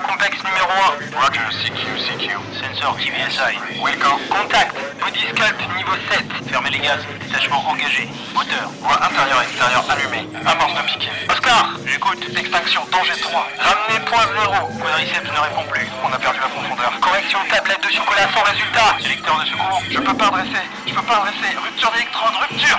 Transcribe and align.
contexte 0.00 0.44
numéro 0.44 0.70
1. 0.70 1.20
Roger, 1.20 1.48
CQ, 1.50 1.82
CQ. 2.04 2.32
Sensor 2.58 2.96
TVSI. 2.96 3.58
Wilco. 3.82 4.18
Contact. 4.28 4.74
Body 5.00 5.20
sculpt 5.20 5.60
niveau 5.76 5.96
7. 6.10 6.24
Fermez 6.50 6.70
les 6.70 6.78
gaz. 6.78 7.00
Détachement 7.20 7.62
engagé. 7.68 8.08
Moteur. 8.34 8.70
Voie 8.80 8.98
intérieure 9.04 9.42
extérieure 9.42 9.84
allumée. 9.90 10.28
Amorce 10.46 10.74
de 10.74 10.82
piquet. 10.82 11.12
Oscar, 11.30 11.76
j'écoute. 11.86 12.22
Extinction 12.36 12.82
danger 12.90 13.20
3. 13.20 13.48
Ramenez 13.58 14.00
point 14.06 14.26
0. 14.42 14.68
Quadriceps 14.80 15.30
ne 15.30 15.40
répond 15.40 15.64
plus. 15.70 15.86
On 16.04 16.12
a 16.12 16.18
perdu 16.18 16.38
la 16.40 16.48
profondeur. 16.48 16.92
Correction 17.00 17.38
tablette 17.50 17.82
de 17.82 17.92
chocolat 17.92 18.28
sans 18.34 18.42
résultat. 18.42 18.96
Sélecteur 19.00 19.38
de 19.40 19.46
secours. 19.46 19.82
Je 19.90 19.98
peux 19.98 20.14
pas 20.14 20.26
adresser. 20.26 20.64
Je 20.86 20.94
peux 20.94 21.02
pas 21.02 21.16
adresser. 21.16 21.56
Rupture 21.56 21.90
d'électrode. 21.92 22.34
Rupture. 22.48 22.78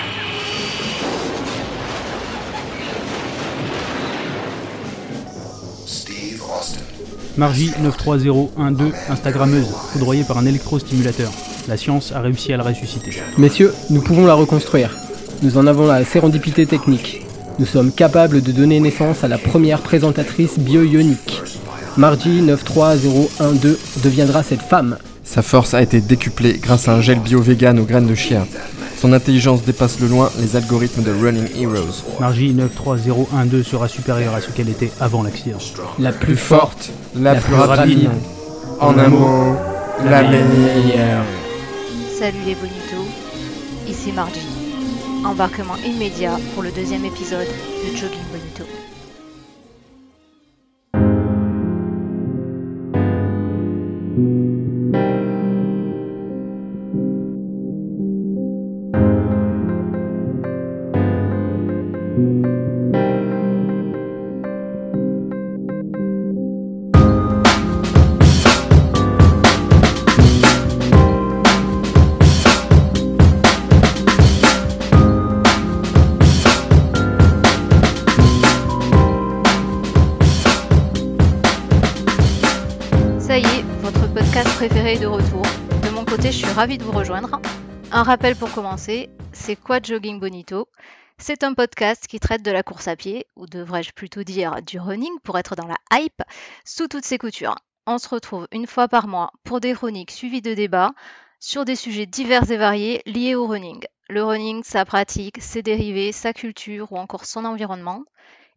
Steve 5.85 6.41
Austin. 6.43 6.90
Margie 7.41 7.71
93012, 7.81 8.93
Instagrammeuse, 9.09 9.65
foudroyée 9.93 10.23
par 10.23 10.37
un 10.37 10.45
électrostimulateur. 10.45 11.31
La 11.67 11.75
science 11.75 12.11
a 12.11 12.21
réussi 12.21 12.53
à 12.53 12.57
la 12.57 12.63
ressusciter. 12.63 13.19
Messieurs, 13.39 13.73
nous 13.89 14.03
pouvons 14.03 14.27
la 14.27 14.35
reconstruire. 14.35 14.95
Nous 15.41 15.57
en 15.57 15.65
avons 15.65 15.87
la 15.87 16.05
sérendipité 16.05 16.67
technique. 16.67 17.25
Nous 17.57 17.65
sommes 17.65 17.91
capables 17.91 18.43
de 18.43 18.51
donner 18.51 18.79
naissance 18.79 19.23
à 19.23 19.27
la 19.27 19.39
première 19.39 19.79
présentatrice 19.81 20.59
bio-ionique. 20.59 21.41
Margie 21.97 22.43
93012 22.43 23.75
deviendra 24.03 24.43
cette 24.43 24.61
femme. 24.61 24.97
Sa 25.23 25.41
force 25.41 25.73
a 25.73 25.81
été 25.81 25.99
décuplée 25.99 26.59
grâce 26.61 26.89
à 26.89 26.93
un 26.93 27.01
gel 27.01 27.17
bio-vegan 27.17 27.79
aux 27.79 27.85
graines 27.85 28.05
de 28.05 28.13
chien. 28.13 28.45
Son 29.01 29.13
intelligence 29.13 29.63
dépasse 29.63 29.99
de 29.99 30.05
loin 30.05 30.29
les 30.39 30.55
algorithmes 30.55 31.01
de 31.01 31.11
Running 31.11 31.47
Heroes. 31.59 32.03
Margie 32.19 32.53
93012 32.53 33.65
sera 33.65 33.87
supérieure 33.87 34.35
à 34.35 34.41
ce 34.41 34.51
qu'elle 34.51 34.69
était 34.69 34.91
avant 34.99 35.23
l'accident. 35.23 35.57
La 35.97 36.11
plus 36.11 36.35
forte, 36.35 36.91
la, 37.15 37.33
plus 37.33 37.55
rapide, 37.55 38.11
en 38.79 38.95
un 38.99 39.07
mot, 39.07 39.55
la 40.05 40.21
meilleure. 40.21 41.23
Salut 42.19 42.37
les 42.45 42.53
bonitos, 42.53 43.09
ici 43.89 44.11
Margie. 44.11 44.39
Embarquement 45.25 45.77
immédiat 45.83 46.37
pour 46.53 46.61
le 46.61 46.69
deuxième 46.69 47.03
épisode 47.03 47.47
de 47.47 47.97
Jogging 47.97 48.21
Bonito. 48.31 48.80
Ravie 86.61 86.77
de 86.77 86.83
vous 86.83 86.91
rejoindre. 86.91 87.41
Un 87.91 88.03
rappel 88.03 88.35
pour 88.35 88.53
commencer, 88.53 89.09
c'est 89.33 89.55
quoi 89.55 89.79
Jogging 89.81 90.19
Bonito 90.19 90.67
C'est 91.17 91.41
un 91.41 91.55
podcast 91.55 92.05
qui 92.05 92.19
traite 92.19 92.43
de 92.43 92.51
la 92.51 92.61
course 92.61 92.87
à 92.87 92.95
pied, 92.95 93.25
ou 93.35 93.47
devrais-je 93.47 93.93
plutôt 93.93 94.21
dire 94.21 94.61
du 94.61 94.79
running 94.79 95.09
pour 95.23 95.39
être 95.39 95.55
dans 95.55 95.65
la 95.65 95.79
hype, 95.91 96.21
sous 96.63 96.87
toutes 96.87 97.03
ses 97.03 97.17
coutures. 97.17 97.55
On 97.87 97.97
se 97.97 98.07
retrouve 98.07 98.47
une 98.51 98.67
fois 98.67 98.87
par 98.87 99.07
mois 99.07 99.31
pour 99.43 99.59
des 99.59 99.73
chroniques 99.73 100.11
suivies 100.11 100.43
de 100.43 100.53
débats 100.53 100.91
sur 101.39 101.65
des 101.65 101.75
sujets 101.75 102.05
divers 102.05 102.51
et 102.51 102.57
variés 102.57 103.01
liés 103.07 103.33
au 103.33 103.47
running. 103.47 103.83
Le 104.07 104.23
running, 104.23 104.61
sa 104.63 104.85
pratique, 104.85 105.41
ses 105.41 105.63
dérivés, 105.63 106.11
sa 106.11 106.31
culture 106.31 106.91
ou 106.91 106.97
encore 106.97 107.25
son 107.25 107.43
environnement. 107.43 108.03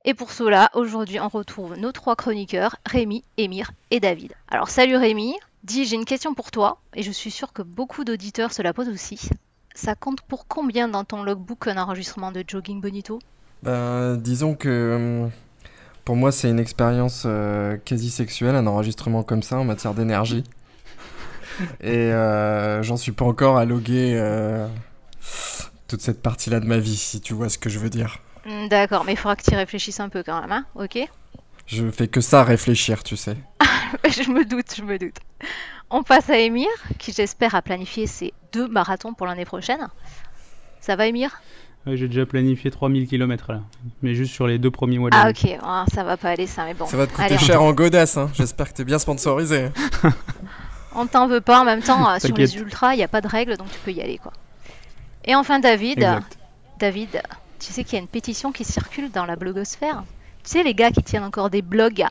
Et 0.04 0.12
pour 0.12 0.30
cela, 0.30 0.68
aujourd'hui, 0.74 1.20
on 1.20 1.28
retrouve 1.28 1.78
nos 1.78 1.90
trois 1.90 2.16
chroniqueurs, 2.16 2.76
Rémi, 2.84 3.24
Émir 3.38 3.70
et 3.90 3.98
David. 3.98 4.34
Alors, 4.48 4.68
salut 4.68 4.96
Rémi. 4.96 5.36
Dis, 5.64 5.86
j'ai 5.86 5.96
une 5.96 6.04
question 6.04 6.34
pour 6.34 6.50
toi, 6.50 6.78
et 6.94 7.02
je 7.02 7.10
suis 7.10 7.30
sûre 7.30 7.54
que 7.54 7.62
beaucoup 7.62 8.04
d'auditeurs 8.04 8.52
se 8.52 8.60
la 8.60 8.74
posent 8.74 8.90
aussi. 8.90 9.30
Ça 9.74 9.94
compte 9.94 10.20
pour 10.20 10.46
combien 10.46 10.88
dans 10.88 11.04
ton 11.04 11.22
logbook 11.22 11.66
un 11.68 11.78
enregistrement 11.78 12.32
de 12.32 12.44
Jogging 12.46 12.82
Bonito? 12.82 13.18
Ben, 13.62 14.18
disons 14.18 14.56
que 14.56 14.68
euh, 14.68 15.28
pour 16.04 16.16
moi, 16.16 16.32
c'est 16.32 16.50
une 16.50 16.58
expérience 16.58 17.22
euh, 17.24 17.78
quasi 17.82 18.10
sexuelle, 18.10 18.56
un 18.56 18.66
enregistrement 18.66 19.22
comme 19.22 19.42
ça 19.42 19.56
en 19.56 19.64
matière 19.64 19.94
d'énergie. 19.94 20.44
Et 21.80 22.12
euh, 22.12 22.82
j'en 22.82 22.98
suis 22.98 23.12
pas 23.12 23.24
encore 23.24 23.56
à 23.56 23.64
loguer 23.64 24.18
euh, 24.18 24.68
toute 25.88 26.02
cette 26.02 26.20
partie-là 26.20 26.60
de 26.60 26.66
ma 26.66 26.76
vie, 26.76 26.96
si 26.96 27.22
tu 27.22 27.32
vois 27.32 27.48
ce 27.48 27.56
que 27.56 27.70
je 27.70 27.78
veux 27.78 27.90
dire. 27.90 28.18
D'accord, 28.68 29.04
mais 29.06 29.12
il 29.12 29.16
faudra 29.16 29.34
que 29.34 29.42
tu 29.42 29.52
y 29.52 29.56
réfléchisses 29.56 30.00
un 30.00 30.10
peu 30.10 30.22
quand 30.22 30.42
même, 30.42 30.52
hein 30.52 30.66
Ok 30.74 30.98
Je 31.66 31.90
fais 31.90 32.08
que 32.08 32.20
ça 32.20 32.44
réfléchir, 32.44 33.02
tu 33.02 33.16
sais. 33.16 33.38
Je 34.08 34.30
me 34.30 34.44
doute, 34.44 34.74
je 34.76 34.82
me 34.82 34.98
doute. 34.98 35.16
On 35.90 36.02
passe 36.02 36.30
à 36.30 36.38
Émir, 36.38 36.68
qui 36.98 37.12
j'espère 37.12 37.54
a 37.54 37.62
planifié 37.62 38.06
ses 38.06 38.32
deux 38.52 38.68
marathons 38.68 39.14
pour 39.14 39.26
l'année 39.26 39.44
prochaine. 39.44 39.88
Ça 40.80 40.96
va 40.96 41.06
Émir? 41.06 41.30
Ouais, 41.86 41.96
J'ai 41.96 42.08
déjà 42.08 42.24
planifié 42.26 42.70
3000 42.70 43.06
km 43.06 43.52
là, 43.52 43.60
mais 44.02 44.14
juste 44.14 44.32
sur 44.32 44.46
les 44.46 44.58
deux 44.58 44.70
premiers 44.70 44.98
mois 44.98 45.10
de 45.10 45.16
Ah 45.16 45.28
ok, 45.28 45.58
Ah, 45.62 45.84
ça 45.92 46.02
va 46.02 46.16
pas 46.16 46.30
aller 46.30 46.46
ça, 46.46 46.64
mais 46.64 46.74
bon. 46.74 46.86
Ça 46.86 46.96
va 46.96 47.06
te 47.06 47.12
coûter 47.12 47.24
Allez, 47.24 47.38
cher 47.38 47.62
en 47.62 47.72
godasse, 47.72 48.16
hein. 48.16 48.30
J'espère 48.34 48.70
que 48.70 48.76
t'es 48.78 48.84
bien 48.84 48.98
sponsorisé. 48.98 49.68
On 50.94 51.06
t'en 51.06 51.26
veut 51.26 51.40
pas 51.40 51.60
en 51.60 51.64
même 51.64 51.82
temps, 51.82 52.08
euh, 52.08 52.18
sur 52.18 52.34
les 52.36 52.56
ultras, 52.56 52.94
il 52.94 52.98
n'y 52.98 53.02
a 53.02 53.08
pas 53.08 53.20
de 53.20 53.28
règles, 53.28 53.56
donc 53.56 53.70
tu 53.70 53.78
peux 53.80 53.90
y 53.92 54.00
aller 54.00 54.16
quoi. 54.18 54.32
Et 55.24 55.34
enfin 55.34 55.58
David, 55.58 55.98
Exact. 55.98 56.38
David, 56.78 57.22
tu 57.58 57.72
sais 57.72 57.84
qu'il 57.84 57.94
y 57.94 57.96
a 57.96 58.00
une 58.00 58.08
pétition 58.08 58.52
qui 58.52 58.64
circule 58.64 59.10
dans 59.10 59.26
la 59.26 59.36
blogosphère 59.36 60.04
Tu 60.44 60.50
sais 60.50 60.62
les 60.62 60.74
gars 60.74 60.90
qui 60.90 61.02
tiennent 61.02 61.24
encore 61.24 61.50
des 61.50 61.62
blogs, 61.62 62.04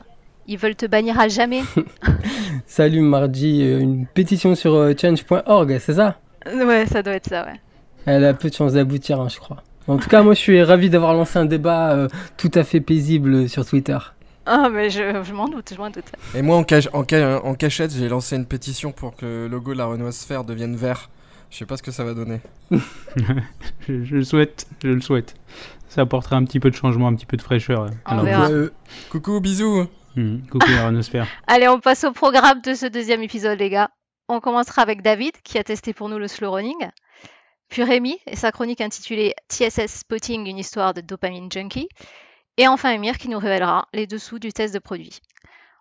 ils 0.46 0.58
veulent 0.58 0.74
te 0.76 0.86
bannir 0.86 1.18
à 1.18 1.28
jamais 1.28 1.62
Salut 2.66 3.00
Margie, 3.00 3.62
euh, 3.62 3.78
une 3.80 4.06
pétition 4.06 4.54
sur 4.54 4.74
euh, 4.74 4.92
change.org, 5.00 5.78
c'est 5.80 5.94
ça? 5.94 6.18
Ouais, 6.46 6.86
ça 6.86 7.02
doit 7.02 7.14
être 7.14 7.28
ça, 7.28 7.44
ouais. 7.44 7.60
Elle 8.06 8.24
a 8.24 8.34
peu 8.34 8.50
de 8.50 8.54
chances 8.54 8.74
d'aboutir, 8.74 9.20
hein, 9.20 9.28
je 9.28 9.38
crois. 9.38 9.62
En 9.86 9.96
tout 9.98 10.08
cas, 10.08 10.22
moi 10.22 10.34
je 10.34 10.38
suis 10.40 10.62
ravi 10.62 10.88
d'avoir 10.90 11.14
lancé 11.14 11.38
un 11.38 11.44
débat 11.44 11.92
euh, 11.92 12.08
tout 12.36 12.50
à 12.54 12.64
fait 12.64 12.80
paisible 12.80 13.48
sur 13.48 13.66
Twitter. 13.66 13.98
Ah 14.46 14.68
mais 14.70 14.90
je, 14.90 15.22
je 15.22 15.32
m'en 15.32 15.48
doute, 15.48 15.72
je 15.74 15.78
m'en 15.78 15.88
doute. 15.90 16.04
Et 16.34 16.42
moi, 16.42 16.56
en, 16.56 16.64
cach- 16.64 16.88
en, 16.92 17.02
ca- 17.08 17.40
en 17.44 17.54
cachette, 17.54 17.92
j'ai 17.94 18.08
lancé 18.08 18.36
une 18.36 18.44
pétition 18.46 18.92
pour 18.92 19.16
que 19.16 19.24
le 19.24 19.48
logo 19.48 19.72
de 19.72 19.78
la 19.78 19.86
Renoir 19.86 20.12
Sphère 20.12 20.44
devienne 20.44 20.76
vert. 20.76 21.08
Je 21.50 21.58
sais 21.58 21.66
pas 21.66 21.76
ce 21.78 21.82
que 21.82 21.90
ça 21.92 22.04
va 22.04 22.14
donner. 22.14 22.40
Je, 23.86 24.02
je 24.04 24.16
le 24.16 24.24
souhaite, 24.24 24.66
je 24.82 24.88
le 24.88 25.00
souhaite. 25.00 25.34
Ça 25.88 26.00
apportera 26.02 26.36
un 26.36 26.44
petit 26.44 26.58
peu 26.60 26.70
de 26.70 26.74
changement, 26.74 27.06
un 27.08 27.14
petit 27.14 27.26
peu 27.26 27.36
de 27.36 27.42
fraîcheur. 27.42 27.88
verra. 28.10 28.50
Euh, 28.50 28.70
Coucou, 29.10 29.40
bisous 29.40 29.86
Mhm. 30.16 30.46
Coucou. 30.48 30.66
Allez, 31.46 31.68
on 31.68 31.80
passe 31.80 32.04
au 32.04 32.12
programme 32.12 32.60
de 32.60 32.74
ce 32.74 32.86
deuxième 32.86 33.22
épisode 33.22 33.58
les 33.58 33.70
gars. 33.70 33.90
On 34.28 34.40
commencera 34.40 34.82
avec 34.82 35.02
David 35.02 35.32
qui 35.42 35.58
a 35.58 35.64
testé 35.64 35.92
pour 35.92 36.08
nous 36.08 36.18
le 36.18 36.28
slow 36.28 36.52
running. 36.52 36.90
Puis 37.68 37.82
Rémi 37.82 38.18
et 38.26 38.36
sa 38.36 38.52
chronique 38.52 38.80
intitulée 38.80 39.34
TSS 39.48 40.00
Spotting, 40.00 40.46
une 40.46 40.58
histoire 40.58 40.94
de 40.94 41.00
dopamine 41.00 41.50
junkie. 41.50 41.88
Et 42.56 42.68
enfin 42.68 42.92
Emir 42.92 43.18
qui 43.18 43.28
nous 43.28 43.38
révélera 43.38 43.88
les 43.92 44.06
dessous 44.06 44.38
du 44.38 44.52
test 44.52 44.72
de 44.72 44.78
produit. 44.78 45.20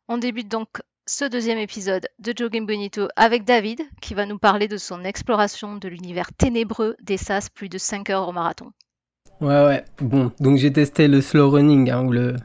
On 0.07 0.17
débute 0.17 0.47
donc 0.47 0.81
ce 1.05 1.25
deuxième 1.25 1.59
épisode 1.59 2.07
de 2.19 2.33
Jogging 2.35 2.65
Bonito 2.65 3.07
avec 3.15 3.43
David 3.43 3.81
qui 4.01 4.13
va 4.13 4.25
nous 4.25 4.39
parler 4.39 4.67
de 4.67 4.77
son 4.77 5.03
exploration 5.03 5.75
de 5.75 5.87
l'univers 5.87 6.33
ténébreux 6.33 6.95
des 7.01 7.17
SAS 7.17 7.49
plus 7.49 7.69
de 7.69 7.77
5 7.77 8.09
heures 8.09 8.27
au 8.27 8.31
marathon. 8.31 8.71
Ouais, 9.41 9.65
ouais. 9.65 9.83
Bon, 10.01 10.31
donc 10.39 10.57
j'ai 10.57 10.71
testé 10.71 11.07
le 11.07 11.21
slow 11.21 11.49
running, 11.49 11.89
hein, 11.89 12.03
ou 12.05 12.11
le, 12.11 12.35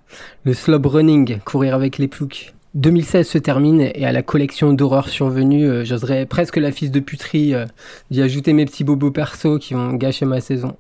le 0.45 0.55
slob 0.55 0.87
running, 0.87 1.39
courir 1.45 1.75
avec 1.75 1.99
les 1.99 2.09
ploucs. 2.09 2.55
2016 2.75 3.27
se 3.27 3.39
termine 3.39 3.81
et 3.81 4.05
à 4.05 4.13
la 4.13 4.23
collection 4.23 4.73
d'horreurs 4.73 5.09
survenues, 5.09 5.69
euh, 5.69 5.85
j'oserais 5.85 6.27
presque 6.27 6.57
la 6.57 6.71
fils 6.71 6.91
de 6.91 7.01
puterie 7.01 7.55
euh, 7.55 7.67
d'y 8.11 8.23
ajouter 8.23 8.53
mes 8.53 8.67
petits 8.67 8.85
bobos 8.85 9.11
perso 9.11 9.59
qui 9.59 9.75
ont 9.75 9.95
gâché 9.95 10.27
ma 10.27 10.41
saison. 10.41 10.77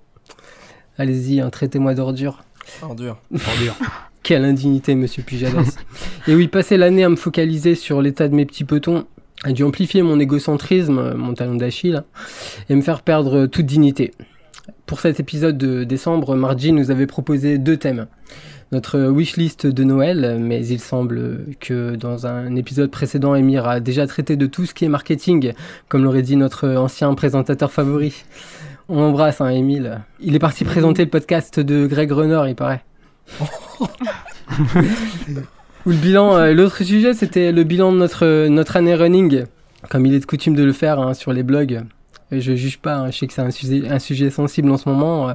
Allez-y, 0.98 1.40
hein, 1.40 1.50
traitez-moi 1.50 1.94
d'ordure. 1.94 2.44
Ordure. 2.82 3.18
Ordure. 3.32 3.76
Quelle 4.22 4.44
indignité, 4.44 4.94
monsieur 4.94 5.22
Pujadas. 5.22 5.76
et 6.26 6.34
oui, 6.34 6.48
passer 6.48 6.76
l'année 6.76 7.04
à 7.04 7.08
me 7.08 7.16
focaliser 7.16 7.74
sur 7.74 8.02
l'état 8.02 8.28
de 8.28 8.34
mes 8.34 8.44
petits 8.44 8.64
petons 8.64 9.06
a 9.44 9.52
dû 9.52 9.62
amplifier 9.62 10.02
mon 10.02 10.18
égocentrisme, 10.20 10.98
euh, 10.98 11.14
mon 11.14 11.32
talon 11.34 11.54
d'Achille, 11.54 12.02
et 12.68 12.74
me 12.74 12.82
faire 12.82 13.02
perdre 13.02 13.46
toute 13.46 13.66
dignité. 13.66 14.12
Pour 14.88 15.00
cet 15.00 15.20
épisode 15.20 15.58
de 15.58 15.84
décembre, 15.84 16.34
Margie 16.34 16.72
nous 16.72 16.90
avait 16.90 17.06
proposé 17.06 17.58
deux 17.58 17.76
thèmes. 17.76 18.06
Notre 18.72 18.98
wishlist 18.98 19.66
de 19.66 19.84
Noël, 19.84 20.38
mais 20.40 20.66
il 20.66 20.80
semble 20.80 21.44
que 21.60 21.94
dans 21.94 22.26
un 22.26 22.56
épisode 22.56 22.90
précédent, 22.90 23.34
Emir 23.34 23.68
a 23.68 23.80
déjà 23.80 24.06
traité 24.06 24.36
de 24.36 24.46
tout 24.46 24.64
ce 24.64 24.72
qui 24.72 24.86
est 24.86 24.88
marketing, 24.88 25.52
comme 25.90 26.04
l'aurait 26.04 26.22
dit 26.22 26.36
notre 26.36 26.70
ancien 26.70 27.12
présentateur 27.12 27.70
favori. 27.70 28.24
On 28.88 29.02
embrasse, 29.02 29.42
hein, 29.42 29.50
Émile. 29.50 30.00
Il 30.20 30.34
est 30.34 30.38
parti 30.38 30.64
présenter 30.64 31.04
le 31.04 31.10
podcast 31.10 31.60
de 31.60 31.86
Greg 31.86 32.10
Renner, 32.10 32.40
il 32.48 32.54
paraît. 32.54 32.82
Ou 35.84 35.90
le 35.90 35.96
bilan, 35.96 36.34
euh, 36.34 36.54
l'autre 36.54 36.82
sujet, 36.82 37.12
c'était 37.12 37.52
le 37.52 37.62
bilan 37.62 37.92
de 37.92 37.98
notre, 37.98 38.48
notre 38.48 38.78
année 38.78 38.94
running, 38.94 39.44
comme 39.90 40.06
il 40.06 40.14
est 40.14 40.20
de 40.20 40.24
coutume 40.24 40.54
de 40.54 40.64
le 40.64 40.72
faire 40.72 40.98
hein, 40.98 41.12
sur 41.12 41.34
les 41.34 41.42
blogs. 41.42 41.82
Je 42.30 42.54
juge 42.54 42.78
pas, 42.78 42.96
hein, 42.96 43.10
je 43.10 43.18
sais 43.18 43.26
que 43.26 43.32
c'est 43.32 43.40
un 43.40 43.50
sujet, 43.50 43.88
un 43.88 43.98
sujet 43.98 44.30
sensible 44.30 44.70
en 44.70 44.76
ce 44.76 44.88
moment, 44.88 45.30
euh, 45.30 45.32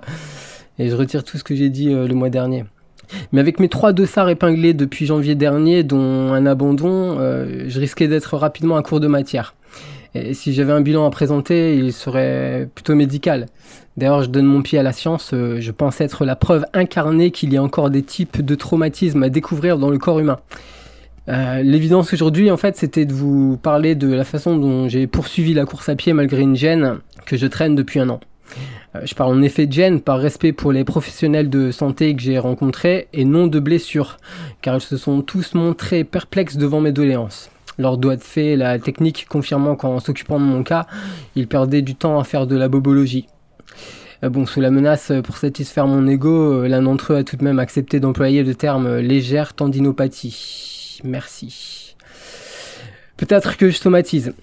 et 0.77 0.89
je 0.89 0.95
retire 0.95 1.23
tout 1.23 1.37
ce 1.37 1.43
que 1.43 1.55
j'ai 1.55 1.69
dit 1.69 1.91
euh, 1.91 2.07
le 2.07 2.13
mois 2.13 2.29
dernier. 2.29 2.65
Mais 3.31 3.41
avec 3.41 3.59
mes 3.59 3.67
trois 3.67 3.93
dossards 3.93 4.29
épinglés 4.29 4.73
depuis 4.73 5.07
janvier 5.07 5.33
dernier, 5.33 5.83
dont 5.83 6.31
un 6.33 6.45
abandon, 6.45 7.17
euh, 7.19 7.65
je 7.67 7.79
risquais 7.79 8.07
d'être 8.07 8.37
rapidement 8.37 8.77
à 8.77 8.83
court 8.83 8.99
de 8.99 9.07
matière. 9.07 9.55
Et 10.13 10.35
si 10.35 10.53
j'avais 10.53 10.71
un 10.71 10.81
bilan 10.81 11.07
à 11.07 11.09
présenter, 11.09 11.75
il 11.75 11.91
serait 11.91 12.69
plutôt 12.75 12.93
médical. 12.93 13.47
D'ailleurs, 13.97 14.21
je 14.21 14.29
donne 14.29 14.45
mon 14.45 14.61
pied 14.61 14.77
à 14.77 14.83
la 14.83 14.91
science, 14.91 15.31
je 15.31 15.71
pense 15.71 15.99
être 16.01 16.25
la 16.25 16.35
preuve 16.35 16.65
incarnée 16.73 17.31
qu'il 17.31 17.51
y 17.51 17.57
a 17.57 17.63
encore 17.63 17.89
des 17.89 18.03
types 18.03 18.43
de 18.43 18.53
traumatismes 18.53 19.23
à 19.23 19.29
découvrir 19.29 19.79
dans 19.79 19.89
le 19.89 19.97
corps 19.97 20.19
humain. 20.19 20.37
Euh, 21.29 21.61
L'évidence 21.63 22.13
aujourd'hui, 22.13 22.51
en 22.51 22.57
fait, 22.57 22.75
c'était 22.75 23.05
de 23.05 23.13
vous 23.13 23.57
parler 23.57 23.95
de 23.95 24.11
la 24.11 24.23
façon 24.23 24.57
dont 24.57 24.87
j'ai 24.89 25.07
poursuivi 25.07 25.53
la 25.53 25.65
course 25.65 25.89
à 25.89 25.95
pied 25.95 26.13
malgré 26.13 26.41
une 26.41 26.55
gêne 26.55 26.99
que 27.25 27.37
je 27.37 27.47
traîne 27.47 27.75
depuis 27.75 27.99
un 27.99 28.09
an. 28.09 28.19
Euh, 28.95 29.01
je 29.05 29.15
parle 29.15 29.33
en 29.37 29.41
effet 29.41 29.65
de 29.65 29.71
gêne 29.71 30.01
par 30.01 30.19
respect 30.19 30.51
pour 30.51 30.71
les 30.71 30.83
professionnels 30.83 31.49
de 31.49 31.71
santé 31.71 32.15
que 32.15 32.21
j'ai 32.21 32.37
rencontrés 32.37 33.07
et 33.13 33.23
non 33.23 33.47
de 33.47 33.59
blessures, 33.59 34.17
car 34.61 34.75
ils 34.75 34.81
se 34.81 34.97
sont 34.97 35.21
tous 35.21 35.53
montrés 35.53 36.03
perplexes 36.03 36.57
devant 36.57 36.81
mes 36.81 36.91
doléances. 36.91 37.49
Leurs 37.79 37.97
doigts 37.97 38.17
de 38.17 38.21
fée, 38.21 38.55
la 38.55 38.77
technique 38.77 39.25
confirmant 39.27 39.75
qu'en 39.75 39.99
s'occupant 39.99 40.39
de 40.39 40.45
mon 40.45 40.61
cas, 40.61 40.85
ils 41.35 41.47
perdaient 41.47 41.81
du 41.81 41.95
temps 41.95 42.19
à 42.19 42.23
faire 42.23 42.47
de 42.47 42.55
la 42.55 42.67
bobologie. 42.67 43.27
Euh, 44.23 44.29
Bon, 44.29 44.45
sous 44.45 44.61
la 44.61 44.71
menace 44.71 45.11
pour 45.23 45.37
satisfaire 45.37 45.87
mon 45.87 46.05
ego, 46.05 46.67
l'un 46.67 46.81
d'entre 46.81 47.13
eux 47.13 47.15
a 47.15 47.23
tout 47.23 47.37
de 47.37 47.43
même 47.43 47.59
accepté 47.59 47.99
d'employer 47.99 48.43
le 48.43 48.55
terme 48.55 48.97
légère 48.97 49.53
tendinopathie. 49.53 50.82
Merci. 51.03 51.95
Peut-être 53.17 53.57
que 53.57 53.69
je 53.69 53.77
somatise. 53.77 54.33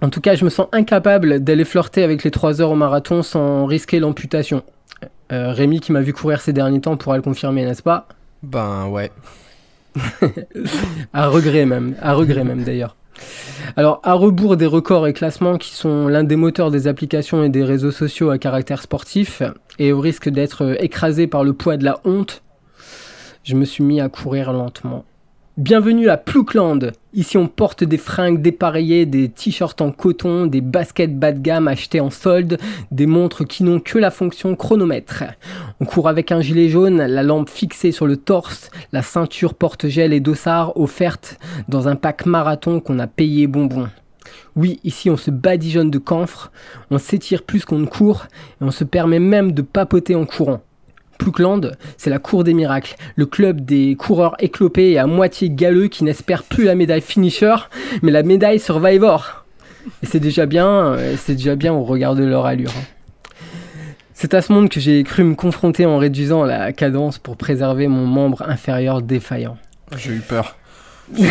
En 0.00 0.10
tout 0.10 0.20
cas, 0.20 0.34
je 0.34 0.44
me 0.44 0.50
sens 0.50 0.66
incapable 0.72 1.40
d'aller 1.40 1.64
flirter 1.64 2.02
avec 2.02 2.24
les 2.24 2.30
3 2.30 2.60
heures 2.60 2.72
au 2.72 2.76
marathon 2.76 3.22
sans 3.22 3.66
risquer 3.66 4.00
l'amputation. 4.00 4.64
Euh, 5.30 5.52
Rémi, 5.52 5.80
qui 5.80 5.92
m'a 5.92 6.02
vu 6.02 6.12
courir 6.12 6.40
ces 6.40 6.52
derniers 6.52 6.80
temps, 6.80 6.96
pourra 6.96 7.16
le 7.16 7.22
confirmer, 7.22 7.64
n'est-ce 7.64 7.82
pas? 7.82 8.08
Ben 8.42 8.88
ouais. 8.88 9.10
À 11.12 11.28
regret 11.28 11.66
même, 11.66 11.94
à 12.00 12.14
regret 12.14 12.44
même 12.44 12.64
d'ailleurs. 12.64 12.96
Alors, 13.76 14.00
à 14.02 14.14
rebours 14.14 14.56
des 14.56 14.66
records 14.66 15.06
et 15.06 15.12
classements 15.12 15.58
qui 15.58 15.72
sont 15.72 16.08
l'un 16.08 16.24
des 16.24 16.36
moteurs 16.36 16.70
des 16.70 16.88
applications 16.88 17.44
et 17.44 17.48
des 17.48 17.62
réseaux 17.62 17.90
sociaux 17.90 18.30
à 18.30 18.38
caractère 18.38 18.82
sportif, 18.82 19.42
et 19.78 19.92
au 19.92 20.00
risque 20.00 20.28
d'être 20.28 20.76
écrasé 20.82 21.26
par 21.26 21.44
le 21.44 21.52
poids 21.52 21.76
de 21.76 21.84
la 21.84 22.00
honte, 22.04 22.42
je 23.44 23.54
me 23.54 23.64
suis 23.64 23.84
mis 23.84 24.00
à 24.00 24.08
courir 24.08 24.52
lentement. 24.52 25.04
Bienvenue 25.58 26.08
à 26.08 26.16
Ploukland. 26.16 26.92
Ici, 27.12 27.36
on 27.36 27.46
porte 27.46 27.84
des 27.84 27.98
fringues 27.98 28.40
dépareillées, 28.40 29.04
des 29.04 29.28
t-shirts 29.28 29.82
en 29.82 29.92
coton, 29.92 30.46
des 30.46 30.62
baskets 30.62 31.18
bas 31.18 31.32
de 31.32 31.40
gamme 31.40 31.68
achetées 31.68 32.00
en 32.00 32.08
solde, 32.08 32.56
des 32.90 33.04
montres 33.04 33.46
qui 33.46 33.62
n'ont 33.62 33.78
que 33.78 33.98
la 33.98 34.10
fonction 34.10 34.56
chronomètre. 34.56 35.24
On 35.78 35.84
court 35.84 36.08
avec 36.08 36.32
un 36.32 36.40
gilet 36.40 36.70
jaune, 36.70 37.02
la 37.04 37.22
lampe 37.22 37.50
fixée 37.50 37.92
sur 37.92 38.06
le 38.06 38.16
torse, 38.16 38.70
la 38.92 39.02
ceinture 39.02 39.52
porte-gel 39.52 40.14
et 40.14 40.20
dossard 40.20 40.74
offerte 40.80 41.38
dans 41.68 41.86
un 41.86 41.96
pack 41.96 42.24
marathon 42.24 42.80
qu'on 42.80 42.98
a 42.98 43.06
payé 43.06 43.46
bonbon. 43.46 43.90
Oui, 44.56 44.80
ici 44.84 45.10
on 45.10 45.18
se 45.18 45.30
badigeonne 45.30 45.90
de 45.90 45.98
camphre, 45.98 46.50
on 46.90 46.96
s'étire 46.96 47.42
plus 47.42 47.66
qu'on 47.66 47.78
ne 47.78 47.84
court 47.84 48.24
et 48.62 48.64
on 48.64 48.70
se 48.70 48.84
permet 48.84 49.18
même 49.18 49.52
de 49.52 49.60
papoter 49.60 50.14
en 50.14 50.24
courant. 50.24 50.62
Ploukland, 51.22 51.72
c'est 51.96 52.10
la 52.10 52.18
cour 52.18 52.42
des 52.44 52.52
miracles, 52.52 52.96
le 53.16 53.26
club 53.26 53.60
des 53.64 53.94
coureurs 53.96 54.34
éclopés 54.40 54.90
et 54.90 54.98
à 54.98 55.06
moitié 55.06 55.50
galeux 55.50 55.86
qui 55.88 56.02
n'espèrent 56.04 56.42
plus 56.42 56.64
la 56.64 56.74
médaille 56.74 57.00
finisher, 57.00 57.54
mais 58.02 58.10
la 58.10 58.22
médaille 58.24 58.58
survivor. 58.58 59.44
Et 60.02 60.06
c'est 60.06 60.18
déjà 60.20 60.46
bien, 60.46 60.66
euh, 60.68 61.14
c'est 61.16 61.34
déjà 61.34 61.54
bien 61.56 61.72
au 61.72 61.84
regard 61.84 62.14
de 62.16 62.24
leur 62.24 62.46
allure. 62.46 62.70
hein. 62.76 62.84
C'est 64.14 64.34
à 64.34 64.42
ce 64.42 64.52
monde 64.52 64.68
que 64.68 64.78
j'ai 64.80 65.02
cru 65.04 65.24
me 65.24 65.34
confronter 65.34 65.86
en 65.86 65.98
réduisant 65.98 66.44
la 66.44 66.72
cadence 66.72 67.18
pour 67.18 67.36
préserver 67.36 67.88
mon 67.88 68.06
membre 68.06 68.42
inférieur 68.48 69.00
défaillant. 69.02 69.56
J'ai 69.96 70.10
eu 70.12 70.20
peur. 70.20 70.56
oh 71.18 71.22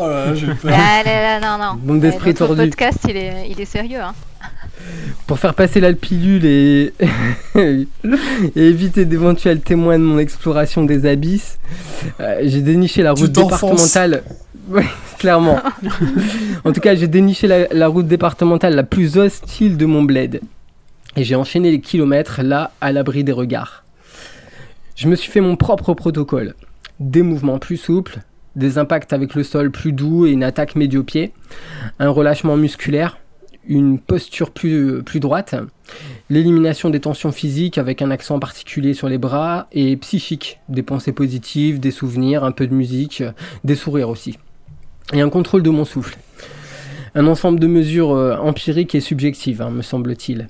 là 0.00 0.26
là, 0.26 0.34
j'ai 0.34 0.46
eu 0.46 0.54
peur. 0.54 0.72
Ah 0.74 1.02
là 1.04 1.40
là, 1.40 1.40
non, 1.58 1.64
non. 1.64 1.74
Bande 1.80 1.98
Euh, 1.98 2.00
d'esprits 2.00 2.30
notre 2.30 2.46
tordus. 2.46 2.68
podcast, 2.70 2.98
il 3.08 3.16
est, 3.16 3.48
il 3.50 3.60
est 3.60 3.64
sérieux. 3.64 4.00
Hein. 4.00 4.14
Pour 5.26 5.38
faire 5.38 5.54
passer 5.54 5.80
la 5.80 5.92
pilule 5.92 6.44
et, 6.44 6.92
et 7.56 7.86
éviter 8.56 9.04
d'éventuels 9.04 9.60
témoins 9.60 9.98
de 9.98 10.04
mon 10.04 10.18
exploration 10.18 10.84
des 10.84 11.06
abysses, 11.06 11.58
euh, 12.20 12.40
j'ai 12.42 12.60
déniché 12.60 13.02
la 13.02 13.12
route 13.12 13.32
départementale. 13.32 14.22
Clairement. 15.18 15.60
en 16.64 16.72
tout 16.72 16.80
cas, 16.80 16.94
j'ai 16.94 17.06
déniché 17.06 17.46
la, 17.46 17.68
la 17.68 17.88
route 17.88 18.06
départementale 18.06 18.74
la 18.74 18.82
plus 18.82 19.16
hostile 19.16 19.76
de 19.76 19.86
mon 19.86 20.02
bled. 20.02 20.40
Et 21.16 21.24
j'ai 21.24 21.34
enchaîné 21.34 21.70
les 21.70 21.80
kilomètres 21.80 22.42
là, 22.42 22.72
à 22.80 22.90
l'abri 22.90 23.22
des 23.22 23.32
regards. 23.32 23.84
Je 24.96 25.08
me 25.08 25.14
suis 25.14 25.30
fait 25.30 25.40
mon 25.40 25.56
propre 25.56 25.94
protocole. 25.94 26.54
Des 27.00 27.22
mouvements 27.22 27.58
plus 27.58 27.76
souples, 27.76 28.20
des 28.56 28.78
impacts 28.78 29.12
avec 29.12 29.34
le 29.34 29.42
sol 29.42 29.70
plus 29.70 29.92
doux 29.92 30.26
et 30.26 30.30
une 30.30 30.44
attaque 30.44 30.76
médio-pied, 30.76 31.32
un 31.98 32.08
relâchement 32.08 32.56
musculaire, 32.56 33.18
une 33.66 33.98
posture 33.98 34.50
plus, 34.50 35.02
plus 35.02 35.20
droite, 35.20 35.54
l'élimination 36.30 36.90
des 36.90 37.00
tensions 37.00 37.32
physiques 37.32 37.78
avec 37.78 38.02
un 38.02 38.10
accent 38.10 38.38
particulier 38.38 38.94
sur 38.94 39.08
les 39.08 39.18
bras 39.18 39.68
et 39.72 39.96
psychique, 39.96 40.60
des 40.68 40.82
pensées 40.82 41.12
positives, 41.12 41.80
des 41.80 41.90
souvenirs, 41.90 42.44
un 42.44 42.52
peu 42.52 42.66
de 42.66 42.74
musique, 42.74 43.22
des 43.64 43.76
sourires 43.76 44.08
aussi. 44.08 44.38
Et 45.12 45.20
un 45.20 45.28
contrôle 45.28 45.62
de 45.62 45.70
mon 45.70 45.84
souffle. 45.84 46.16
Un 47.14 47.26
ensemble 47.26 47.60
de 47.60 47.66
mesures 47.66 48.12
euh, 48.12 48.36
empiriques 48.36 48.94
et 48.94 49.00
subjectives, 49.00 49.60
hein, 49.60 49.70
me 49.70 49.82
semble-t-il. 49.82 50.48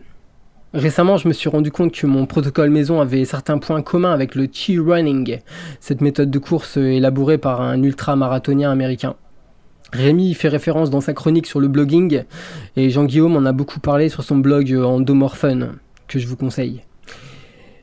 Récemment, 0.75 1.19
je 1.19 1.29
me 1.29 1.33
suis 1.33 1.51
rendu 1.51 1.71
compte 1.71 1.93
que 1.93 2.07
mon 2.07 2.25
protocole 2.25 2.71
maison 2.71 3.01
avait 3.01 3.25
certains 3.25 3.59
points 3.59 3.83
communs 3.83 4.13
avec 4.13 4.35
le 4.35 4.49
chi 4.51 4.79
running, 4.79 5.41
cette 5.81 6.01
méthode 6.01 6.31
de 6.31 6.39
course 6.39 6.79
euh, 6.79 6.93
élaborée 6.93 7.39
par 7.39 7.61
un 7.61 7.83
ultra-marathonien 7.83 8.71
américain. 8.71 9.17
Rémi 9.93 10.33
fait 10.35 10.49
référence 10.49 10.91
dans 10.91 11.01
sa 11.01 11.13
chronique 11.13 11.47
sur 11.47 11.61
le 11.61 11.69
blogging 11.69 12.23
et 12.77 12.91
Jean-Guillaume 12.91 13.37
en 13.37 13.45
a 13.45 13.53
beaucoup 13.53 13.81
parlé 13.81 14.09
sur 14.09 14.25
son 14.25 14.39
blog 14.39 14.73
euh, 14.73 14.85
Endomorphone, 14.85 15.75
que 16.09 16.19
je 16.19 16.27
vous 16.27 16.37
conseille. 16.37 16.83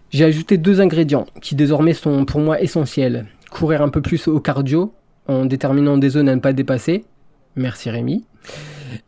J'ai 0.09 0.25
ajouté 0.25 0.57
deux 0.57 0.81
ingrédients 0.81 1.27
qui 1.39 1.55
désormais 1.55 1.93
sont 1.93 2.25
pour 2.25 2.39
moi 2.39 2.61
essentiels. 2.61 3.27
Courir 3.51 3.83
un 3.83 3.89
peu 3.89 4.01
plus 4.01 4.27
au 4.27 4.39
cardio, 4.39 4.91
en 5.27 5.45
déterminant 5.45 5.97
des 5.97 6.09
zones 6.09 6.29
à 6.29 6.35
ne 6.35 6.41
pas 6.41 6.53
dépasser. 6.53 7.05
Merci 7.55 7.91
Rémi. 7.91 8.25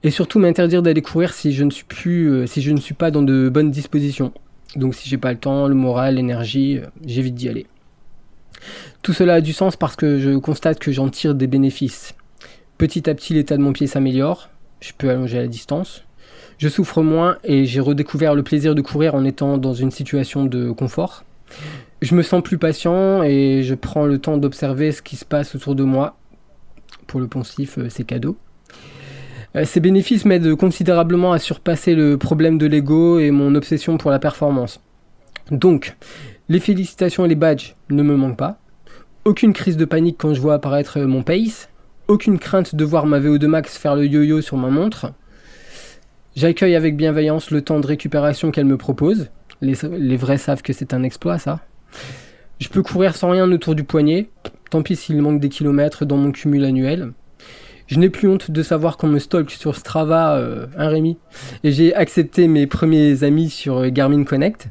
Et 0.03 0.11
surtout 0.11 0.37
m'interdire 0.37 0.83
d'aller 0.83 1.01
courir 1.01 1.33
si 1.33 1.53
je 1.53 1.63
ne 1.63 1.71
suis 1.71 1.85
plus, 1.85 2.29
euh, 2.29 2.45
si 2.45 2.61
je 2.61 2.71
ne 2.71 2.79
suis 2.79 2.93
pas 2.93 3.09
dans 3.09 3.23
de 3.23 3.49
bonnes 3.49 3.71
dispositions. 3.71 4.31
Donc 4.75 4.93
si 4.93 5.09
j'ai 5.09 5.17
pas 5.17 5.31
le 5.31 5.39
temps, 5.39 5.67
le 5.67 5.73
moral, 5.73 6.15
l'énergie, 6.15 6.77
euh, 6.77 6.85
j'évite 7.03 7.33
d'y 7.33 7.49
aller. 7.49 7.65
Tout 9.01 9.13
cela 9.13 9.35
a 9.35 9.41
du 9.41 9.53
sens 9.53 9.75
parce 9.75 9.95
que 9.95 10.19
je 10.19 10.37
constate 10.37 10.77
que 10.77 10.91
j'en 10.91 11.09
tire 11.09 11.33
des 11.33 11.47
bénéfices. 11.47 12.13
Petit 12.81 13.07
à 13.11 13.13
petit, 13.13 13.35
l'état 13.35 13.57
de 13.57 13.61
mon 13.61 13.73
pied 13.73 13.85
s'améliore. 13.85 14.49
Je 14.79 14.91
peux 14.97 15.07
allonger 15.11 15.37
la 15.37 15.45
distance. 15.45 16.03
Je 16.57 16.67
souffre 16.67 17.03
moins 17.03 17.37
et 17.43 17.65
j'ai 17.65 17.79
redécouvert 17.79 18.33
le 18.33 18.41
plaisir 18.41 18.73
de 18.73 18.81
courir 18.81 19.13
en 19.13 19.23
étant 19.23 19.59
dans 19.59 19.75
une 19.75 19.91
situation 19.91 20.45
de 20.45 20.71
confort. 20.71 21.23
Je 22.01 22.15
me 22.15 22.23
sens 22.23 22.41
plus 22.41 22.57
patient 22.57 23.21
et 23.21 23.61
je 23.61 23.75
prends 23.75 24.07
le 24.07 24.17
temps 24.17 24.37
d'observer 24.37 24.91
ce 24.91 25.03
qui 25.03 25.15
se 25.15 25.25
passe 25.25 25.53
autour 25.53 25.75
de 25.75 25.83
moi. 25.83 26.17
Pour 27.05 27.19
le 27.19 27.27
poncif, 27.27 27.77
euh, 27.77 27.85
c'est 27.87 28.03
cadeau. 28.03 28.35
Euh, 29.55 29.63
Ces 29.63 29.79
bénéfices 29.79 30.25
m'aident 30.25 30.55
considérablement 30.55 31.33
à 31.33 31.37
surpasser 31.37 31.93
le 31.93 32.17
problème 32.17 32.57
de 32.57 32.65
l'ego 32.65 33.19
et 33.19 33.29
mon 33.29 33.53
obsession 33.53 33.99
pour 33.99 34.09
la 34.09 34.17
performance. 34.17 34.81
Donc, 35.51 35.95
les 36.49 36.59
félicitations 36.59 37.25
et 37.25 37.29
les 37.29 37.35
badges 37.35 37.75
ne 37.91 38.01
me 38.01 38.15
manquent 38.15 38.37
pas. 38.37 38.57
Aucune 39.23 39.53
crise 39.53 39.77
de 39.77 39.85
panique 39.85 40.17
quand 40.17 40.33
je 40.33 40.41
vois 40.41 40.55
apparaître 40.55 40.99
mon 41.01 41.21
pace. 41.21 41.69
Aucune 42.11 42.39
crainte 42.39 42.75
de 42.75 42.83
voir 42.83 43.05
ma 43.05 43.21
VO2 43.21 43.45
max 43.47 43.77
faire 43.77 43.95
le 43.95 44.05
yo-yo 44.05 44.41
sur 44.41 44.57
ma 44.57 44.67
montre. 44.67 45.13
J'accueille 46.35 46.75
avec 46.75 46.97
bienveillance 46.97 47.51
le 47.51 47.61
temps 47.61 47.79
de 47.79 47.87
récupération 47.87 48.51
qu'elle 48.51 48.65
me 48.65 48.75
propose. 48.75 49.29
Les, 49.61 50.17
vrais 50.17 50.37
savent 50.37 50.61
que 50.61 50.73
c'est 50.73 50.93
un 50.93 51.03
exploit, 51.03 51.39
ça. 51.39 51.61
Je 52.59 52.67
peux 52.67 52.83
courir 52.83 53.15
sans 53.15 53.29
rien 53.29 53.49
autour 53.49 53.75
du 53.75 53.85
poignet. 53.85 54.27
Tant 54.69 54.83
pis 54.83 54.97
s'il 54.97 55.21
manque 55.21 55.39
des 55.39 55.47
kilomètres 55.47 56.03
dans 56.03 56.17
mon 56.17 56.33
cumul 56.33 56.65
annuel. 56.65 57.13
Je 57.87 57.97
n'ai 57.97 58.09
plus 58.09 58.27
honte 58.27 58.51
de 58.51 58.61
savoir 58.61 58.97
qu'on 58.97 59.07
me 59.07 59.19
stalk 59.19 59.49
sur 59.49 59.77
Strava, 59.77 60.35
euh, 60.35 60.65
hein 60.77 60.89
Rémi 60.89 61.17
Et 61.63 61.71
j'ai 61.71 61.95
accepté 61.95 62.49
mes 62.49 62.67
premiers 62.67 63.23
amis 63.23 63.49
sur 63.49 63.77
euh, 63.77 63.89
Garmin 63.89 64.25
Connect. 64.25 64.67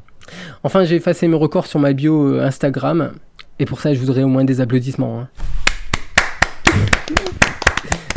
Enfin, 0.61 0.83
j'ai 0.83 0.97
effacé 0.97 1.27
mes 1.27 1.37
records 1.37 1.65
sur 1.65 1.79
ma 1.79 1.93
bio 1.93 2.35
euh, 2.35 2.45
Instagram. 2.45 3.13
Et 3.57 3.65
pour 3.65 3.81
ça, 3.81 3.95
je 3.95 3.99
voudrais 3.99 4.21
au 4.21 4.27
moins 4.27 4.43
des 4.43 4.61
applaudissements. 4.61 5.21
hein. 5.21 5.27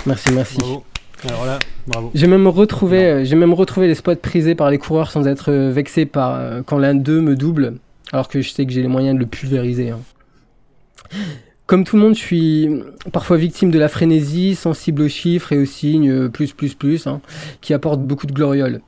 Merci, 0.06 0.32
merci. 0.32 0.58
Bravo. 0.58 0.84
Alors 1.28 1.46
là, 1.46 1.58
bravo. 1.86 2.10
J'ai 2.14 2.26
même 2.26 2.46
retrouvé, 2.46 3.04
euh, 3.06 3.24
j'ai 3.24 3.36
même 3.36 3.54
retrouvé 3.54 3.86
les 3.86 3.94
spots 3.94 4.16
prisés 4.16 4.54
par 4.54 4.70
les 4.70 4.78
coureurs 4.78 5.10
sans 5.10 5.26
être 5.26 5.50
euh, 5.50 5.70
vexé 5.70 6.04
par 6.04 6.34
euh, 6.34 6.60
quand 6.64 6.78
l'un 6.78 6.94
d'eux 6.94 7.20
me 7.20 7.34
double, 7.34 7.74
alors 8.12 8.28
que 8.28 8.42
je 8.42 8.50
sais 8.50 8.66
que 8.66 8.72
j'ai 8.72 8.82
les 8.82 8.88
moyens 8.88 9.14
de 9.14 9.20
le 9.20 9.26
pulvériser. 9.26 9.90
hein. 9.90 10.00
comme 11.66 11.84
tout 11.84 11.96
le 11.96 12.02
monde, 12.02 12.14
je 12.14 12.20
suis 12.20 12.68
parfois 13.12 13.38
victime 13.38 13.70
de 13.70 13.78
la 13.78 13.88
frénésie, 13.88 14.54
sensible 14.54 15.02
aux 15.02 15.08
chiffres 15.08 15.52
et 15.52 15.58
aux 15.58 15.64
signes 15.64 16.28
plus, 16.28 16.52
plus, 16.52 16.74
plus, 16.74 17.06
hein, 17.06 17.22
qui 17.62 17.72
apportent 17.72 18.02
beaucoup 18.02 18.26
de 18.26 18.32
gloriole. 18.32 18.82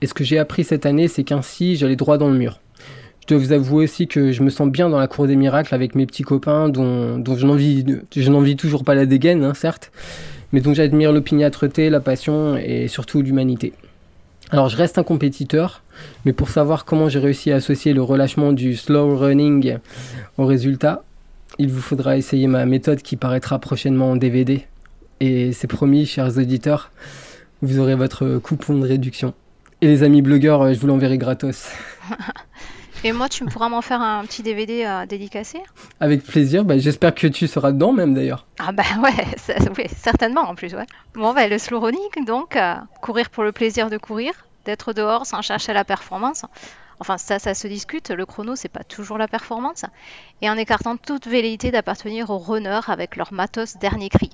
Et 0.00 0.06
ce 0.06 0.14
que 0.14 0.24
j'ai 0.24 0.38
appris 0.38 0.64
cette 0.64 0.86
année, 0.86 1.08
c'est 1.08 1.24
qu'ainsi, 1.24 1.76
j'allais 1.76 1.96
droit 1.96 2.16
dans 2.16 2.28
le 2.28 2.38
mur. 2.38 2.60
Je 3.20 3.34
dois 3.34 3.38
vous 3.38 3.52
avouer 3.52 3.84
aussi 3.84 4.06
que 4.06 4.30
je 4.32 4.42
me 4.42 4.50
sens 4.50 4.68
bien 4.68 4.88
dans 4.88 4.98
la 4.98 5.08
cour 5.08 5.26
des 5.26 5.36
miracles 5.36 5.74
avec 5.74 5.94
mes 5.94 6.06
petits 6.06 6.22
copains 6.22 6.68
dont, 6.68 7.18
dont 7.18 7.36
je 7.36 8.30
n'envie 8.30 8.56
toujours 8.56 8.84
pas 8.84 8.94
la 8.94 9.04
dégaine, 9.04 9.42
hein, 9.42 9.52
certes, 9.52 9.90
mais 10.52 10.60
dont 10.60 10.74
j'admire 10.74 11.12
l'opiniâtreté, 11.12 11.90
la 11.90 12.00
passion 12.00 12.56
et 12.56 12.88
surtout 12.88 13.22
l'humanité. 13.22 13.72
Alors 14.50 14.68
je 14.68 14.76
reste 14.76 14.98
un 14.98 15.02
compétiteur, 15.02 15.82
mais 16.24 16.32
pour 16.32 16.48
savoir 16.48 16.84
comment 16.84 17.08
j'ai 17.08 17.18
réussi 17.18 17.50
à 17.50 17.56
associer 17.56 17.92
le 17.92 18.02
relâchement 18.02 18.52
du 18.52 18.76
slow 18.76 19.16
running 19.16 19.78
au 20.38 20.46
résultat, 20.46 21.02
il 21.58 21.70
vous 21.70 21.80
faudra 21.80 22.16
essayer 22.16 22.46
ma 22.46 22.66
méthode 22.66 23.02
qui 23.02 23.16
paraîtra 23.16 23.58
prochainement 23.58 24.10
en 24.10 24.16
DVD. 24.16 24.66
Et 25.20 25.52
c'est 25.52 25.66
promis, 25.66 26.06
chers 26.06 26.36
auditeurs, 26.38 26.90
vous 27.62 27.78
aurez 27.78 27.94
votre 27.94 28.38
coupon 28.38 28.78
de 28.78 28.86
réduction. 28.86 29.32
Et 29.80 29.86
les 29.86 30.02
amis 30.02 30.22
blogueurs, 30.22 30.72
je 30.72 30.78
vous 30.78 30.86
l'enverrai 30.86 31.18
gratos. 31.18 31.70
Et 33.06 33.12
moi, 33.12 33.28
tu 33.28 33.44
pourras 33.44 33.68
m'en 33.68 33.82
faire 33.82 34.00
un 34.00 34.24
petit 34.24 34.42
DVD 34.42 34.82
à 34.82 35.06
dédicacer 35.06 35.60
Avec 36.00 36.24
plaisir, 36.24 36.64
bah, 36.64 36.76
j'espère 36.76 37.14
que 37.14 37.28
tu 37.28 37.46
seras 37.46 37.70
dedans 37.70 37.92
même 37.92 38.14
d'ailleurs. 38.14 38.46
Ah 38.58 38.72
bah 38.72 38.82
ouais, 39.00 39.86
certainement 39.94 40.40
en 40.40 40.56
plus, 40.56 40.74
ouais. 40.74 40.86
Bon 41.14 41.32
bah 41.32 41.46
le 41.46 41.56
slow 41.56 41.78
running, 41.78 42.24
donc, 42.26 42.56
euh, 42.56 42.74
courir 43.02 43.30
pour 43.30 43.44
le 43.44 43.52
plaisir 43.52 43.90
de 43.90 43.96
courir, 43.96 44.32
d'être 44.64 44.92
dehors 44.92 45.24
sans 45.24 45.40
chercher 45.40 45.72
la 45.72 45.84
performance. 45.84 46.46
Enfin, 46.98 47.16
ça, 47.16 47.38
ça 47.38 47.54
se 47.54 47.68
discute. 47.68 48.10
Le 48.10 48.26
chrono, 48.26 48.56
c'est 48.56 48.68
pas 48.68 48.82
toujours 48.82 49.18
la 49.18 49.28
performance. 49.28 49.84
Et 50.42 50.50
en 50.50 50.56
écartant 50.56 50.96
toute 50.96 51.28
velléité 51.28 51.70
d'appartenir 51.70 52.30
aux 52.30 52.38
runners 52.38 52.88
avec 52.88 53.14
leur 53.14 53.32
matos 53.32 53.76
dernier 53.76 54.08
cri. 54.08 54.30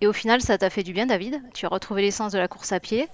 Et 0.00 0.06
au 0.06 0.14
final, 0.14 0.40
ça 0.40 0.56
t'a 0.56 0.70
fait 0.70 0.84
du 0.84 0.94
bien, 0.94 1.04
David? 1.04 1.42
Tu 1.52 1.66
as 1.66 1.68
retrouvé 1.68 2.00
l'essence 2.00 2.32
de 2.32 2.38
la 2.38 2.48
course 2.48 2.72
à 2.72 2.80
pied 2.80 3.10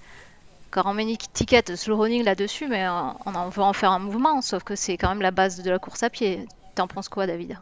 car 0.71 0.85
on 0.85 0.93
met 0.93 1.03
une 1.03 1.09
étiquette 1.09 1.75
slow 1.75 1.97
running 1.97 2.23
là-dessus, 2.23 2.67
mais 2.67 2.85
euh, 2.85 2.91
on 3.25 3.49
veut 3.49 3.61
en 3.61 3.73
faire 3.73 3.91
un 3.91 3.99
mouvement, 3.99 4.41
sauf 4.41 4.63
que 4.63 4.75
c'est 4.75 4.97
quand 4.97 5.09
même 5.09 5.21
la 5.21 5.31
base 5.31 5.61
de 5.61 5.69
la 5.69 5.79
course 5.79 6.03
à 6.03 6.09
pied. 6.09 6.45
T'en 6.75 6.87
penses 6.87 7.09
quoi, 7.09 7.27
David? 7.27 7.57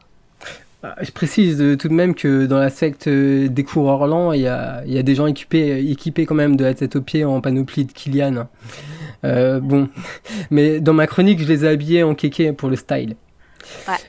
Bah, 0.84 0.96
je 1.02 1.12
précise 1.12 1.78
tout 1.80 1.88
de 1.88 1.94
même 1.94 2.14
que 2.14 2.46
dans 2.46 2.60
la 2.60 2.70
secte 2.70 3.08
euh, 3.08 3.48
des 3.48 3.64
coureurs 3.64 4.06
lents, 4.08 4.34
il 4.34 4.42
y 4.42 4.48
a, 4.48 4.84
des 4.84 5.16
gens 5.16 5.26
équipés, 5.26 5.90
équipés 5.90 6.26
quand 6.26 6.36
même 6.36 6.56
de 6.56 6.64
la 6.64 6.74
tête 6.74 6.96
aux 6.96 7.02
pieds 7.02 7.26
en 7.26 7.42
panoplie 7.42 7.86
de 7.86 7.92
Kilian. 7.92 8.48
Euh, 9.24 9.60
bon, 9.60 9.90
mais 10.52 10.80
dans 10.80 10.94
ma 10.94 11.08
chronique, 11.08 11.40
je 11.40 11.48
les 11.48 11.66
ai 11.66 11.70
habillés 11.70 12.04
en 12.04 12.14
kéké 12.14 12.52
pour 12.54 12.70
le 12.70 12.76
style. 12.76 13.16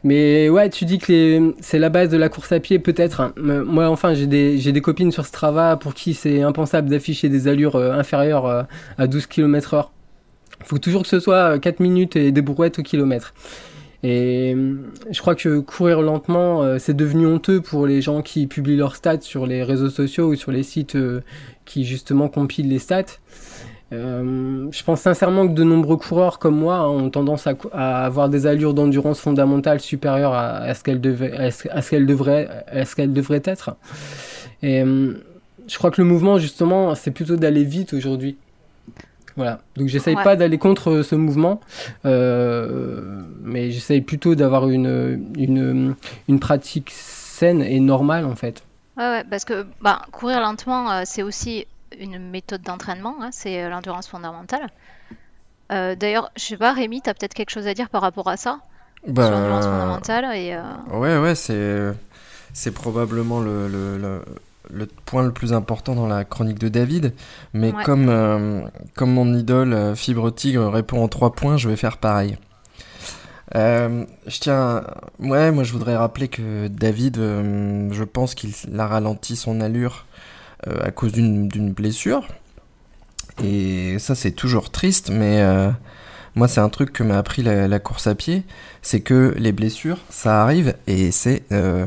Mais 0.04 0.48
ouais, 0.48 0.70
tu 0.70 0.84
dis 0.84 0.98
que 0.98 1.54
c'est 1.60 1.78
la 1.78 1.88
base 1.88 2.08
de 2.08 2.16
la 2.16 2.28
course 2.28 2.52
à 2.52 2.60
pied, 2.60 2.78
peut-être. 2.78 3.20
Hein. 3.20 3.32
Moi, 3.36 3.88
enfin, 3.88 4.14
j'ai 4.14 4.26
des, 4.26 4.80
copines 4.80 5.12
sur 5.12 5.26
Strava 5.26 5.76
pour 5.76 5.94
qui 5.94 6.14
c'est 6.14 6.42
impensable 6.42 6.88
d'afficher 6.88 7.28
des 7.28 7.48
allures 7.48 7.76
euh, 7.76 7.92
inférieures 7.92 8.46
euh, 8.46 8.62
à 8.98 9.06
12 9.06 9.26
km/h. 9.26 9.88
Il 10.60 10.66
faut 10.66 10.78
toujours 10.78 11.02
que 11.02 11.08
ce 11.08 11.20
soit 11.20 11.58
4 11.58 11.80
euh, 11.80 11.82
minutes 11.82 12.16
et 12.16 12.32
des 12.32 12.42
brouettes 12.42 12.78
au 12.78 12.82
kilomètre. 12.82 13.34
Et 14.02 14.54
je 15.10 15.20
crois 15.20 15.34
que 15.34 15.58
courir 15.58 16.00
lentement, 16.00 16.78
c'est 16.78 16.94
devenu 16.94 17.26
honteux 17.26 17.60
pour 17.60 17.86
les 17.86 18.02
gens 18.02 18.22
qui 18.22 18.46
publient 18.46 18.76
leurs 18.76 18.94
stats 18.94 19.22
sur 19.22 19.46
les 19.46 19.64
réseaux 19.64 19.88
sociaux 19.88 20.28
ou 20.28 20.36
sur 20.36 20.52
les 20.52 20.62
sites 20.62 20.96
qui 21.64 21.84
justement 21.84 22.28
compilent 22.28 22.68
les 22.68 22.78
stats. 22.78 23.18
Euh, 23.93 24.66
je 24.73 24.83
pense 24.83 25.02
sincèrement 25.02 25.47
que 25.47 25.52
de 25.52 25.62
nombreux 25.62 25.97
coureurs 25.97 26.40
comme 26.40 26.57
moi 26.57 26.78
hein, 26.78 26.88
ont 26.88 27.09
tendance 27.09 27.47
à, 27.47 28.05
avoir 28.05 28.28
des 28.28 28.47
allures 28.47 28.75
d'endurance 28.75 29.21
fondamentale 29.21 29.78
supérieures 29.81 30.35
à, 30.35 30.75
ce 30.75 30.83
qu'elles 30.83 31.00
devraient, 31.00 31.31
devraient 33.07 33.43
être. 33.45 33.76
Et 34.62 34.83
euh, 34.83 35.14
je 35.69 35.78
crois 35.78 35.90
que 35.90 36.00
le 36.00 36.09
mouvement, 36.09 36.38
justement, 36.38 36.95
c'est 36.95 37.12
plutôt 37.12 37.37
d'aller 37.37 37.64
vite 37.64 37.93
aujourd'hui. 37.93 38.37
Voilà. 39.37 39.61
Donc 39.76 39.88
j'essaye 39.88 40.16
pas 40.16 40.35
d'aller 40.35 40.57
contre 40.57 41.02
ce 41.02 41.14
mouvement, 41.14 41.61
euh, 42.07 43.23
mais 43.43 43.71
j'essaye 43.71 44.00
plutôt 44.00 44.35
d'avoir 44.35 44.69
une, 44.71 45.26
une, 45.37 45.95
une, 46.26 46.40
pratique 46.40 46.90
saine 46.90 47.61
et 47.61 47.78
normale 47.78 48.25
en 48.25 48.35
fait. 48.35 48.62
Ouais, 48.97 49.05
ouais 49.05 49.25
parce 49.28 49.45
que 49.45 49.66
bah, 49.83 50.00
courir 50.11 50.40
lentement, 50.40 51.02
c'est 51.05 51.23
aussi 51.23 51.66
une 51.99 52.19
méthode 52.19 52.62
d'entraînement, 52.62 53.16
hein, 53.21 53.31
c'est 53.33 53.62
euh, 53.62 53.69
l'endurance 53.69 54.09
fondamentale. 54.09 54.69
Euh, 55.73 55.95
d'ailleurs, 55.95 56.31
je 56.37 56.43
sais 56.43 56.57
pas, 56.57 56.73
Rémi, 56.73 57.02
tu 57.02 57.11
as 57.11 57.14
peut-être 57.14 57.35
quelque 57.35 57.50
chose 57.50 57.66
à 57.66 57.75
dire 57.75 57.88
par 57.88 58.02
rapport 58.02 58.28
à 58.28 58.37
ça? 58.37 58.61
Bah, 59.07 59.26
Sur 59.26 59.33
l'endurance 59.37 59.64
fondamentale 59.64 60.25
et, 60.37 60.55
euh, 60.55 60.97
Ouais, 60.97 61.19
ouais, 61.19 61.35
c'est, 61.35 61.93
c'est 62.52 62.73
probablement 62.73 63.40
le, 63.40 63.69
le, 63.69 64.23
le, 64.71 64.87
point 65.05 65.23
le 65.23 65.33
plus 65.33 65.52
important 65.52 65.95
dans 65.95 66.07
la 66.07 66.25
chronique 66.25 66.59
de 66.59 66.69
David. 66.69 67.14
Mais 67.52 67.73
comme, 67.85 68.71
comme 68.95 69.12
mon 69.12 69.35
idole 69.35 69.95
Fibre 69.97 70.31
Tigre 70.31 70.69
répond 70.69 71.02
en 71.02 71.09
trois 71.09 71.33
points, 71.33 71.57
je 71.57 71.69
vais 71.69 71.76
faire 71.76 71.99
pareil. 71.99 72.37
je 73.55 74.40
tiens. 74.40 74.83
Ouais, 75.21 75.52
moi 75.52 75.62
je 75.62 75.73
voudrais 75.73 75.97
rappeler 75.97 76.28
que 76.28 76.66
David, 76.69 77.16
je 77.16 78.05
pense 78.05 78.35
qu'il 78.35 78.52
a 78.78 78.87
ralenti 78.87 79.37
son 79.37 79.61
allure 79.61 80.07
euh, 80.07 80.15
à 80.64 80.90
cause 80.90 81.12
d'une 81.12 81.72
blessure. 81.72 82.26
Et 83.42 83.98
ça, 83.98 84.14
c'est 84.14 84.30
toujours 84.30 84.70
triste, 84.70 85.10
mais 85.10 85.42
euh, 85.42 85.70
moi, 86.34 86.48
c'est 86.48 86.60
un 86.60 86.68
truc 86.68 86.92
que 86.92 87.02
m'a 87.02 87.18
appris 87.18 87.42
la, 87.42 87.78
course 87.78 88.06
à 88.06 88.14
pied, 88.14 88.44
c'est 88.82 89.00
que 89.00 89.34
les 89.36 89.52
blessures, 89.52 89.98
ça 90.08 90.42
arrive 90.42 90.75
et 90.86 91.10
c'est, 91.10 91.42
euh, 91.52 91.86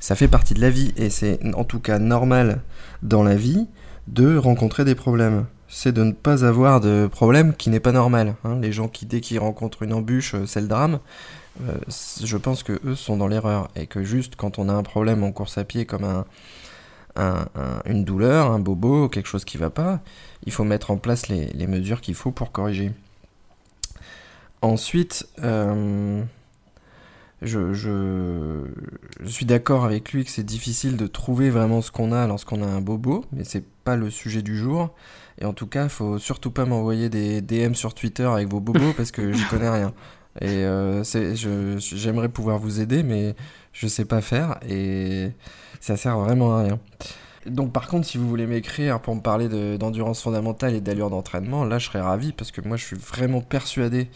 ça 0.00 0.14
fait 0.16 0.28
partie 0.28 0.54
de 0.54 0.60
la 0.60 0.70
vie 0.70 0.92
et 0.96 1.10
c'est 1.10 1.40
en 1.54 1.64
tout 1.64 1.80
cas 1.80 1.98
normal 1.98 2.60
dans 3.02 3.22
la 3.22 3.34
vie 3.34 3.66
de 4.06 4.36
rencontrer 4.36 4.84
des 4.84 4.94
problèmes. 4.94 5.46
C'est 5.68 5.92
de 5.92 6.04
ne 6.04 6.12
pas 6.12 6.44
avoir 6.44 6.82
de 6.82 7.08
problème 7.10 7.54
qui 7.54 7.70
n'est 7.70 7.80
pas 7.80 7.92
normal. 7.92 8.34
Hein. 8.44 8.58
Les 8.60 8.72
gens 8.72 8.88
qui 8.88 9.06
dès 9.06 9.22
qu'ils 9.22 9.38
rencontrent 9.38 9.82
une 9.82 9.94
embûche, 9.94 10.36
c'est 10.46 10.60
le 10.60 10.66
drame. 10.66 10.98
je 12.22 12.36
pense 12.36 12.62
que 12.62 12.78
eux 12.84 12.94
sont 12.94 13.16
dans 13.16 13.28
l'erreur 13.28 13.70
et 13.74 13.86
que 13.86 14.04
juste 14.04 14.36
quand 14.36 14.58
on 14.58 14.68
a 14.68 14.72
un 14.74 14.82
problème 14.82 15.24
en 15.24 15.32
course 15.32 15.56
à 15.56 15.64
pied 15.64 15.86
comme 15.86 16.04
un 16.04 16.26
une 17.16 18.04
douleur, 18.04 18.50
un 18.50 18.58
bobo, 18.58 19.08
quelque 19.08 19.28
chose 19.28 19.44
qui 19.44 19.58
va 19.58 19.70
pas, 19.70 20.00
il 20.44 20.52
faut 20.52 20.64
mettre 20.64 20.90
en 20.90 20.96
place 20.96 21.28
les, 21.28 21.66
mesures 21.66 22.00
qu'il 22.00 22.14
faut 22.14 22.30
pour 22.30 22.52
corriger. 22.52 22.92
Ensuite, 24.62 25.26
euh, 25.42 26.22
je, 27.42 27.74
je, 27.74 28.64
suis 29.26 29.44
d'accord 29.44 29.84
avec 29.84 30.12
lui 30.12 30.24
que 30.24 30.30
c'est 30.30 30.44
difficile 30.44 30.96
de 30.96 31.06
trouver 31.06 31.50
vraiment 31.50 31.82
ce 31.82 31.90
qu'on 31.90 32.12
a 32.12 32.26
lorsqu'on 32.26 32.62
a 32.62 32.66
un 32.66 32.80
bobo, 32.80 33.24
mais 33.32 33.44
c'est 33.44 33.64
pas 33.84 33.96
le 33.96 34.10
sujet 34.10 34.42
du 34.42 34.56
jour. 34.56 34.90
Et 35.40 35.44
en 35.44 35.52
tout 35.52 35.66
cas, 35.66 35.84
il 35.84 35.90
faut 35.90 36.18
surtout 36.18 36.52
pas 36.52 36.64
m'envoyer 36.64 37.08
des 37.08 37.40
DM 37.40 37.74
sur 37.74 37.94
Twitter 37.94 38.24
avec 38.24 38.48
vos 38.48 38.60
bobos 38.60 38.92
parce 38.96 39.10
que 39.10 39.32
j'y 39.32 39.44
connais 39.46 39.68
rien. 39.68 39.92
Et 40.40 40.64
euh, 40.64 41.04
j'aimerais 41.78 42.28
pouvoir 42.28 42.58
vous 42.58 42.80
aider, 42.80 43.02
mais 43.02 43.34
je 43.72 43.86
sais 43.86 44.04
pas 44.04 44.20
faire. 44.20 44.58
Et 44.68 45.30
ça 45.80 45.96
sert 45.96 46.18
vraiment 46.18 46.56
à 46.56 46.62
rien. 46.62 46.78
Donc 47.46 47.72
par 47.72 47.88
contre, 47.88 48.06
si 48.06 48.18
vous 48.18 48.28
voulez 48.28 48.46
m'écrire 48.46 49.00
pour 49.00 49.16
me 49.16 49.20
parler 49.20 49.48
d'endurance 49.76 50.22
fondamentale 50.22 50.74
et 50.74 50.80
d'allure 50.80 51.10
d'entraînement, 51.10 51.64
là 51.64 51.78
je 51.78 51.86
serais 51.86 52.00
ravi 52.00 52.32
parce 52.32 52.52
que 52.52 52.60
moi 52.60 52.76
je 52.76 52.84
suis 52.84 52.96
vraiment 52.96 53.40
persuadé 53.40 54.08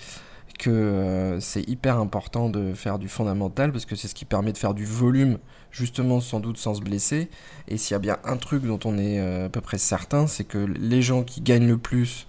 que 0.59 0.71
euh, 0.71 1.41
c'est 1.41 1.69
hyper 1.69 1.99
important 1.99 2.49
de 2.49 2.73
faire 2.73 2.99
du 2.99 3.09
fondamental 3.09 3.73
parce 3.73 3.85
que 3.85 3.97
c'est 3.97 4.09
ce 4.09 4.15
qui 4.15 4.25
permet 4.25 4.53
de 4.53 4.59
faire 4.59 4.75
du 4.75 4.85
volume 4.85 5.39
justement 5.71 6.21
sans 6.21 6.41
doute 6.41 6.57
sans 6.57 6.75
se 6.75 6.81
blesser. 6.81 7.29
Et 7.69 7.77
s'il 7.77 7.95
y 7.95 7.97
a 7.97 7.99
bien 7.99 8.17
un 8.25 8.37
truc 8.37 8.63
dont 8.65 8.81
on 8.85 8.97
est 8.97 9.21
euh, 9.21 9.47
à 9.47 9.49
peu 9.49 9.61
près 9.61 9.79
certain, 9.79 10.27
c'est 10.27 10.45
que 10.45 10.59
les 10.59 11.03
gens 11.03 11.25
qui 11.25 11.41
gagnent 11.41 11.69
le 11.69 11.79
plus, 11.79 12.27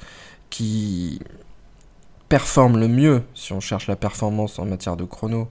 qui 0.49 1.19
performent 2.29 2.77
le 2.77 2.87
mieux, 2.87 3.23
si 3.33 3.53
on 3.53 3.59
cherche 3.59 3.87
la 3.87 3.95
performance 3.95 4.59
en 4.59 4.65
matière 4.65 4.97
de 4.97 5.05
chrono, 5.05 5.49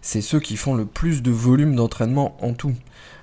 c'est 0.00 0.20
ceux 0.20 0.38
qui 0.38 0.56
font 0.56 0.74
le 0.74 0.84
plus 0.84 1.22
de 1.22 1.30
volume 1.30 1.74
d'entraînement 1.74 2.36
en 2.42 2.52
tout. 2.52 2.74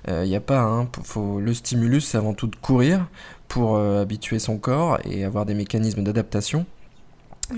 Il 0.08 0.12
euh, 0.12 0.36
a 0.36 0.40
pas, 0.40 0.60
hein, 0.60 0.88
faut, 1.04 1.38
le 1.40 1.54
stimulus, 1.54 2.04
c'est 2.04 2.18
avant 2.18 2.34
tout 2.34 2.48
de 2.48 2.56
courir 2.56 3.06
pour 3.46 3.76
euh, 3.76 4.02
habituer 4.02 4.40
son 4.40 4.58
corps 4.58 4.98
et 5.04 5.24
avoir 5.24 5.46
des 5.46 5.54
mécanismes 5.54 6.02
d'adaptation. 6.02 6.66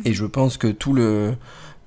Et 0.05 0.13
je 0.13 0.27
pense 0.27 0.59
que 0.59 0.67
tout 0.67 0.93
le, 0.93 1.37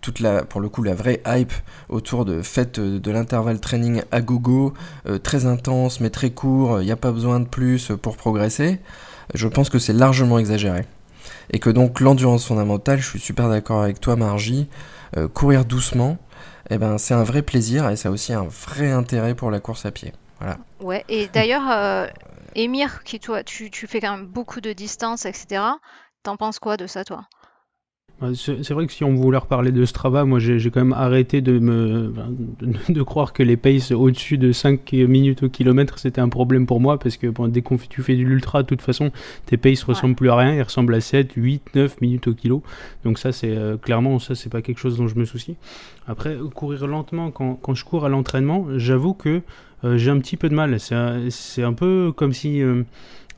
toute 0.01 0.19
la, 0.19 0.43
pour 0.45 0.61
le 0.61 0.69
coup, 0.69 0.81
la 0.81 0.95
vraie 0.95 1.21
hype 1.27 1.53
autour 1.89 2.25
de 2.25 2.41
fait 2.41 2.79
de 2.79 3.11
l'intervalle 3.11 3.59
training 3.59 4.01
à 4.11 4.21
gogo, 4.21 4.73
euh, 5.07 5.19
très 5.19 5.45
intense 5.45 5.99
mais 5.99 6.09
très 6.09 6.31
court, 6.31 6.81
il 6.81 6.85
n'y 6.85 6.91
a 6.91 6.95
pas 6.95 7.11
besoin 7.11 7.39
de 7.39 7.47
plus 7.47 7.91
pour 8.01 8.17
progresser, 8.17 8.79
je 9.35 9.47
pense 9.47 9.69
que 9.69 9.77
c'est 9.77 9.93
largement 9.93 10.39
exagéré. 10.39 10.85
Et 11.51 11.59
que 11.59 11.69
donc 11.69 11.99
l'endurance 11.99 12.45
fondamentale, 12.45 12.99
je 12.99 13.07
suis 13.07 13.19
super 13.19 13.49
d'accord 13.49 13.81
avec 13.81 13.99
toi 13.99 14.15
Margie, 14.15 14.67
courir 15.33 15.65
doucement, 15.65 16.17
eh 16.69 16.77
ben, 16.77 16.97
c'est 16.97 17.13
un 17.13 17.23
vrai 17.23 17.41
plaisir 17.41 17.89
et 17.89 17.95
ça 17.95 18.09
a 18.09 18.11
aussi 18.11 18.33
un 18.33 18.43
vrai 18.43 18.91
intérêt 18.91 19.35
pour 19.35 19.51
la 19.51 19.59
course 19.59 19.85
à 19.85 19.91
pied. 19.91 20.13
Voilà. 20.39 20.57
Ouais, 20.81 21.03
et 21.09 21.27
d'ailleurs, 21.27 21.69
euh, 21.69 22.07
Émir, 22.55 23.03
qui 23.03 23.19
toi, 23.19 23.43
tu, 23.43 23.71
tu, 23.71 23.87
fais 23.87 23.99
quand 24.01 24.15
même 24.17 24.25
beaucoup 24.25 24.61
de 24.61 24.73
distance, 24.73 25.25
etc. 25.25 25.63
T'en 26.23 26.37
penses 26.37 26.59
quoi 26.59 26.77
de 26.77 26.87
ça, 26.87 27.03
toi? 27.03 27.25
C'est 28.33 28.71
vrai 28.71 28.87
que 28.87 28.93
si 28.93 29.03
on 29.03 29.13
voulait 29.13 29.37
reparler 29.37 29.71
de 29.71 29.85
Strava, 29.85 30.25
moi 30.25 30.39
j'ai 30.39 30.71
quand 30.71 30.79
même 30.79 30.93
arrêté 30.93 31.41
de 31.41 31.59
me 31.59 32.11
de, 32.89 33.03
croire 33.03 33.31
que 33.31 33.43
les 33.43 33.57
paces 33.57 33.91
au-dessus 33.91 34.39
de 34.39 34.51
5 34.51 34.91
minutes 34.93 35.43
au 35.43 35.49
kilomètre 35.49 35.99
c'était 35.99 36.19
un 36.19 36.29
problème 36.29 36.65
pour 36.65 36.81
moi 36.81 36.97
parce 36.97 37.17
que 37.17 37.27
bon, 37.27 37.47
dès 37.47 37.61
que 37.61 37.75
tu 37.87 38.01
fais 38.01 38.15
de 38.15 38.23
l'ultra, 38.23 38.63
de 38.63 38.67
toute 38.67 38.81
façon, 38.81 39.11
tes 39.45 39.57
paces 39.57 39.83
ressemblent 39.83 40.15
plus 40.15 40.31
à 40.31 40.35
rien, 40.35 40.55
ils 40.55 40.63
ressemblent 40.63 40.95
à 40.95 41.01
7, 41.01 41.33
8, 41.35 41.75
9 41.75 42.01
minutes 42.01 42.27
au 42.27 42.33
kilo. 42.33 42.63
Donc 43.03 43.19
ça 43.19 43.31
c'est 43.31 43.55
euh, 43.55 43.77
clairement 43.77 44.17
ça 44.17 44.33
c'est 44.33 44.49
pas 44.49 44.63
quelque 44.63 44.79
chose 44.79 44.97
dont 44.97 45.07
je 45.07 45.15
me 45.15 45.25
soucie. 45.25 45.55
Après 46.07 46.37
courir 46.55 46.87
lentement 46.87 47.29
quand, 47.29 47.53
quand 47.53 47.75
je 47.75 47.85
cours 47.85 48.03
à 48.03 48.09
l'entraînement, 48.09 48.65
j'avoue 48.77 49.13
que 49.13 49.43
euh, 49.83 49.97
j'ai 49.97 50.11
un 50.11 50.19
petit 50.19 50.37
peu 50.37 50.49
de 50.49 50.55
mal. 50.55 50.79
C'est 50.79 51.63
un, 51.63 51.73
peu 51.73 52.11
comme 52.15 52.33
si 52.33 52.61
euh, 52.61 52.83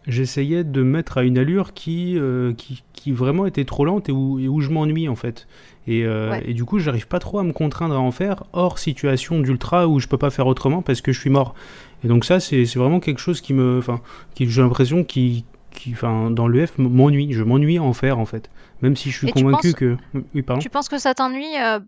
j'essayais 0.08 0.63
de 0.63 0.82
mettre 0.82 1.18
à 1.18 1.24
une 1.24 1.38
allure 1.38 1.74
qui, 1.74 2.18
euh, 2.18 2.53
qui, 2.53 2.84
qui, 2.94 3.12
vraiment 3.12 3.46
était 3.46 3.65
trop 3.65 3.86
lente 3.86 4.10
et 4.10 4.12
où, 4.12 4.39
où 4.39 4.62
je 4.62 4.70
m'ennuie 4.70 5.08
en 5.08 5.15
fait. 5.15 5.48
Et, 5.88 6.06
euh, 6.06 6.39
et, 6.46 6.53
du 6.53 6.65
coup, 6.65 6.79
j'arrive 6.79 7.08
pas 7.08 7.20
trop 7.20 7.39
à 7.39 7.44
me 7.44 7.51
contraindre 7.51 7.96
à 7.96 8.00
en 8.00 8.12
faire 8.12 8.44
hors 8.53 8.77
situation 8.77 9.39
d'ultra 9.39 9.88
où 9.88 10.00
je 10.00 10.08
peux 10.08 10.18
pas 10.18 10.29
faire 10.29 10.46
autrement 10.48 10.82
parce 10.82 11.01
que 11.01 11.12
je 11.12 11.20
suis 11.20 11.29
mort. 11.29 11.56
Et 12.03 12.08
donc 12.08 12.25
ça, 12.25 12.39
c'est 12.39 12.63
vraiment 12.75 13.00
quelque 13.00 13.20
chose 13.20 13.41
qui 13.41 13.53
me, 13.53 13.79
enfin, 13.79 14.01
qui 14.36 14.48
j'ai 14.48 14.62
l'impression 14.62 15.03
qui, 15.03 15.46
qui, 15.72 15.91
enfin, 15.94 16.32
dans 16.32 16.48
l'EF 16.48 16.77
m'ennuie. 16.77 17.34
Je 17.34 17.44
m'ennuie 17.44 17.77
à 17.77 17.84
en 17.84 17.94
faire 17.94 18.20
en 18.20 18.25
fait, 18.25 18.50
même 18.82 18.96
si 18.96 19.10
je 19.12 19.18
suis 19.18 19.32
convaincu 19.32 19.74
que. 19.74 19.98
Oui, 20.36 20.41
pardon. 20.41 20.62
Tu 20.62 20.70
penses 20.70 20.89
que 20.89 21.00
ça 21.00 21.13
t'ennuie 21.13 21.58
euh, 21.60 21.79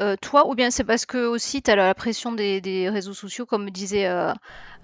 euh, 0.00 0.16
toi, 0.20 0.48
ou 0.48 0.54
bien 0.54 0.70
c'est 0.70 0.84
parce 0.84 1.04
que 1.06 1.26
aussi 1.26 1.62
tu 1.62 1.70
as 1.70 1.76
la 1.76 1.94
pression 1.94 2.32
des, 2.32 2.88
réseaux 2.90 3.12
sociaux, 3.12 3.46
comme 3.46 3.70
disait 3.70 4.06
euh, 4.06 4.32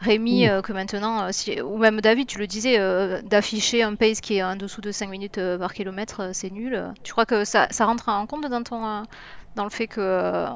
Rémi, 0.00 0.48
euh, 0.48 0.60
que 0.62 0.72
maintenant, 0.72 1.28
ou 1.64 1.78
même 1.78 2.00
David, 2.00 2.26
tu 2.26 2.38
le 2.38 2.46
disais, 2.46 2.78
d'afficher 3.22 3.82
un 3.82 3.94
pace 3.94 4.20
qui 4.20 4.36
est 4.36 4.42
en 4.42 4.56
dessous 4.56 4.80
de 4.80 4.92
5 4.92 5.08
minutes 5.08 5.40
par 5.58 5.72
kilomètre, 5.72 6.30
c'est 6.32 6.50
nul. 6.50 6.92
Tu 7.02 7.12
crois 7.12 7.26
que 7.26 7.44
ça, 7.44 7.68
rentre 7.80 8.08
en 8.08 8.26
compte 8.26 8.48
dans, 8.48 8.62
ton, 8.62 9.04
dans 9.54 9.64
le 9.64 9.70
fait 9.70 9.86
que, 9.86 10.46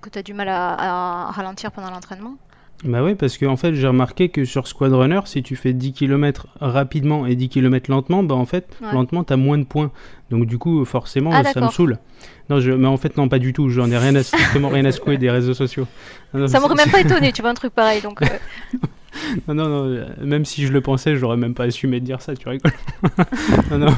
que 0.00 0.10
tu 0.10 0.18
as 0.18 0.22
du 0.22 0.34
mal 0.34 0.48
à 0.48 1.30
ralentir 1.32 1.72
pendant 1.72 1.90
l'entraînement? 1.90 2.36
Bah 2.84 3.02
oui, 3.02 3.16
parce 3.16 3.38
qu'en 3.38 3.48
en 3.48 3.56
fait, 3.56 3.74
j'ai 3.74 3.88
remarqué 3.88 4.28
que 4.28 4.44
sur 4.44 4.68
Squad 4.68 4.92
Runner, 4.92 5.20
si 5.24 5.42
tu 5.42 5.56
fais 5.56 5.72
10 5.72 5.92
km 5.92 6.46
rapidement 6.60 7.26
et 7.26 7.34
10 7.34 7.48
km 7.48 7.90
lentement, 7.90 8.22
bah 8.22 8.36
en 8.36 8.46
fait, 8.46 8.68
lentement, 8.92 9.24
tu 9.24 9.32
as 9.32 9.36
moins 9.36 9.58
de 9.58 9.64
points. 9.64 9.90
Donc 10.30 10.46
du 10.46 10.58
coup, 10.58 10.84
forcément, 10.84 11.30
ah, 11.32 11.42
ça 11.42 11.60
me 11.60 11.70
saoule. 11.70 11.98
Non, 12.50 12.60
je... 12.60 12.70
mais 12.70 12.86
en 12.86 12.96
fait, 12.96 13.16
non, 13.16 13.28
pas 13.28 13.40
du 13.40 13.52
tout. 13.52 13.68
J'en 13.68 13.90
ai 13.90 13.98
rien 13.98 14.14
à, 14.14 14.22
strictement 14.22 14.68
rien 14.68 14.84
à 14.84 14.92
secouer 14.92 15.18
des 15.18 15.30
réseaux 15.30 15.54
sociaux. 15.54 15.86
ça 16.32 16.60
m'aurait 16.60 16.76
même 16.76 16.90
pas 16.90 17.00
étonné, 17.04 17.32
tu 17.32 17.42
vois, 17.42 17.50
un 17.50 17.54
truc 17.54 17.74
pareil. 17.74 18.00
Donc, 18.00 18.22
euh. 18.22 18.26
non, 19.46 19.54
non, 19.54 19.68
non, 19.68 20.06
même 20.22 20.44
si 20.44 20.66
je 20.66 20.72
le 20.72 20.80
pensais, 20.80 21.16
j'aurais 21.16 21.36
même 21.36 21.54
pas 21.54 21.64
assumé 21.64 22.00
de 22.00 22.04
dire 22.04 22.20
ça, 22.20 22.34
tu 22.34 22.48
rigoles. 22.48 22.72
non, 23.70 23.78
non, 23.78 23.94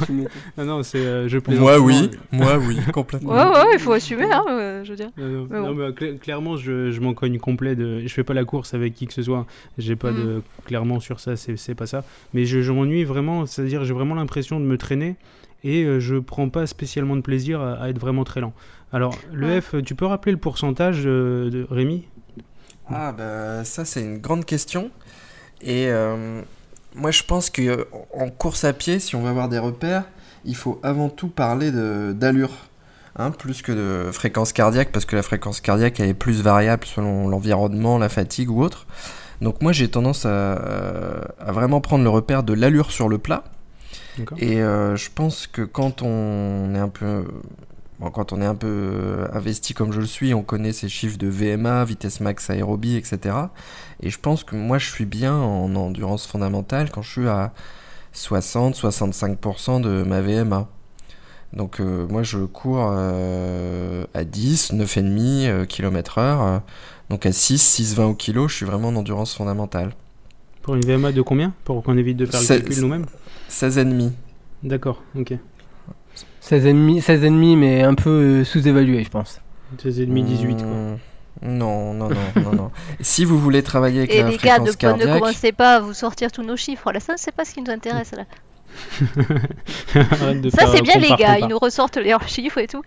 non, 0.59 0.65
non 0.65 0.83
c'est, 0.83 0.99
euh, 0.99 1.29
je 1.29 1.39
Moi, 1.49 1.79
oui, 1.79 2.11
moi, 2.33 2.59
oui, 2.59 2.79
complètement. 2.93 3.33
Ouais, 3.33 3.59
ouais, 3.59 3.75
il 3.75 3.79
faut 3.79 3.93
assumer, 3.93 4.31
hein, 4.31 4.45
euh, 4.49 4.85
je 4.85 4.91
veux 4.91 4.97
dire. 4.97 5.11
Non, 5.17 5.75
mais, 5.75 5.85
euh, 5.85 6.17
clairement, 6.19 6.57
je, 6.57 6.91
je 6.91 7.01
m'en 7.01 7.15
cogne 7.15 7.39
complet. 7.39 7.75
De... 7.75 8.01
Je 8.01 8.13
fais 8.13 8.25
pas 8.25 8.35
la 8.35 8.45
course 8.45 8.75
avec 8.75 8.95
qui 8.95 9.07
que 9.07 9.15
ce 9.15 9.23
soit. 9.23 9.47
J'ai 9.79 9.97
pas 9.97 10.13
de. 10.13 10.39
Mm. 10.39 10.43
Clairement, 10.67 11.01
sur 11.01 11.21
ça, 11.21 11.37
c'est, 11.37 11.75
pas 11.75 11.87
ça. 11.87 12.05
Mais 12.35 12.45
je, 12.45 12.63
je 12.63 12.73
m'ennuie 12.73 13.05
vraiment, 13.05 13.47
c'est-à-dire, 13.47 13.85
j'ai 13.85 13.95
vraiment 13.95 14.15
l'impression 14.15 14.61
de 14.61 14.65
me 14.65 14.77
traîner 14.77 15.17
et 15.63 15.87
je 16.01 16.17
prends 16.17 16.49
pas 16.49 16.67
spécialement 16.67 17.17
de 17.17 17.21
plaisir 17.21 17.61
à, 17.61 17.89
être 17.91 17.99
vraiment 17.99 18.25
très 18.25 18.41
lent. 18.41 18.55
Alors, 18.93 19.15
le 19.33 19.61
F, 19.61 19.77
tu 19.85 19.95
peux 19.95 20.07
rappeler 20.07 20.33
le 20.33 20.39
pourcentage 20.39 21.05
de 21.05 21.67
Rémi? 21.71 22.05
Ah, 22.93 23.13
bah, 23.13 23.65
ça, 23.65 23.85
c'est 23.85 24.01
une 24.01 24.19
grande 24.19 24.45
question. 24.45 24.91
Et 25.63 25.89
euh, 25.89 26.43
moi, 26.95 27.11
je 27.11 27.23
pense 27.23 27.51
qu'en 27.51 28.31
course 28.31 28.65
à 28.65 28.73
pied, 28.73 28.99
si 28.99 29.17
on 29.17 29.23
veut 29.23 29.29
avoir 29.29 29.49
des 29.49 29.59
repères, 29.59 30.05
il 30.45 30.57
faut 30.57 30.81
avant 30.83 31.09
tout 31.09 31.29
parler 31.29 31.71
d'allure. 31.71 32.51
Hein, 33.17 33.33
plus 33.33 33.61
que 33.61 33.73
de 33.73 34.13
fréquence 34.13 34.53
cardiaque, 34.53 34.93
parce 34.93 35.05
que 35.05 35.17
la 35.17 35.23
fréquence 35.23 35.61
cardiaque 35.61 35.99
elle 35.99 36.11
est 36.11 36.15
plus 36.15 36.43
variable 36.43 36.85
selon 36.87 37.29
l'environnement, 37.29 37.99
la 37.99 38.09
fatigue 38.09 38.51
ou 38.51 38.63
autre. 38.63 38.87
Donc 39.41 39.63
moi 39.63 39.73
j'ai 39.73 39.89
tendance 39.89 40.25
à, 40.27 41.35
vraiment 41.49 41.81
prendre 41.81 42.05
le 42.05 42.11
repère 42.11 42.45
de 42.45 42.53
l'allure 42.53 42.93
sur 42.93 43.09
le 43.09 43.19
plat. 43.19 43.45
Et 44.39 44.63
euh, 44.63 44.95
je 44.95 45.11
pense 45.13 45.49
que 45.49 45.63
quand 45.63 46.03
on 46.03 46.73
est 46.75 46.79
un 46.79 46.89
peu 46.89 47.25
quand 48.09 48.33
on 48.33 48.41
est 48.41 48.47
un 48.47 48.55
peu 48.55 48.67
euh, 48.67 49.27
investi 49.35 49.75
comme 49.75 49.93
je 49.93 50.01
le 50.01 50.07
suis, 50.07 50.33
on 50.33 50.43
connaît 50.43 50.73
ces 50.73 50.89
chiffres 50.89 51.19
de 51.19 51.27
VMA, 51.29 51.85
vitesse 51.85 52.21
max 52.21 52.49
aérobie, 52.49 52.97
etc. 52.97 53.37
Et 54.03 54.09
je 54.09 54.19
pense 54.19 54.43
que 54.43 54.57
moi, 54.57 54.79
je 54.79 54.91
suis 54.91 55.05
bien 55.05 55.35
en 55.35 55.75
endurance 55.77 56.27
fondamentale 56.27 56.91
quand 56.91 57.03
je 57.03 57.11
suis 57.11 57.29
à 57.29 57.53
60-65% 58.15 59.83
de 59.83 60.03
ma 60.03 60.23
VMA. 60.23 60.67
Donc 61.53 61.81
euh, 61.81 62.07
moi, 62.09 62.23
je 62.23 62.39
cours 62.39 62.91
euh, 62.93 64.07
à 64.15 64.25
10, 64.25 64.73
9,5 64.73 65.67
km/h. 65.67 66.61
donc 67.11 67.27
à 67.27 67.33
6, 67.33 67.81
6,20 67.81 68.03
au 68.05 68.15
kilo, 68.15 68.49
je 68.49 68.57
suis 68.57 68.67
vraiment 68.67 68.89
en 68.89 68.97
endurance 68.97 69.35
fondamentale. 69.35 69.93
Pour 70.63 70.75
une 70.75 70.83
VMA 70.83 71.13
de 71.13 71.21
combien? 71.21 71.53
Pour 71.65 71.83
qu'on 71.83 71.99
évite 71.99 72.17
de 72.17 72.27
faire 72.27 72.41
le 72.41 72.47
calcul 72.47 72.81
nous-mêmes? 72.81 73.07
16,5. 73.51 74.11
D'accord, 74.63 75.03
ok. 75.19 75.35
16,5, 76.51 77.01
16 77.01 77.31
mais 77.31 77.83
un 77.83 77.95
peu 77.95 78.11
euh, 78.11 78.45
sous-évalué, 78.45 79.05
je 79.05 79.11
pense. 79.11 79.41
16,5, 79.83 80.25
18 80.25 80.57
quoi. 80.57 80.65
Hmm, 80.65 80.97
non, 81.43 81.95
non, 81.95 82.09
non, 82.09 82.43
non, 82.43 82.53
non. 82.53 82.71
Si 83.01 83.25
vous 83.25 83.39
voulez 83.39 83.63
travailler 83.63 84.01
avec 84.01 84.15
Et 84.15 84.23
la 84.23 84.31
les 84.31 84.37
gars, 84.37 84.59
de, 84.59 84.65
ne 84.65 85.19
commencez 85.19 85.53
pas 85.53 85.77
à 85.77 85.81
vous 85.81 85.95
sortir 85.95 86.33
tous 86.33 86.43
nos 86.43 86.57
chiffres. 86.57 86.91
Là, 86.93 86.99
ça, 86.99 87.15
c'est 87.17 87.33
pas 87.33 87.45
ce 87.45 87.55
qui 87.55 87.63
nous 87.63 87.71
intéresse 87.71 88.13
là. 88.13 88.25
ça 90.51 90.67
c'est 90.73 90.83
bien 90.83 90.97
les 90.97 91.15
gars, 91.17 91.39
ils 91.39 91.49
nous 91.49 91.59
ressortent 91.59 91.97
leurs 91.97 92.29
chiffres 92.29 92.59
et 92.59 92.69
tout. 92.69 92.83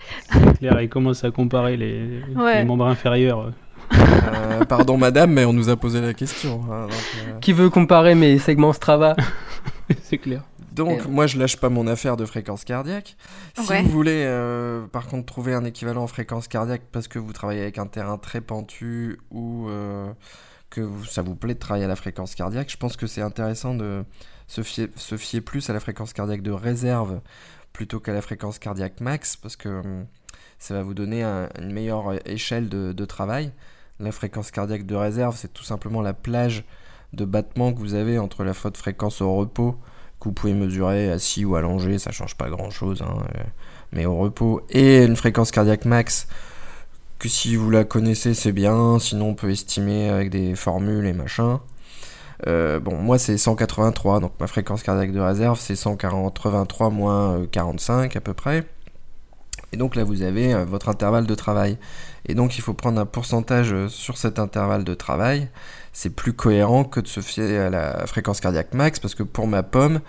Claire, 0.60 0.82
ils 0.82 0.90
commencent 0.90 1.24
à 1.24 1.32
comparer 1.32 1.76
les, 1.78 2.22
membres 2.66 2.88
inférieurs. 2.88 3.52
Euh, 3.94 4.64
pardon 4.66 4.98
madame, 4.98 5.32
mais 5.32 5.46
on 5.46 5.54
nous 5.54 5.70
a 5.70 5.76
posé 5.76 6.02
la 6.02 6.14
question. 6.14 6.62
Hein, 6.72 6.88
euh. 6.90 7.40
Qui 7.42 7.54
veut 7.54 7.70
comparer 7.70 8.16
mes 8.16 8.40
segments 8.40 8.74
Strava 8.74 9.16
C'est 10.04 10.18
clair. 10.18 10.44
Donc, 10.74 11.06
moi, 11.08 11.28
je 11.28 11.38
lâche 11.38 11.58
pas 11.58 11.70
mon 11.70 11.88
affaire 11.88 12.18
de 12.18 12.26
fréquence 12.26 12.64
cardiaque. 12.64 13.16
Si 13.56 13.82
vous 13.84 13.90
voulez, 13.90 14.24
euh, 14.26 14.88
par 14.88 15.08
contre, 15.08 15.26
trouver 15.26 15.54
un 15.54 15.64
équivalent 15.66 16.04
en 16.04 16.08
fréquence 16.08 16.48
cardiaque 16.48 16.82
parce 16.92 17.08
que 17.08 17.20
vous 17.20 17.32
travaillez 17.32 17.62
avec 17.62 17.78
un 17.78 17.86
terrain 17.86 18.18
très 18.18 18.42
pentu 18.42 19.20
ou 19.30 19.68
euh, 19.70 20.12
que 20.70 20.90
ça 21.08 21.22
vous 21.22 21.36
plaît 21.36 21.54
de 21.54 21.60
travailler 21.60 21.86
à 21.86 21.90
la 21.90 21.96
fréquence 21.96 22.34
cardiaque, 22.34 22.72
je 22.72 22.78
pense 22.78 22.98
que 22.98 23.06
c'est 23.06 23.22
intéressant 23.22 23.76
de 23.76 24.04
se 24.48 24.64
fier, 24.64 24.88
se 24.96 25.16
fier 25.16 25.42
plus 25.42 25.70
à 25.70 25.74
la 25.74 25.80
fréquence 25.80 26.14
cardiaque 26.14 26.42
de 26.42 26.52
réserve 26.52 27.22
plutôt 27.72 28.00
qu'à 28.00 28.14
la 28.14 28.22
fréquence 28.22 28.60
cardiaque 28.60 29.00
max 29.00 29.36
parce 29.36 29.56
que 29.56 29.70
hum, 29.70 30.06
ça 30.58 30.74
va 30.74 30.82
vous 30.82 30.94
donner 30.94 31.24
une 31.24 31.72
meilleure 31.72 32.14
échelle 32.28 32.70
de, 32.70 32.94
de 32.94 33.06
travail. 33.06 33.52
La 34.00 34.12
fréquence 34.12 34.50
cardiaque 34.50 34.86
de 34.86 34.96
réserve, 34.96 35.36
c'est 35.38 35.54
tout 35.54 35.64
simplement 35.64 36.02
la 36.02 36.14
plage 36.14 36.64
de 37.14 37.26
battement 37.26 37.74
que 37.74 37.80
vous 37.80 37.94
avez 37.94 38.18
entre 38.18 38.44
la 38.44 38.54
faute 38.54 38.78
fréquence 38.78 39.22
au 39.22 39.36
repos 39.36 39.78
vous 40.26 40.32
pouvez 40.32 40.54
mesurer 40.54 41.12
assis 41.12 41.46
ou 41.46 41.56
allongé, 41.56 42.00
ça 42.00 42.12
change 42.12 42.36
pas 42.36 42.50
grand 42.50 42.70
chose, 42.70 43.02
hein, 43.02 43.18
euh, 43.36 43.44
mais 43.92 44.06
au 44.06 44.18
repos. 44.18 44.62
Et 44.70 45.04
une 45.04 45.16
fréquence 45.16 45.52
cardiaque 45.52 45.86
max, 45.86 46.28
que 47.20 47.30
si 47.30 47.56
vous 47.56 47.70
la 47.70 47.84
connaissez, 47.84 48.34
c'est 48.34 48.52
bien, 48.52 49.00
sinon 49.00 49.30
on 49.30 49.36
peut 49.36 49.50
estimer 49.50 50.10
avec 50.10 50.30
des 50.30 50.56
formules 50.56 51.06
et 51.06 51.14
machin. 51.14 51.62
Euh, 52.48 52.80
bon, 52.80 52.98
moi 52.98 53.18
c'est 53.18 53.38
183, 53.38 54.20
donc 54.20 54.34
ma 54.40 54.48
fréquence 54.48 54.84
cardiaque 54.84 55.14
de 55.14 55.20
réserve 55.20 55.60
c'est 55.60 55.76
183 55.78 56.90
moins 56.90 57.46
45 57.52 58.16
à 58.16 58.22
peu 58.22 58.34
près. 58.34 58.66
Et 59.72 59.78
donc 59.78 59.96
là 59.96 60.04
vous 60.04 60.22
avez 60.22 60.54
euh, 60.54 60.66
votre 60.66 60.90
intervalle 60.90 61.26
de 61.26 61.36
travail. 61.36 61.78
Et 62.26 62.36
donc 62.36 62.58
il 62.58 62.62
faut 62.62 62.74
prendre 62.74 63.00
un 63.00 63.06
pourcentage 63.06 63.88
sur 63.88 64.18
cet 64.18 64.40
intervalle 64.40 64.84
de 64.84 64.94
travail 64.94 65.50
c'est 65.94 66.10
plus 66.10 66.34
cohérent 66.34 66.84
que 66.84 67.00
de 67.00 67.08
se 67.08 67.22
fier 67.22 67.60
à 67.60 67.70
la 67.70 68.06
fréquence 68.08 68.42
cardiaque 68.42 68.74
max, 68.74 69.00
parce 69.00 69.14
que 69.14 69.22
pour 69.22 69.48
ma 69.48 69.62
pomme, 69.62 70.02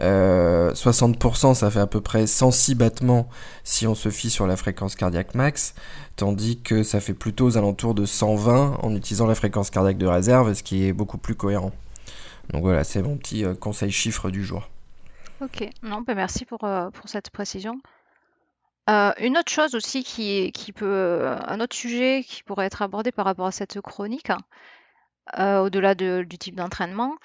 60% 0.00 1.50
euh, 1.50 1.54
ça 1.54 1.70
fait 1.70 1.80
à 1.80 1.86
peu 1.86 2.00
près 2.00 2.26
106 2.26 2.74
battements 2.74 3.28
si 3.64 3.86
on 3.86 3.94
se 3.94 4.10
fie 4.10 4.30
sur 4.30 4.46
la 4.46 4.56
fréquence 4.56 4.96
cardiaque 4.96 5.34
max, 5.34 5.74
tandis 6.16 6.60
que 6.60 6.82
ça 6.82 7.00
fait 7.00 7.14
plutôt 7.14 7.46
aux 7.46 7.56
alentours 7.56 7.94
de 7.94 8.04
120 8.04 8.80
en 8.82 8.94
utilisant 8.94 9.26
la 9.26 9.36
fréquence 9.36 9.70
cardiaque 9.70 9.98
de 9.98 10.06
réserve, 10.06 10.52
ce 10.54 10.62
qui 10.62 10.86
est 10.86 10.92
beaucoup 10.92 11.18
plus 11.18 11.36
cohérent. 11.36 11.72
Donc 12.50 12.62
voilà, 12.62 12.82
c'est 12.82 13.02
mon 13.02 13.16
petit 13.16 13.44
euh, 13.44 13.54
conseil 13.54 13.92
chiffre 13.92 14.30
du 14.30 14.44
jour. 14.44 14.68
Ok, 15.40 15.68
non, 15.82 16.00
bah 16.00 16.14
merci 16.16 16.44
pour, 16.44 16.64
euh, 16.64 16.90
cette 17.04 17.30
précision. 17.30 17.80
une 18.88 19.38
autre 19.38 19.52
chose 19.52 19.76
aussi 19.76 20.02
qui, 20.02 20.50
qui 20.50 20.72
peut, 20.72 21.28
un 21.46 21.60
autre 21.60 21.76
sujet 21.76 22.24
qui 22.26 22.42
pourrait 22.42 22.66
être 22.66 22.82
abordé 22.82 23.12
par 23.12 23.24
rapport 23.24 23.46
à 23.46 23.52
cette 23.52 23.80
chronique, 23.80 24.32
euh, 25.38 25.60
au-delà 25.60 25.94
du 25.94 26.38
type 26.38 26.56
d'entraînement, 26.56 27.16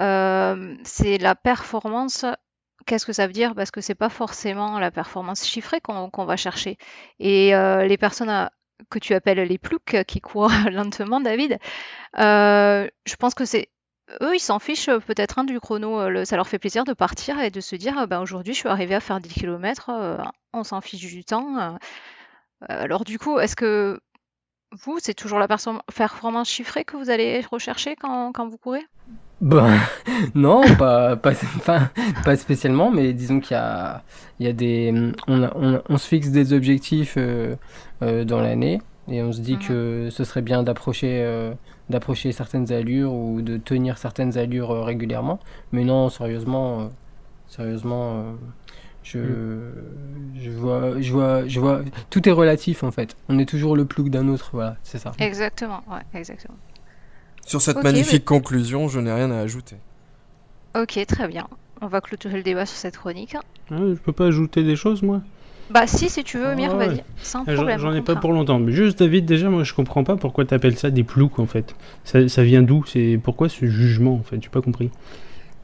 euh, 0.00 0.76
c'est 0.84 1.18
la 1.18 1.34
performance. 1.34 2.24
Qu'est-ce 2.86 3.06
que 3.06 3.12
ça 3.12 3.26
veut 3.26 3.32
dire? 3.32 3.54
Parce 3.54 3.70
que 3.70 3.80
c'est 3.80 3.94
pas 3.94 4.08
forcément 4.08 4.78
la 4.78 4.90
performance 4.90 5.46
chiffrée 5.46 5.80
qu'on 5.80 6.24
va 6.24 6.36
chercher. 6.36 6.78
Et 7.18 7.54
euh, 7.54 7.84
les 7.86 7.98
personnes 7.98 8.50
que 8.90 8.98
tu 8.98 9.14
appelles 9.14 9.40
les 9.40 9.58
ploucs 9.58 9.96
qui 10.06 10.20
courent 10.20 10.50
lentement, 10.70 11.20
David, 11.20 11.58
je 12.16 13.16
pense 13.18 13.34
que 13.34 13.44
c'est 13.44 13.68
eux, 14.22 14.34
ils 14.34 14.40
s'en 14.40 14.58
fichent 14.58 14.90
peut-être 15.06 15.38
hein, 15.38 15.44
du 15.44 15.60
chrono. 15.60 16.24
ça 16.24 16.36
leur 16.36 16.48
fait 16.48 16.58
plaisir 16.58 16.84
de 16.84 16.94
partir 16.94 17.38
et 17.40 17.50
de 17.50 17.60
se 17.60 17.76
dire, 17.76 18.06
ben, 18.08 18.20
aujourd'hui, 18.20 18.54
je 18.54 18.60
suis 18.60 18.68
arrivé 18.68 18.94
à 18.94 19.00
faire 19.00 19.20
10 19.20 19.34
km, 19.34 19.90
on 20.52 20.64
s'en 20.64 20.80
fiche 20.80 21.00
du 21.00 21.24
temps. 21.24 21.76
Alors 22.62 23.04
du 23.04 23.18
coup, 23.18 23.38
est-ce 23.38 23.54
que 23.54 24.00
vous, 24.72 24.98
c'est 25.00 25.14
toujours 25.14 25.38
la 25.38 25.48
performance 25.48 26.48
chiffrée 26.48 26.84
que 26.84 26.96
vous 26.96 27.10
allez 27.10 27.40
rechercher 27.50 27.96
quand, 27.96 28.32
quand 28.32 28.48
vous 28.48 28.58
courez? 28.58 28.86
Ben, 29.40 29.78
non, 30.34 30.74
pas, 30.76 31.16
pas, 31.16 31.32
pas 32.24 32.36
spécialement, 32.36 32.90
mais 32.90 33.12
disons 33.12 33.38
qu'il 33.40 33.52
y 33.52 33.60
a, 33.60 34.02
il 34.40 34.46
y 34.46 34.48
a 34.48 34.52
des, 34.52 34.92
on, 35.28 35.42
on, 35.44 35.82
on 35.88 35.98
se 35.98 36.08
fixe 36.08 36.30
des 36.30 36.52
objectifs 36.52 37.14
euh, 37.16 37.54
euh, 38.02 38.24
dans 38.24 38.40
l'année 38.40 38.80
et 39.06 39.22
on 39.22 39.32
se 39.32 39.40
dit 39.40 39.58
Mhm. 39.58 39.58
que 39.58 40.08
ce 40.10 40.24
serait 40.24 40.42
bien 40.42 40.62
d'approcher, 40.64 41.22
euh, 41.22 41.54
d'approcher 41.88 42.32
certaines 42.32 42.72
allures 42.72 43.12
ou 43.14 43.40
de 43.42 43.56
tenir 43.58 43.96
certaines 43.98 44.36
allures 44.38 44.70
régulièrement. 44.84 45.38
Mais 45.72 45.84
non, 45.84 46.08
sérieusement, 46.08 46.90
sérieusement, 47.46 48.24
je, 49.12 49.18
je 50.40 50.50
vois, 50.50 51.00
je 51.00 51.12
vois, 51.12 51.46
je 51.46 51.60
vois, 51.60 51.82
tout 52.10 52.28
est 52.28 52.32
relatif 52.32 52.82
en 52.82 52.90
fait. 52.90 53.16
On 53.28 53.38
est 53.38 53.46
toujours 53.48 53.76
le 53.76 53.84
plus 53.84 54.08
d'un 54.10 54.28
autre, 54.28 54.50
voilà, 54.52 54.76
c'est 54.82 54.98
ça. 54.98 55.12
Exactement, 55.18 55.82
ouais, 55.90 56.02
exactement. 56.18 56.56
Sur 57.46 57.62
cette 57.62 57.82
magnifique 57.82 58.24
conclusion, 58.24 58.88
je 58.88 59.00
n'ai 59.00 59.12
rien 59.12 59.30
à 59.30 59.38
ajouter. 59.38 59.76
Ok, 60.76 60.98
très 61.06 61.28
bien. 61.28 61.46
On 61.80 61.86
va 61.86 62.00
clôturer 62.00 62.36
le 62.36 62.42
débat 62.42 62.66
sur 62.66 62.76
cette 62.76 62.96
chronique. 62.98 63.36
Ah, 63.70 63.76
je 63.78 63.94
peux 63.94 64.12
pas 64.12 64.26
ajouter 64.26 64.62
des 64.64 64.76
choses, 64.76 65.02
moi? 65.02 65.22
Bah 65.70 65.86
si, 65.86 66.08
si 66.08 66.24
tu 66.24 66.38
veux, 66.38 66.48
Ah 66.48 66.54
Mire, 66.54 66.74
ouais. 66.76 66.88
vas-y, 66.88 67.02
sans 67.22 67.40
Ah, 67.46 67.50
J'en 67.50 67.56
problème. 67.56 67.78
j'en 67.80 67.92
ai 67.94 68.00
pas 68.02 68.16
pour 68.16 68.32
longtemps. 68.32 68.58
Mais 68.58 68.72
juste, 68.72 68.98
David, 68.98 69.26
déjà, 69.26 69.48
moi, 69.50 69.64
je 69.64 69.74
comprends 69.74 70.02
pas 70.02 70.16
pourquoi 70.16 70.44
t'appelles 70.44 70.76
ça 70.78 70.90
des 70.90 71.04
ploucs, 71.04 71.38
en 71.38 71.46
fait. 71.46 71.74
Ça, 72.04 72.26
ça 72.28 72.42
vient 72.42 72.62
d'où? 72.62 72.84
C'est 72.86 73.20
Pourquoi 73.22 73.48
ce 73.48 73.66
jugement, 73.66 74.14
en 74.14 74.22
fait? 74.22 74.42
J'ai 74.42 74.48
pas 74.48 74.62
compris. 74.62 74.90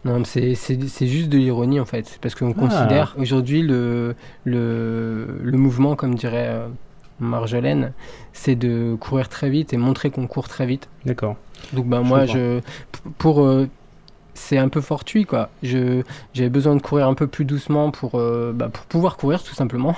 Non, 0.04 0.22
c'est, 0.24 0.54
juste 0.54 1.28
de 1.30 1.38
l'ironie 1.38 1.80
en 1.80 1.86
fait, 1.86 2.18
parce 2.20 2.34
qu'on 2.34 2.50
Ah. 2.50 2.54
considère 2.60 3.14
aujourd'hui 3.18 3.62
le, 3.62 4.14
le, 4.44 5.38
le 5.42 5.58
mouvement, 5.58 5.96
comme 5.96 6.14
dirait 6.14 6.48
euh, 6.48 6.68
Marjolaine, 7.20 7.92
c'est 8.32 8.54
de 8.54 8.96
courir 9.00 9.28
très 9.28 9.48
vite 9.48 9.72
et 9.72 9.76
montrer 9.78 10.10
qu'on 10.10 10.26
court 10.26 10.48
très 10.48 10.66
vite. 10.66 10.88
D'accord. 11.06 11.36
Donc 11.72 11.86
Je 11.86 11.96
moi, 11.96 12.20
comprends. 12.20 12.26
je, 12.34 12.60
pour, 13.18 13.40
euh, 13.42 13.66
c'est 14.34 14.58
un 14.58 14.68
peu 14.68 14.80
fortuit 14.82 15.24
quoi. 15.24 15.48
Je, 15.62 16.02
j'avais 16.34 16.50
besoin 16.50 16.76
de 16.76 16.82
courir 16.82 17.08
un 17.08 17.14
peu 17.14 17.26
plus 17.26 17.44
doucement 17.46 17.90
pour, 17.90 18.16
euh, 18.16 18.52
bah, 18.54 18.68
pour 18.70 18.84
pouvoir 18.84 19.16
courir 19.16 19.42
tout 19.42 19.54
simplement. 19.54 19.96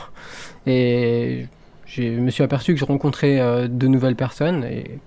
Et 0.66 1.47
je 1.87 2.03
me 2.03 2.31
suis 2.31 2.42
aperçu 2.45 2.75
que 2.75 2.79
je 2.81 2.85
rencontrais 2.85 3.69
de 3.69 3.87
nouvelles 3.88 4.16
personnes 4.16 4.62
et, 4.64 4.99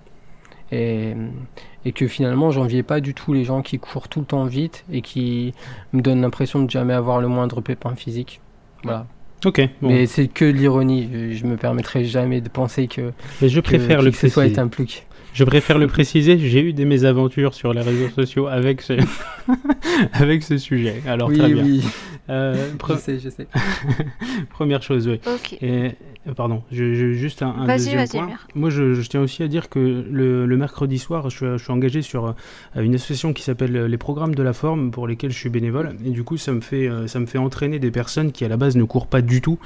et, 0.72 1.14
et 1.84 1.92
que 1.92 2.06
finalement 2.06 2.50
j'enviais 2.50 2.82
pas 2.82 3.00
du 3.00 3.14
tout 3.14 3.32
les 3.32 3.44
gens 3.44 3.62
qui 3.62 3.78
courent 3.78 4.08
tout 4.08 4.20
le 4.20 4.26
temps 4.26 4.44
vite 4.44 4.84
et 4.92 5.02
qui 5.02 5.52
me 5.92 6.00
donnent 6.00 6.22
l'impression 6.22 6.62
de 6.62 6.70
jamais 6.70 6.94
avoir 6.94 7.20
le 7.20 7.28
moindre 7.28 7.60
pépin 7.60 7.94
physique. 7.94 8.40
Voilà. 8.82 9.06
Ok. 9.44 9.60
Bon. 9.80 9.88
Mais 9.88 10.06
c'est 10.06 10.28
que 10.28 10.44
de 10.44 10.56
l'ironie. 10.56 11.32
Je, 11.32 11.46
me 11.46 11.56
permettrai 11.56 12.04
jamais 12.04 12.40
de 12.40 12.48
penser 12.48 12.88
que, 12.88 13.12
Mais 13.40 13.48
je 13.48 13.60
que, 13.60 13.64
préfère 13.64 13.98
qui 14.00 14.04
le 14.04 14.10
que 14.10 14.16
ce 14.16 14.28
soit 14.28 14.58
un 14.58 14.68
plouc. 14.68 15.06
Je 15.32 15.44
préfère 15.44 15.78
le 15.78 15.86
préciser. 15.86 16.38
J'ai 16.38 16.60
eu 16.60 16.72
des 16.72 16.84
mésaventures 16.84 17.54
sur 17.54 17.72
les 17.72 17.80
réseaux 17.80 18.08
sociaux 18.10 18.48
avec 18.48 18.82
ce, 18.82 18.94
avec 20.12 20.42
ce 20.42 20.58
sujet. 20.58 21.02
Alors 21.06 21.28
oui, 21.28 21.38
très 21.38 21.52
bien. 21.52 21.64
oui, 21.64 21.82
Euh, 22.28 22.72
pre- 22.78 22.94
je 22.96 23.00
sais, 23.00 23.18
je 23.18 23.28
sais. 23.30 23.46
Première 24.50 24.82
chose, 24.82 25.08
oui. 25.08 25.20
Ok. 25.26 25.54
Et, 25.54 25.58
euh, 25.62 25.88
pardon, 26.36 26.62
je, 26.70 26.94
je- 26.94 27.12
juste 27.12 27.42
un, 27.42 27.48
un 27.56 27.66
deuxième 27.76 27.98
point. 28.08 28.28
Moi, 28.54 28.70
je, 28.70 28.94
je 28.94 29.08
tiens 29.08 29.20
aussi 29.22 29.42
à 29.42 29.48
dire 29.48 29.68
que 29.68 29.78
le, 30.10 30.46
le 30.46 30.56
mercredi 30.56 30.98
soir, 30.98 31.30
je, 31.30 31.56
suis- 31.56 31.72
engagé 31.72 32.02
sur 32.02 32.26
euh, 32.26 32.32
une 32.82 32.94
association 32.94 33.32
qui 33.32 33.42
s'appelle 33.42 33.74
euh, 33.76 33.88
les 33.88 33.96
programmes 33.96 34.34
de 34.34 34.42
la 34.42 34.52
forme, 34.52 34.90
pour 34.90 35.06
lesquels 35.06 35.30
je 35.30 35.38
suis 35.38 35.48
bénévole. 35.50 35.96
Et 36.04 36.10
du 36.10 36.22
coup, 36.24 36.36
ça 36.36 36.52
me 36.52 36.60
fait, 36.60 36.88
euh, 36.88 37.06
ça 37.06 37.20
me 37.20 37.26
fait 37.26 37.38
entraîner 37.38 37.78
des 37.78 37.90
personnes 37.90 38.32
qui 38.32 38.44
à 38.44 38.48
la 38.48 38.56
base 38.56 38.76
ne 38.76 38.84
courent 38.84 39.06
pas 39.06 39.22
du 39.22 39.40
tout. 39.40 39.58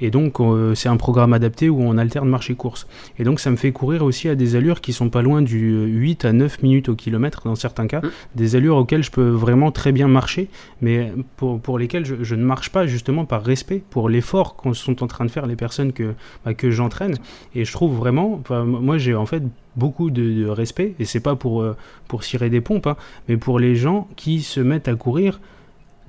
Et 0.00 0.10
donc, 0.10 0.40
euh, 0.40 0.74
c'est 0.74 0.88
un 0.88 0.96
programme 0.96 1.32
adapté 1.32 1.68
où 1.68 1.80
on 1.80 1.96
alterne 1.98 2.28
marche 2.28 2.50
et 2.50 2.54
course. 2.54 2.86
Et 3.18 3.24
donc, 3.24 3.40
ça 3.40 3.50
me 3.50 3.56
fait 3.56 3.72
courir 3.72 4.04
aussi 4.04 4.28
à 4.28 4.34
des 4.34 4.56
allures 4.56 4.80
qui 4.80 4.92
sont 4.92 5.08
pas 5.08 5.22
loin 5.22 5.40
du 5.42 5.72
euh, 5.72 5.86
8 5.86 6.24
à 6.26 6.32
9 6.32 6.62
minutes 6.62 6.88
au 6.88 6.94
kilomètre 6.94 7.42
dans 7.44 7.54
certains 7.54 7.86
cas. 7.86 8.00
Mm. 8.00 8.10
Des 8.34 8.56
allures 8.56 8.76
auxquelles 8.76 9.02
je 9.04 9.10
peux 9.10 9.28
vraiment 9.30 9.70
très 9.72 9.92
bien 9.92 10.08
marcher, 10.08 10.48
mais 10.80 11.12
pour, 11.36 11.60
pour 11.60 11.78
lesquelles 11.78 12.04
je, 12.04 12.16
je 12.22 12.34
ne 12.34 12.44
marche 12.44 12.70
pas 12.70 12.86
justement 12.86 13.24
par 13.24 13.42
respect 13.44 13.82
pour 13.90 14.08
l'effort 14.08 14.56
qu'on 14.56 14.74
sont 14.74 15.02
en 15.02 15.06
train 15.06 15.24
de 15.24 15.30
faire 15.30 15.46
les 15.46 15.56
personnes 15.56 15.92
que, 15.92 16.01
bah, 16.44 16.54
que 16.54 16.70
j'entraîne. 16.70 17.16
Et 17.54 17.64
je 17.64 17.72
trouve 17.72 17.96
vraiment, 17.96 18.42
moi 18.50 18.98
j'ai 18.98 19.14
en 19.14 19.26
fait 19.26 19.42
beaucoup 19.76 20.10
de, 20.10 20.46
respect, 20.46 20.94
et 20.98 21.04
c'est 21.04 21.20
pas 21.20 21.36
pour, 21.36 21.62
euh, 21.62 21.76
pour 22.08 22.24
cirer 22.24 22.50
des 22.50 22.60
pompes, 22.60 22.86
hein, 22.86 22.96
mais 23.28 23.36
pour 23.36 23.58
les 23.58 23.74
gens 23.74 24.08
qui 24.16 24.42
se 24.42 24.60
mettent 24.60 24.88
à 24.88 24.94
courir 24.94 25.40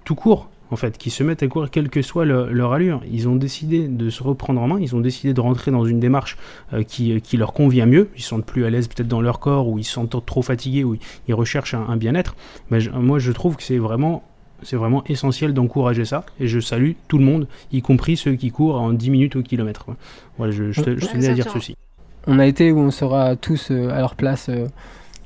tout 0.06 0.16
court. 0.16 0.50
En 0.72 0.76
fait, 0.76 0.98
qui 0.98 1.12
se 1.12 1.22
mettent 1.22 1.44
à 1.44 1.48
courir 1.48 1.70
quelle 1.70 1.90
que 1.90 2.02
soit 2.02 2.26
le- 2.26 2.52
leur 2.52 2.74
allure. 2.74 3.02
Ils 3.12 3.30
ont 3.30 3.36
décidé 3.36 3.88
de 3.88 4.10
se 4.10 4.24
reprendre 4.24 4.60
en 4.60 4.68
main, 4.68 4.80
ils 4.80 4.96
ont 4.96 5.02
décidé 5.02 5.32
de 5.32 5.40
rentrer 5.40 5.70
dans 5.70 5.86
une 5.86 6.00
démarche 6.00 6.36
euh, 6.74 6.82
qui, 6.82 7.22
qui 7.22 7.38
leur 7.38 7.54
convient 7.54 7.86
mieux. 7.86 8.10
Ils 8.16 8.24
se 8.24 8.30
sentent 8.30 8.46
plus 8.46 8.66
à 8.66 8.72
l'aise 8.72 8.88
peut-être 8.88 9.08
dans 9.08 9.22
leur 9.22 9.40
corps, 9.40 9.68
ou 9.68 9.78
ils 9.78 9.84
se 9.84 9.94
sentent 9.94 10.26
trop 10.26 10.42
fatigués, 10.42 10.84
ou 10.84 10.98
ils 11.28 11.34
recherchent 11.36 11.76
un, 11.76 11.96
bien-être. 11.96 12.36
Mais 12.72 12.80
moi, 13.00 13.20
je 13.20 13.32
trouve 13.32 13.56
que 13.56 13.62
c'est 13.62 13.78
vraiment, 13.78 14.24
c'est 14.64 14.76
vraiment 14.76 15.04
essentiel 15.06 15.54
d'encourager 15.54 16.06
ça. 16.06 16.26
Et 16.40 16.48
je 16.48 16.60
salue 16.60 16.92
tout 17.08 17.18
le 17.18 17.26
monde, 17.26 17.48
y 17.72 17.82
compris 17.82 18.18
ceux 18.18 18.36
qui 18.36 18.52
courent 18.52 18.80
en 18.80 18.92
10 18.94 19.10
minutes 19.10 19.36
au 19.36 19.42
kilomètre. 19.42 19.86
Voilà, 20.38 20.52
je, 20.52 20.72
je, 20.72 20.82
te- 20.82 21.00
je 21.00 21.06
tenais 21.08 21.28
à 21.30 21.34
dire 21.34 21.50
ceci. 21.52 21.76
On 22.28 22.40
a 22.40 22.46
été 22.46 22.72
où 22.72 22.80
on 22.80 22.92
sera 22.92 23.36
tous 23.36 23.70
euh, 23.72 23.90
à 23.92 24.00
leur 24.00 24.16
place 24.16 24.48
euh, 24.50 24.68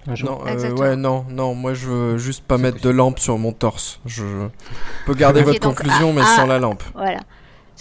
un 0.07 0.15
jour. 0.15 0.31
Non, 0.31 0.47
euh, 0.47 0.71
ouais, 0.75 0.95
non, 0.95 1.25
non, 1.29 1.53
moi 1.53 1.73
je 1.73 1.87
veux 1.87 2.17
juste 2.17 2.43
pas 2.43 2.57
mettre 2.57 2.81
de 2.81 2.89
lampe 2.89 3.19
sur 3.19 3.37
mon 3.37 3.51
torse. 3.51 3.99
Je 4.05 4.23
peux 5.05 5.13
garder 5.13 5.43
votre 5.43 5.59
donc, 5.59 5.75
conclusion, 5.77 6.09
ah, 6.09 6.13
mais 6.13 6.21
ah, 6.23 6.35
sans 6.35 6.47
la 6.47 6.57
lampe. 6.59 6.83
Voilà. 6.95 7.19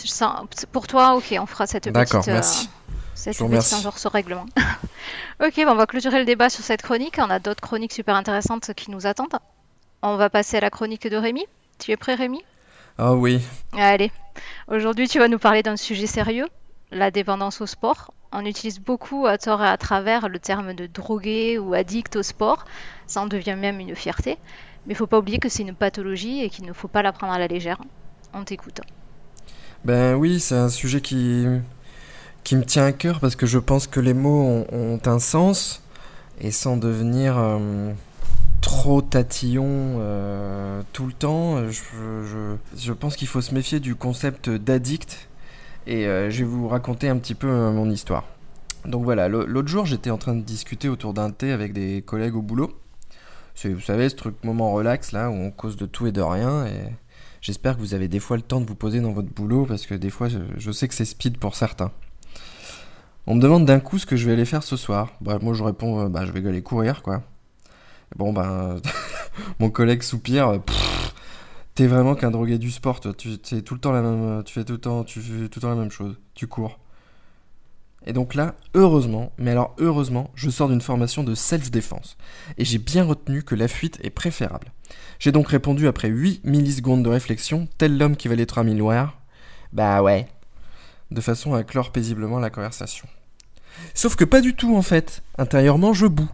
Je 0.03 0.07
sens- 0.09 0.45
Pour 0.73 0.87
toi, 0.87 1.14
ok, 1.16 1.35
on 1.40 1.47
fera 1.47 1.66
cette 1.66 1.88
D'accord, 1.88 2.21
petite, 2.21 2.29
euh, 2.29 2.35
merci. 2.35 2.69
cette 3.14 3.38
Je 3.38 3.42
vous 3.42 3.49
petite 3.49 3.62
ce 3.97 4.09
règlement. 4.09 4.45
ok, 5.42 5.55
bon, 5.57 5.71
on 5.71 5.75
va 5.77 5.87
clôturer 5.87 6.19
le 6.19 6.27
débat 6.27 6.51
sur 6.51 6.62
cette 6.62 6.83
chronique. 6.83 7.16
On 7.19 7.31
a 7.31 7.38
d'autres 7.38 7.62
chroniques 7.62 7.92
super 7.95 8.14
intéressantes 8.14 8.73
qui 8.77 8.90
nous 8.90 9.07
attendent. 9.07 9.29
On 10.03 10.17
va 10.17 10.31
passer 10.31 10.57
à 10.59 10.61
la 10.61 10.71
chronique 10.71 11.09
de 11.09 11.17
Rémi. 11.17 11.45
Tu 11.79 11.91
es 11.91 11.97
prêt, 11.97 12.15
Rémi? 12.15 12.43
Ah 12.99 13.15
oui, 13.15 13.43
Allez. 13.77 14.11
Aujourd'hui, 14.69 15.09
tu 15.09 15.19
vas 15.19 15.29
nous 15.29 15.39
parler 15.39 15.63
d'un 15.63 15.77
sujet 15.77 16.07
sérieux, 16.07 16.47
la 16.91 17.11
dépendance 17.11 17.61
au 17.61 17.67
sport. 17.67 18.13
On 18.33 18.45
utilise 18.45 18.81
beaucoup 18.81 19.27
à 19.27 19.39
tort 19.39 19.63
et 19.63 19.69
à 19.69 19.77
travers 19.77 20.29
le 20.29 20.39
terme 20.39 20.75
de 20.75 20.87
drogué 20.87 21.59
ou 21.59 21.75
addict 21.75 22.17
au 22.17 22.23
sport. 22.23 22.65
Ça 23.07 23.21
en 23.21 23.27
devient 23.27 23.57
même 23.59 23.81
une 23.81 23.95
fierté. 23.95 24.39
Mais 24.87 24.95
il 24.95 24.97
faut 24.97 25.07
pas 25.07 25.19
oublier 25.19 25.39
que 25.39 25.49
c'est 25.49 25.63
une 25.63 25.75
pathologie 25.75 26.43
et 26.43 26.51
qu'il 26.51 26.65
ne 26.65 26.73
faut 26.73 26.89
pas 26.89 27.03
la 27.03 27.13
prendre 27.13 27.33
à 27.33 27.39
la 27.39 27.47
légère. 27.49 27.79
On 28.33 28.45
t'écoute. 28.45 28.81
ben 29.85 30.15
oui, 30.15 30.41
c'est 30.41 30.55
un 30.57 30.69
sujet 30.69 31.01
qui, 31.01 31.47
qui 32.45 32.57
me 32.57 32.65
tient 32.65 32.85
à 32.87 32.93
cœur 32.93 33.21
parce 33.21 33.37
que 33.37 33.47
je 33.47 33.59
pense 33.59 33.87
que 33.87 34.01
les 34.01 34.15
mots 34.15 34.43
ont, 34.43 34.67
ont 34.73 35.01
un 35.07 35.19
sens 35.19 35.83
et 36.41 36.51
sans 36.51 36.77
devenir 36.77 37.39
euh, 37.39 37.93
trop 38.87 39.03
tatillon 39.03 39.99
euh, 39.99 40.81
tout 40.92 41.09
le 41.09 41.12
temps, 41.12 41.59
je, 41.72 42.55
je, 42.77 42.92
pense 42.92 43.16
qu'il 43.16 43.27
faut 43.27 43.40
se 43.40 43.53
méfier 43.53 43.81
du 43.81 43.96
concept 43.96 44.49
d'addict 44.49 45.29
et 45.88 46.07
euh, 46.07 46.31
je 46.31 46.38
vais 46.38 46.44
vous 46.44 46.68
raconter 46.68 47.09
un 47.09 47.16
petit 47.18 47.35
peu 47.35 47.49
euh, 47.49 47.72
mon 47.72 47.90
histoire. 47.90 48.22
Donc 48.85 49.03
voilà, 49.03 49.27
l'au- 49.27 49.44
l'autre 49.44 49.66
jour 49.66 49.87
j'étais 49.87 50.11
en 50.11 50.18
train 50.18 50.37
de 50.37 50.40
discuter 50.40 50.88
autour 50.88 51.14
d'un 51.14 51.33
thé 51.33 51.51
avec 51.51 51.72
des 51.72 52.01
collègues 52.01 52.37
au 52.37 52.42
boulot. 52.42 52.79
Vous 53.64 53.81
savez, 53.81 54.09
ce 54.09 54.14
truc 54.14 54.37
moment 54.44 54.70
relax 54.70 55.11
là 55.11 55.31
où 55.31 55.35
on 55.35 55.51
cause 55.51 55.77
de 55.77 55.87
tout 55.87 56.07
et 56.07 56.12
de 56.12 56.22
rien 56.22 56.64
et 56.66 56.92
j'espère 57.40 57.75
que 57.75 57.81
vous 57.81 57.92
avez 57.92 58.07
des 58.07 58.20
fois 58.20 58.37
le 58.37 58.44
temps 58.44 58.61
de 58.61 58.66
vous 58.66 58.77
poser 58.77 59.01
dans 59.01 59.11
votre 59.11 59.35
boulot 59.35 59.66
parce 59.66 59.85
que 59.85 59.96
des 59.96 60.11
fois 60.11 60.29
je, 60.29 60.70
sais 60.70 60.87
que 60.87 60.94
c'est 60.94 61.05
speed 61.05 61.38
pour 61.38 61.57
certains. 61.57 61.90
On 63.27 63.35
me 63.35 63.40
demande 63.40 63.64
d'un 63.64 63.81
coup 63.81 63.99
ce 63.99 64.07
que 64.07 64.14
je 64.14 64.27
vais 64.27 64.35
aller 64.35 64.44
faire 64.44 64.62
ce 64.62 64.77
soir. 64.77 65.11
Bref, 65.20 65.42
moi 65.42 65.55
je 65.55 65.64
réponds, 65.64 66.03
euh, 66.03 66.09
bah 66.09 66.25
je 66.25 66.31
vais 66.31 66.49
aller 66.49 66.62
courir 66.62 67.03
quoi. 67.03 67.25
Bon 68.14 68.33
ben, 68.33 68.81
mon 69.59 69.71
collègue 69.71 70.03
soupire. 70.03 70.61
T'es 71.75 71.87
vraiment 71.87 72.14
qu'un 72.14 72.31
drogué 72.31 72.59
du 72.59 72.71
sport, 72.71 73.01
toi. 73.01 73.12
Tu 73.12 73.37
c'est 73.42 73.62
tout 73.62 73.75
le 73.75 73.81
temps 73.81 73.92
la 73.92 74.03
même, 74.03 74.42
tu 74.45 74.55
fais 74.55 74.64
tout 74.64 74.75
le 74.75 74.79
temps, 74.79 75.05
tu 75.05 75.21
fais 75.21 75.49
tout 75.49 75.59
le 75.59 75.62
temps 75.62 75.71
la 75.71 75.77
même 75.77 75.90
chose. 75.90 76.16
Tu 76.35 76.47
cours. 76.47 76.79
Et 78.07 78.12
donc 78.12 78.35
là, 78.35 78.55
heureusement, 78.75 79.33
mais 79.37 79.51
alors 79.51 79.75
heureusement, 79.79 80.31
je 80.37 80.49
sors 80.49 80.69
d'une 80.69 80.81
formation 80.81 81.25
de 81.25 81.35
self-défense. 81.35 82.16
Et 82.57 82.64
j'ai 82.64 82.79
bien 82.79 83.05
retenu 83.05 83.42
que 83.42 83.57
la 83.57 83.66
fuite 83.66 83.99
est 84.03 84.11
préférable. 84.11 84.73
J'ai 85.19 85.33
donc 85.33 85.49
répondu 85.49 85.88
après 85.88 86.09
8 86.09 86.45
millisecondes 86.45 87.03
de 87.03 87.09
réflexion, 87.09 87.69
tel 87.79 87.99
l'homme 87.99 88.16
qui 88.16 88.29
va 88.29 88.37
les 88.37 88.47
3000 88.47 88.77
noirs. 88.77 89.19
Bah 89.73 90.03
ouais. 90.03 90.29
De 91.11 91.21
façon 91.21 91.55
à 91.55 91.64
clore 91.64 91.90
paisiblement 91.90 92.38
la 92.38 92.51
conversation. 92.51 93.09
Sauf 93.92 94.14
que 94.14 94.25
pas 94.25 94.40
du 94.40 94.55
tout 94.55 94.77
en 94.77 94.83
fait. 94.83 95.23
Intérieurement, 95.37 95.92
je 95.92 96.07
boue. 96.07 96.31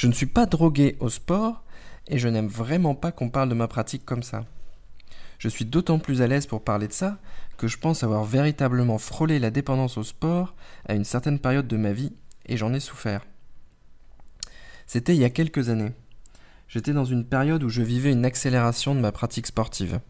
Je 0.00 0.06
ne 0.06 0.12
suis 0.12 0.24
pas 0.24 0.46
drogué 0.46 0.96
au 0.98 1.10
sport 1.10 1.62
et 2.08 2.16
je 2.16 2.26
n'aime 2.26 2.46
vraiment 2.46 2.94
pas 2.94 3.12
qu'on 3.12 3.28
parle 3.28 3.50
de 3.50 3.54
ma 3.54 3.68
pratique 3.68 4.06
comme 4.06 4.22
ça. 4.22 4.46
Je 5.38 5.46
suis 5.46 5.66
d'autant 5.66 5.98
plus 5.98 6.22
à 6.22 6.26
l'aise 6.26 6.46
pour 6.46 6.64
parler 6.64 6.88
de 6.88 6.94
ça 6.94 7.18
que 7.58 7.68
je 7.68 7.76
pense 7.76 8.02
avoir 8.02 8.24
véritablement 8.24 8.96
frôlé 8.96 9.38
la 9.38 9.50
dépendance 9.50 9.98
au 9.98 10.02
sport 10.02 10.54
à 10.88 10.94
une 10.94 11.04
certaine 11.04 11.38
période 11.38 11.68
de 11.68 11.76
ma 11.76 11.92
vie 11.92 12.14
et 12.46 12.56
j'en 12.56 12.72
ai 12.72 12.80
souffert. 12.80 13.26
C'était 14.86 15.14
il 15.14 15.20
y 15.20 15.24
a 15.24 15.28
quelques 15.28 15.68
années. 15.68 15.92
J'étais 16.66 16.94
dans 16.94 17.04
une 17.04 17.26
période 17.26 17.62
où 17.62 17.68
je 17.68 17.82
vivais 17.82 18.10
une 18.10 18.24
accélération 18.24 18.94
de 18.94 19.00
ma 19.00 19.12
pratique 19.12 19.48
sportive. 19.48 20.00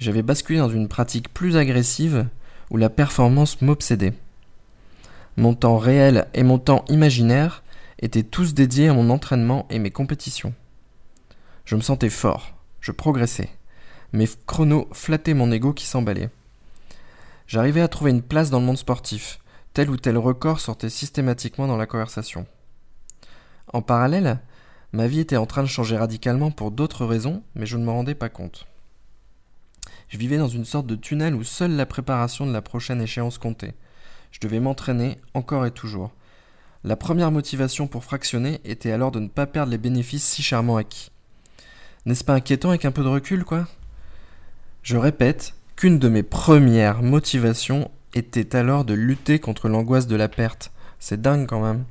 J'avais 0.00 0.20
basculé 0.20 0.58
dans 0.58 0.68
une 0.68 0.88
pratique 0.88 1.32
plus 1.32 1.56
agressive 1.56 2.28
où 2.68 2.76
la 2.76 2.90
performance 2.90 3.62
m'obsédait. 3.62 4.12
Mon 5.38 5.54
temps 5.54 5.78
réel 5.78 6.26
et 6.34 6.42
mon 6.42 6.58
temps 6.58 6.84
imaginaire 6.90 7.61
étaient 8.02 8.22
tous 8.22 8.52
dédiés 8.52 8.88
à 8.88 8.92
mon 8.92 9.08
entraînement 9.08 9.66
et 9.70 9.78
mes 9.78 9.90
compétitions. 9.90 10.54
Je 11.64 11.76
me 11.76 11.80
sentais 11.80 12.10
fort, 12.10 12.54
je 12.80 12.92
progressais. 12.92 13.48
Mes 14.12 14.28
chronos 14.46 14.88
flattaient 14.92 15.34
mon 15.34 15.50
ego 15.50 15.72
qui 15.72 15.86
s'emballait. 15.86 16.28
J'arrivais 17.46 17.80
à 17.80 17.88
trouver 17.88 18.10
une 18.10 18.22
place 18.22 18.50
dans 18.50 18.60
le 18.60 18.66
monde 18.66 18.76
sportif. 18.76 19.38
Tel 19.72 19.88
ou 19.88 19.96
tel 19.96 20.18
record 20.18 20.60
sortait 20.60 20.90
systématiquement 20.90 21.66
dans 21.66 21.78
la 21.78 21.86
conversation. 21.86 22.46
En 23.72 23.80
parallèle, 23.80 24.40
Ma 24.94 25.06
vie 25.06 25.20
était 25.20 25.38
en 25.38 25.46
train 25.46 25.62
de 25.62 25.68
changer 25.68 25.96
radicalement 25.96 26.50
pour 26.50 26.70
d'autres 26.70 27.06
raisons, 27.06 27.42
mais 27.54 27.64
je 27.64 27.78
ne 27.78 27.84
m'en 27.84 27.94
rendais 27.94 28.14
pas 28.14 28.28
compte. 28.28 28.66
Je 30.08 30.18
vivais 30.18 30.36
dans 30.36 30.48
une 30.48 30.66
sorte 30.66 30.86
de 30.86 30.96
tunnel 30.96 31.34
où 31.34 31.44
seule 31.44 31.74
la 31.74 31.86
préparation 31.86 32.46
de 32.46 32.52
la 32.52 32.60
prochaine 32.60 33.00
échéance 33.00 33.38
comptait. 33.38 33.74
Je 34.32 34.40
devais 34.40 34.60
m'entraîner 34.60 35.18
encore 35.32 35.64
et 35.64 35.70
toujours. 35.70 36.10
La 36.84 36.96
première 36.96 37.30
motivation 37.30 37.86
pour 37.86 38.02
fractionner 38.02 38.60
était 38.64 38.90
alors 38.90 39.12
de 39.12 39.20
ne 39.20 39.28
pas 39.28 39.46
perdre 39.46 39.70
les 39.70 39.78
bénéfices 39.78 40.24
si 40.24 40.42
chèrement 40.42 40.76
acquis. 40.76 41.12
N'est-ce 42.06 42.24
pas 42.24 42.34
inquiétant 42.34 42.70
avec 42.70 42.84
un 42.84 42.90
peu 42.90 43.04
de 43.04 43.08
recul, 43.08 43.44
quoi? 43.44 43.68
Je 44.82 44.96
répète 44.96 45.54
qu'une 45.76 46.00
de 46.00 46.08
mes 46.08 46.24
premières 46.24 47.02
motivations 47.02 47.88
était 48.14 48.56
alors 48.56 48.84
de 48.84 48.94
lutter 48.94 49.38
contre 49.38 49.68
l'angoisse 49.68 50.08
de 50.08 50.16
la 50.16 50.28
perte. 50.28 50.72
C'est 50.98 51.22
dingue 51.22 51.46
quand 51.46 51.62
même. 51.62 51.84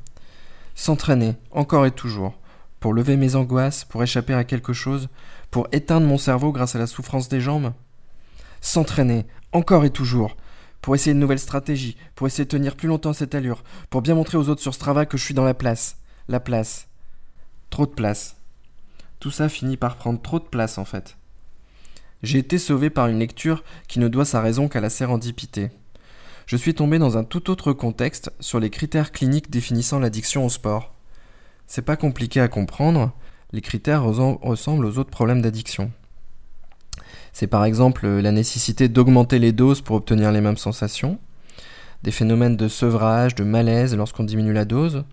S'entraîner, 0.76 1.36
encore 1.52 1.86
et 1.86 1.92
toujours 1.92 2.38
pour 2.82 2.94
lever 2.94 3.16
mes 3.16 3.36
angoisses, 3.36 3.86
pour 3.86 4.02
échapper 4.04 4.34
à 4.34 4.44
quelque 4.44 4.74
chose, 4.74 5.08
pour 5.52 5.68
éteindre 5.72 6.08
mon 6.08 6.18
cerveau 6.18 6.52
grâce 6.52 6.76
à 6.76 6.80
la 6.80 6.88
souffrance 6.88 7.30
des 7.30 7.40
jambes? 7.40 7.74
S'entraîner, 8.60 9.26
encore 9.54 9.86
et 9.86 9.92
toujours, 9.92 10.36
pour 10.82 10.96
essayer 10.96 11.13
de 11.13 11.20
nouvelles 11.20 11.39
stratégies, 11.39 11.98
pour 12.15 12.28
essayer 12.28 12.46
de 12.46 12.50
tenir 12.50 12.76
plus 12.76 12.88
longtemps 12.88 13.13
cette 13.13 13.36
allure, 13.36 13.63
pour 13.89 14.02
bien 14.02 14.15
montrer 14.15 14.38
aux 14.38 14.50
autres 14.50 14.62
sur 14.62 14.74
ce 14.74 14.80
travail 14.80 15.08
que 15.08 15.17
je 15.17 15.24
suis 15.24 15.34
dans 15.34 15.44
la 15.44 15.54
place. 15.54 15.98
La 16.28 16.39
place. 16.39 16.88
Trop 17.70 17.86
de 17.86 17.91
place. 17.91 18.36
Tout 19.20 19.32
ça 19.32 19.50
finit 19.50 19.78
par 19.78 19.98
prendre 19.98 20.22
trop 20.22 20.39
de 20.39 20.46
place 20.46 20.78
en 20.78 20.86
fait. 20.86 21.17
J'ai 22.24 22.39
été 22.39 22.58
sauvé 22.58 22.89
par 22.89 23.08
une 23.08 23.20
lecture 23.20 23.63
qui 23.88 24.00
ne 24.00 24.08
doit 24.08 24.26
sa 24.26 24.41
raison 24.41 24.67
qu'à 24.67 24.82
la 24.82 24.89
sérendipité. 24.89 25.72
Je 26.46 26.58
suis 26.58 26.74
tombé 26.74 27.00
dans 27.00 27.17
un 27.17 27.24
tout 27.24 27.50
autre 27.50 27.72
contexte 27.74 28.32
sur 28.39 28.60
les 28.60 28.70
critères 28.70 29.12
cliniques 29.12 29.50
définissant 29.50 30.00
l'addiction 30.00 30.46
au 30.46 30.50
sport. 30.50 30.94
C'est 31.65 31.82
pas 31.82 31.96
compliqué 31.96 32.41
à 32.41 32.48
comprendre, 32.48 33.13
les 33.54 33.62
critères 33.62 34.04
ressemblent 34.04 34.86
aux 34.86 34.98
autres 34.98 35.10
problèmes 35.10 35.41
d'addiction. 35.41 35.91
C'est 37.34 37.48
par 37.48 37.65
exemple 37.65 38.08
la 38.08 38.32
nécessité 38.32 38.89
d'augmenter 38.89 39.39
les 39.39 39.52
doses 39.52 39.82
pour 39.82 39.96
obtenir 39.96 40.32
les 40.32 40.41
mêmes 40.41 40.58
sensations, 40.58 41.20
des 42.04 42.12
phénomènes 42.12 42.58
de 42.58 42.67
sevrage, 42.67 43.36
de 43.36 43.44
malaise 43.44 43.96
lorsqu'on 43.96 44.24
diminue 44.24 44.54
la 44.54 44.65
dose, 44.65 45.04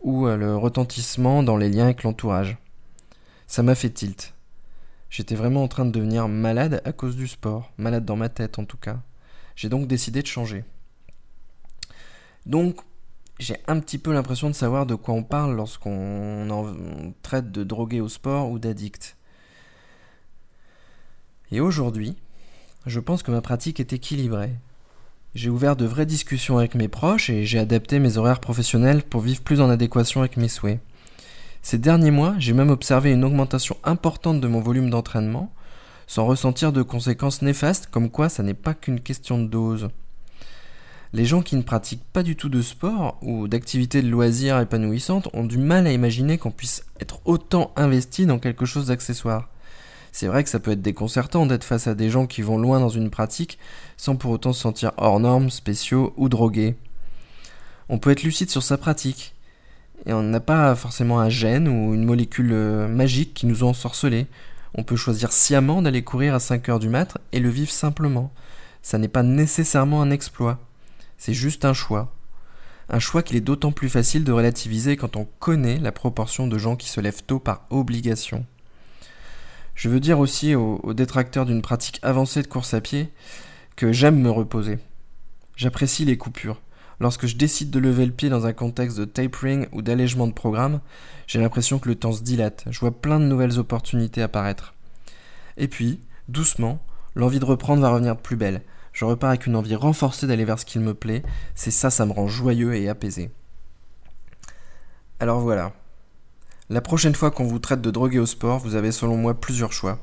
ou 0.00 0.26
euh, 0.26 0.36
le 0.36 0.56
retentissement 0.56 1.42
dans 1.42 1.56
les 1.56 1.70
liens 1.70 1.84
avec 1.84 2.02
l'entourage. 2.02 2.58
Ça 3.46 3.62
m'a 3.62 3.74
fait 3.74 3.90
tilt. 3.90 4.34
J'étais 5.10 5.34
vraiment 5.34 5.62
en 5.62 5.68
train 5.68 5.84
de 5.84 5.90
devenir 5.90 6.28
malade 6.28 6.82
à 6.84 6.92
cause 6.92 7.16
du 7.16 7.28
sport, 7.28 7.72
malade 7.78 8.04
dans 8.04 8.16
ma 8.16 8.28
tête 8.28 8.58
en 8.58 8.64
tout 8.64 8.76
cas. 8.76 8.98
J'ai 9.56 9.68
donc 9.68 9.86
décidé 9.86 10.22
de 10.22 10.26
changer. 10.26 10.64
Donc, 12.46 12.80
j'ai 13.38 13.56
un 13.66 13.80
petit 13.80 13.98
peu 13.98 14.12
l'impression 14.12 14.48
de 14.48 14.54
savoir 14.54 14.86
de 14.86 14.94
quoi 14.94 15.14
on 15.14 15.22
parle 15.22 15.56
lorsqu'on 15.56 17.14
traite 17.22 17.50
de 17.50 17.64
drogué 17.64 18.00
au 18.00 18.08
sport 18.08 18.50
ou 18.50 18.58
d'addict. 18.58 19.16
Et 21.54 21.60
aujourd'hui, 21.60 22.16
je 22.84 22.98
pense 22.98 23.22
que 23.22 23.30
ma 23.30 23.40
pratique 23.40 23.78
est 23.78 23.92
équilibrée. 23.92 24.56
J'ai 25.36 25.50
ouvert 25.50 25.76
de 25.76 25.84
vraies 25.84 26.04
discussions 26.04 26.58
avec 26.58 26.74
mes 26.74 26.88
proches 26.88 27.30
et 27.30 27.46
j'ai 27.46 27.60
adapté 27.60 28.00
mes 28.00 28.16
horaires 28.16 28.40
professionnels 28.40 29.04
pour 29.04 29.20
vivre 29.20 29.40
plus 29.40 29.60
en 29.60 29.70
adéquation 29.70 30.18
avec 30.18 30.36
mes 30.36 30.48
souhaits. 30.48 30.80
Ces 31.62 31.78
derniers 31.78 32.10
mois, 32.10 32.34
j'ai 32.40 32.54
même 32.54 32.70
observé 32.70 33.12
une 33.12 33.22
augmentation 33.22 33.76
importante 33.84 34.40
de 34.40 34.48
mon 34.48 34.60
volume 34.60 34.90
d'entraînement, 34.90 35.54
sans 36.08 36.26
ressentir 36.26 36.72
de 36.72 36.82
conséquences 36.82 37.40
néfastes 37.40 37.86
comme 37.86 38.10
quoi 38.10 38.28
ça 38.28 38.42
n'est 38.42 38.52
pas 38.52 38.74
qu'une 38.74 38.98
question 38.98 39.38
de 39.38 39.46
dose. 39.46 39.90
Les 41.12 41.24
gens 41.24 41.42
qui 41.42 41.54
ne 41.54 41.62
pratiquent 41.62 42.10
pas 42.12 42.24
du 42.24 42.34
tout 42.34 42.48
de 42.48 42.62
sport 42.62 43.16
ou 43.22 43.46
d'activités 43.46 44.02
de 44.02 44.10
loisirs 44.10 44.58
épanouissantes 44.58 45.28
ont 45.32 45.44
du 45.44 45.58
mal 45.58 45.86
à 45.86 45.92
imaginer 45.92 46.36
qu'on 46.36 46.50
puisse 46.50 46.84
être 46.98 47.20
autant 47.24 47.72
investi 47.76 48.26
dans 48.26 48.40
quelque 48.40 48.66
chose 48.66 48.88
d'accessoire. 48.88 49.50
C'est 50.14 50.28
vrai 50.28 50.44
que 50.44 50.48
ça 50.48 50.60
peut 50.60 50.70
être 50.70 50.80
déconcertant 50.80 51.44
d'être 51.44 51.64
face 51.64 51.88
à 51.88 51.96
des 51.96 52.08
gens 52.08 52.28
qui 52.28 52.40
vont 52.40 52.56
loin 52.56 52.78
dans 52.78 52.88
une 52.88 53.10
pratique 53.10 53.58
sans 53.96 54.14
pour 54.14 54.30
autant 54.30 54.52
se 54.52 54.60
sentir 54.60 54.92
hors 54.96 55.18
normes, 55.18 55.50
spéciaux 55.50 56.14
ou 56.16 56.28
drogués. 56.28 56.76
On 57.88 57.98
peut 57.98 58.10
être 58.10 58.22
lucide 58.22 58.48
sur 58.48 58.62
sa 58.62 58.78
pratique. 58.78 59.34
Et 60.06 60.12
on 60.12 60.22
n'a 60.22 60.38
pas 60.38 60.76
forcément 60.76 61.18
un 61.18 61.30
gène 61.30 61.66
ou 61.66 61.94
une 61.94 62.04
molécule 62.04 62.52
euh, 62.52 62.86
magique 62.86 63.34
qui 63.34 63.46
nous 63.46 63.64
a 63.64 63.66
ensorcelés. 63.66 64.28
On 64.76 64.84
peut 64.84 64.94
choisir 64.94 65.32
sciemment 65.32 65.82
d'aller 65.82 66.04
courir 66.04 66.32
à 66.36 66.38
5 66.38 66.68
heures 66.68 66.78
du 66.78 66.88
mat 66.88 67.18
et 67.32 67.40
le 67.40 67.48
vivre 67.48 67.72
simplement. 67.72 68.32
Ça 68.82 68.98
n'est 68.98 69.08
pas 69.08 69.24
nécessairement 69.24 70.00
un 70.00 70.12
exploit. 70.12 70.60
C'est 71.18 71.34
juste 71.34 71.64
un 71.64 71.74
choix. 71.74 72.14
Un 72.88 73.00
choix 73.00 73.24
qu'il 73.24 73.36
est 73.36 73.40
d'autant 73.40 73.72
plus 73.72 73.88
facile 73.88 74.22
de 74.22 74.30
relativiser 74.30 74.96
quand 74.96 75.16
on 75.16 75.26
connaît 75.40 75.78
la 75.78 75.90
proportion 75.90 76.46
de 76.46 76.56
gens 76.56 76.76
qui 76.76 76.88
se 76.88 77.00
lèvent 77.00 77.24
tôt 77.24 77.40
par 77.40 77.66
obligation. 77.70 78.46
Je 79.74 79.88
veux 79.88 80.00
dire 80.00 80.18
aussi 80.18 80.54
aux, 80.54 80.94
détracteurs 80.94 81.46
d'une 81.46 81.62
pratique 81.62 81.98
avancée 82.02 82.42
de 82.42 82.46
course 82.46 82.74
à 82.74 82.80
pied 82.80 83.12
que 83.76 83.92
j'aime 83.92 84.20
me 84.20 84.30
reposer. 84.30 84.78
J'apprécie 85.56 86.04
les 86.04 86.16
coupures. 86.16 86.60
Lorsque 87.00 87.26
je 87.26 87.36
décide 87.36 87.70
de 87.70 87.80
lever 87.80 88.06
le 88.06 88.12
pied 88.12 88.28
dans 88.28 88.46
un 88.46 88.52
contexte 88.52 88.98
de 88.98 89.04
tapering 89.04 89.66
ou 89.72 89.82
d'allègement 89.82 90.28
de 90.28 90.32
programme, 90.32 90.80
j'ai 91.26 91.40
l'impression 91.40 91.78
que 91.78 91.88
le 91.88 91.96
temps 91.96 92.12
se 92.12 92.22
dilate. 92.22 92.64
Je 92.70 92.78
vois 92.78 92.92
plein 92.92 93.18
de 93.18 93.24
nouvelles 93.24 93.58
opportunités 93.58 94.22
apparaître. 94.22 94.74
Et 95.56 95.66
puis, 95.66 96.00
doucement, 96.28 96.78
l'envie 97.16 97.40
de 97.40 97.44
reprendre 97.44 97.82
va 97.82 97.90
revenir 97.90 98.14
de 98.14 98.20
plus 98.20 98.36
belle 98.36 98.62
je 98.94 99.04
repars 99.04 99.30
avec 99.30 99.46
une 99.46 99.56
envie 99.56 99.74
renforcée 99.74 100.26
d'aller 100.26 100.44
vers 100.44 100.58
ce 100.58 100.64
qu'il 100.64 100.80
me 100.80 100.94
plaît. 100.94 101.22
C'est 101.54 101.72
ça, 101.72 101.90
ça 101.90 102.06
me 102.06 102.12
rend 102.12 102.28
joyeux 102.28 102.74
et 102.74 102.88
apaisé. 102.88 103.30
Alors 105.20 105.40
voilà. 105.40 105.72
La 106.70 106.80
prochaine 106.80 107.14
fois 107.14 107.30
qu'on 107.30 107.44
vous 107.44 107.58
traite 107.58 107.82
de 107.82 107.90
drogué 107.90 108.18
au 108.18 108.26
sport, 108.26 108.58
vous 108.58 108.74
avez 108.74 108.90
selon 108.90 109.16
moi 109.16 109.34
plusieurs 109.34 109.72
choix. 109.72 109.98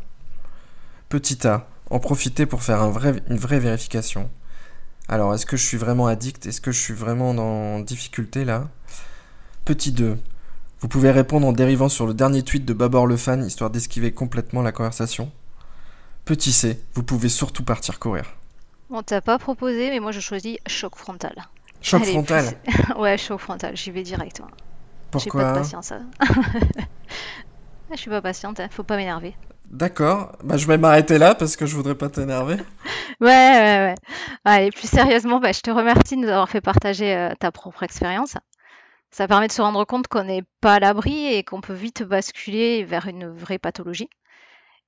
Petit 1.10 1.48
A, 1.48 1.68
en 1.90 2.00
profiter 2.00 2.46
pour 2.46 2.62
faire 2.62 2.82
un 2.82 2.92
vrai, 2.92 3.16
une 3.30 3.38
vraie 3.38 3.60
vérification. 3.60 4.30
Alors, 5.08 5.34
est-ce 5.34 5.46
que 5.48 5.58
je 5.58 5.66
suis 5.66 5.78
vraiment 5.78 6.08
addict? 6.08 6.46
Est-ce 6.46 6.62
que 6.62 6.72
je 6.72 6.80
suis 6.80 6.94
vraiment 6.94 7.32
en 7.32 7.80
difficulté 7.80 8.46
là? 8.46 8.70
Petit 9.66 9.92
2, 9.92 10.18
vous 10.82 10.88
pouvez 10.88 11.12
répondre 11.12 11.48
en 11.48 11.52
dérivant 11.52 11.90
sur 11.90 12.08
le 12.08 12.14
dernier 12.14 12.44
tweet 12.44 12.66
de 12.66 12.74
Babor 12.74 13.06
le 13.08 13.18
fan, 13.18 13.46
histoire 13.46 13.70
d'esquiver 13.70 14.12
complètement 14.12 14.62
la 14.62 14.72
conversation. 14.72 15.32
Petit 16.26 16.52
C, 16.52 16.84
vous 16.94 17.04
pouvez 17.04 17.30
surtout 17.30 17.64
partir 17.64 18.00
courir. 18.00 18.26
On 18.90 19.04
t'a 19.04 19.22
pas 19.22 19.38
proposé, 19.38 19.90
mais 19.90 20.00
moi 20.00 20.12
je 20.12 20.20
choisis 20.20 20.58
choc 20.68 20.96
frontal. 20.96 21.36
Choc 21.82 22.04
frontal 22.04 22.46
Ouais, 22.98 23.18
choc 23.18 23.40
frontal, 23.40 23.76
j'y 23.76 23.92
vais 23.92 24.04
direct. 24.04 24.42
Pourquoi 25.12 25.42
J'ai 25.42 25.46
pas 25.46 25.54
de 25.54 25.60
patience. 25.60 25.92
Hein. 25.92 26.10
je 27.92 27.98
suis 27.98 28.10
pas 28.10 28.22
patiente, 28.22 28.60
hein. 28.60 28.68
faut 28.72 28.84
pas 28.84 28.98
m'énerver. 28.98 29.36
D'accord, 29.66 30.36
bah, 30.44 30.58
je 30.58 30.68
vais 30.68 30.78
m'arrêter 30.78 31.18
là 31.18 31.34
parce 31.34 31.56
que 31.56 31.66
je 31.66 31.76
voudrais 31.76 31.96
pas 31.96 32.10
t'énerver. 32.10 32.56
ouais, 33.22 33.28
ouais, 33.28 33.78
ouais. 33.86 33.96
Allez, 34.44 34.72
plus 34.72 34.90
sérieusement, 34.90 35.40
bah, 35.40 35.54
je 35.54 35.62
te 35.62 35.72
remercie 35.72 36.16
de 36.16 36.22
nous 36.22 36.28
avoir 36.28 36.50
fait 36.50 36.62
partager 36.62 37.16
euh, 37.16 37.34
ta 37.40 37.52
propre 37.52 37.84
expérience. 37.84 38.36
Ça 39.12 39.28
permet 39.28 39.48
de 39.48 39.52
se 39.52 39.62
rendre 39.62 39.86
compte 39.86 40.08
qu'on 40.08 40.24
n'est 40.24 40.44
pas 40.62 40.76
à 40.76 40.80
l'abri 40.80 41.34
et 41.34 41.44
qu'on 41.44 41.62
peut 41.62 41.74
vite 41.74 42.04
basculer 42.04 42.84
vers 42.84 43.08
une 43.08 43.28
vraie 43.30 43.60
pathologie. 43.60 44.10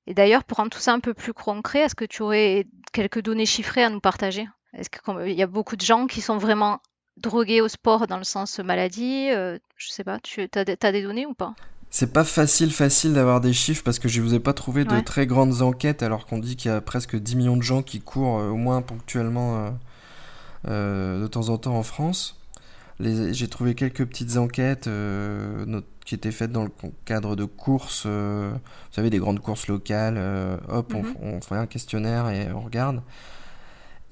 Et 0.08 0.14
d'ailleurs, 0.14 0.44
pour 0.44 0.58
rendre 0.58 0.72
tout 0.72 0.80
ça 0.80 0.94
un 0.94 1.00
peu 1.00 1.14
plus 1.14 1.34
concret, 1.34 1.80
est-ce 1.80 1.96
que 1.96 2.06
tu 2.06 2.22
aurais 2.24 2.66
quelques 2.92 3.22
données 3.22 3.46
chiffrées 3.46 3.84
à 3.84 3.90
nous 3.90 4.02
partager? 4.02 4.48
Est-ce 4.74 4.90
qu'il 4.90 5.32
y 5.32 5.44
a 5.44 5.48
beaucoup 5.48 5.76
de 5.76 5.82
gens 5.82 6.08
qui 6.08 6.22
sont 6.22 6.38
vraiment 6.38 6.80
drogués 7.18 7.62
au 7.62 7.68
sport 7.68 8.08
dans 8.08 8.18
le 8.18 8.24
sens 8.24 8.60
maladie 8.60 9.30
euh, 9.32 9.58
Je 9.78 9.90
sais 9.90 10.04
pas, 10.04 10.20
tu 10.20 10.50
as, 10.56 10.64
des 10.66 11.02
données 11.02 11.26
ou 11.26 11.34
pas? 11.34 11.54
C'est 11.90 12.12
pas 12.12 12.24
facile, 12.24 12.72
facile 12.72 13.14
d'avoir 13.14 13.40
des 13.40 13.54
chiffres 13.54 13.84
parce 13.84 14.00
que 14.00 14.08
je 14.08 14.22
vous 14.22 14.34
ai 14.34 14.40
pas 14.40 14.54
trouvé 14.54 14.84
de 14.84 15.00
très 15.02 15.28
grandes 15.28 15.62
enquêtes 15.62 16.02
alors 16.02 16.26
qu'on 16.26 16.40
dit 16.40 16.56
qu'il 16.56 16.72
y 16.72 16.74
a 16.74 16.82
presque 16.82 17.16
10 17.16 17.36
millions 17.36 17.58
de 17.58 17.62
gens 17.62 17.84
qui 17.84 18.02
courent 18.02 18.40
euh, 18.40 18.50
au 18.50 18.56
moins 18.56 18.82
ponctuellement 18.82 19.76
euh, 20.68 21.22
de 21.22 21.28
temps 21.28 21.50
en 21.50 21.58
temps 21.58 21.76
en 21.76 21.84
France. 21.84 22.40
J'ai 23.00 23.48
trouvé 23.48 23.76
quelques 23.76 24.06
petites 24.06 24.38
enquêtes, 24.38 24.90
qui 26.06 26.16
était 26.16 26.32
faite 26.32 26.52
dans 26.52 26.64
le 26.64 26.72
cadre 27.06 27.36
de 27.36 27.44
courses, 27.44 28.06
vous 28.06 28.60
savez, 28.92 29.10
des 29.10 29.18
grandes 29.18 29.40
courses 29.40 29.68
locales. 29.68 30.18
Hop, 30.70 30.94
mhm. 30.94 31.16
on, 31.22 31.42
fait 31.42 31.56
un 31.56 31.66
questionnaire 31.66 32.30
et 32.30 32.52
on 32.54 32.62
regarde. 32.62 33.02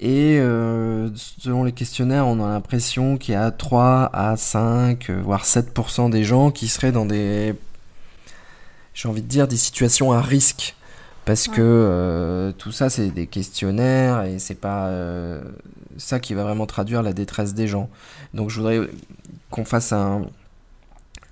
Et 0.04 0.40
euh, 0.40 1.10
selon 1.14 1.62
les 1.62 1.70
questionnaires, 1.70 2.26
on 2.26 2.42
a 2.44 2.48
l'impression 2.48 3.16
qu'il 3.16 3.34
y 3.34 3.36
a 3.36 3.52
3 3.52 4.10
à 4.12 4.36
5, 4.36 5.08
voire 5.10 5.44
7% 5.44 6.10
des 6.10 6.24
gens 6.24 6.50
qui 6.50 6.66
seraient 6.66 6.90
dans 6.90 7.06
des, 7.06 7.54
j'ai 8.94 9.08
envie 9.08 9.22
de 9.22 9.28
dire, 9.28 9.46
des 9.46 9.56
situations 9.56 10.12
à 10.12 10.20
risque. 10.20 10.74
Parce 11.24 11.46
que 11.46 11.60
euh, 11.60 12.50
tout 12.50 12.72
ça, 12.72 12.90
c'est 12.90 13.10
des 13.10 13.28
questionnaires 13.28 14.24
et 14.24 14.40
c'est 14.40 14.56
pas 14.56 14.86
euh, 14.86 15.40
ça 15.96 16.18
qui 16.18 16.34
va 16.34 16.42
vraiment 16.42 16.66
traduire 16.66 17.04
la 17.04 17.12
détresse 17.12 17.54
des 17.54 17.68
gens. 17.68 17.88
Donc 18.34 18.50
je 18.50 18.56
voudrais 18.56 18.80
qu'on 19.52 19.64
fasse 19.64 19.92
un, 19.92 20.22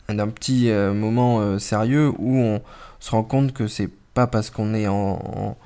un, 0.09 0.28
petit 0.28 0.70
euh, 0.70 0.92
moment 0.94 1.59
sérieux 1.59 2.12
où 2.18 2.37
on 2.38 2.62
se 3.00 3.11
rend 3.11 3.24
compte 3.24 3.52
que 3.52 3.66
c'est 3.66 3.90
pas 4.14 4.28
parce 4.28 4.50
qu'on 4.50 4.74
est 4.74 4.87
en, 4.87 5.56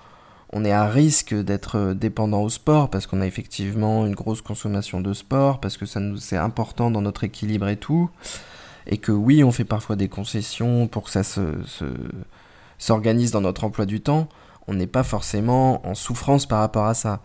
on 0.55 0.65
est 0.65 0.73
à 0.73 0.87
risque 0.87 1.35
d'être 1.35 1.93
dépendant 1.93 2.43
au 2.43 2.49
sport 2.49 2.89
parce 2.89 3.07
qu'on 3.07 3.21
a 3.21 3.27
effectivement 3.27 4.07
une 4.07 4.15
grosse 4.15 4.41
consommation 4.41 5.01
de 5.01 5.13
sport 5.13 5.61
parce 5.61 5.77
que 5.77 5.85
ça 5.85 6.01
nous 6.01 6.17
c'est 6.17 6.37
important 6.37 6.91
dans 6.91 7.03
notre 7.03 7.25
équilibre 7.25 7.69
et 7.69 7.77
tout 7.77 8.09
et 8.87 8.97
que 8.97 9.13
oui 9.13 9.45
on 9.45 9.51
fait 9.51 9.65
parfois 9.65 9.97
des 9.97 10.09
concessions 10.09 10.87
pour 10.87 11.05
que 11.05 11.11
ça 11.11 11.25
se 11.25 11.43
s'organise 12.79 13.31
dans 13.31 13.41
notre 13.41 13.65
emploi 13.65 13.87
du 13.87 14.01
temps, 14.01 14.29
on 14.69 14.75
n'est 14.75 14.87
pas 14.87 15.03
forcément 15.03 15.87
en 15.87 15.95
souffrance 15.95 16.47
par 16.47 16.61
rapport 16.61 16.87
à 16.87 16.95
ça. 16.95 17.21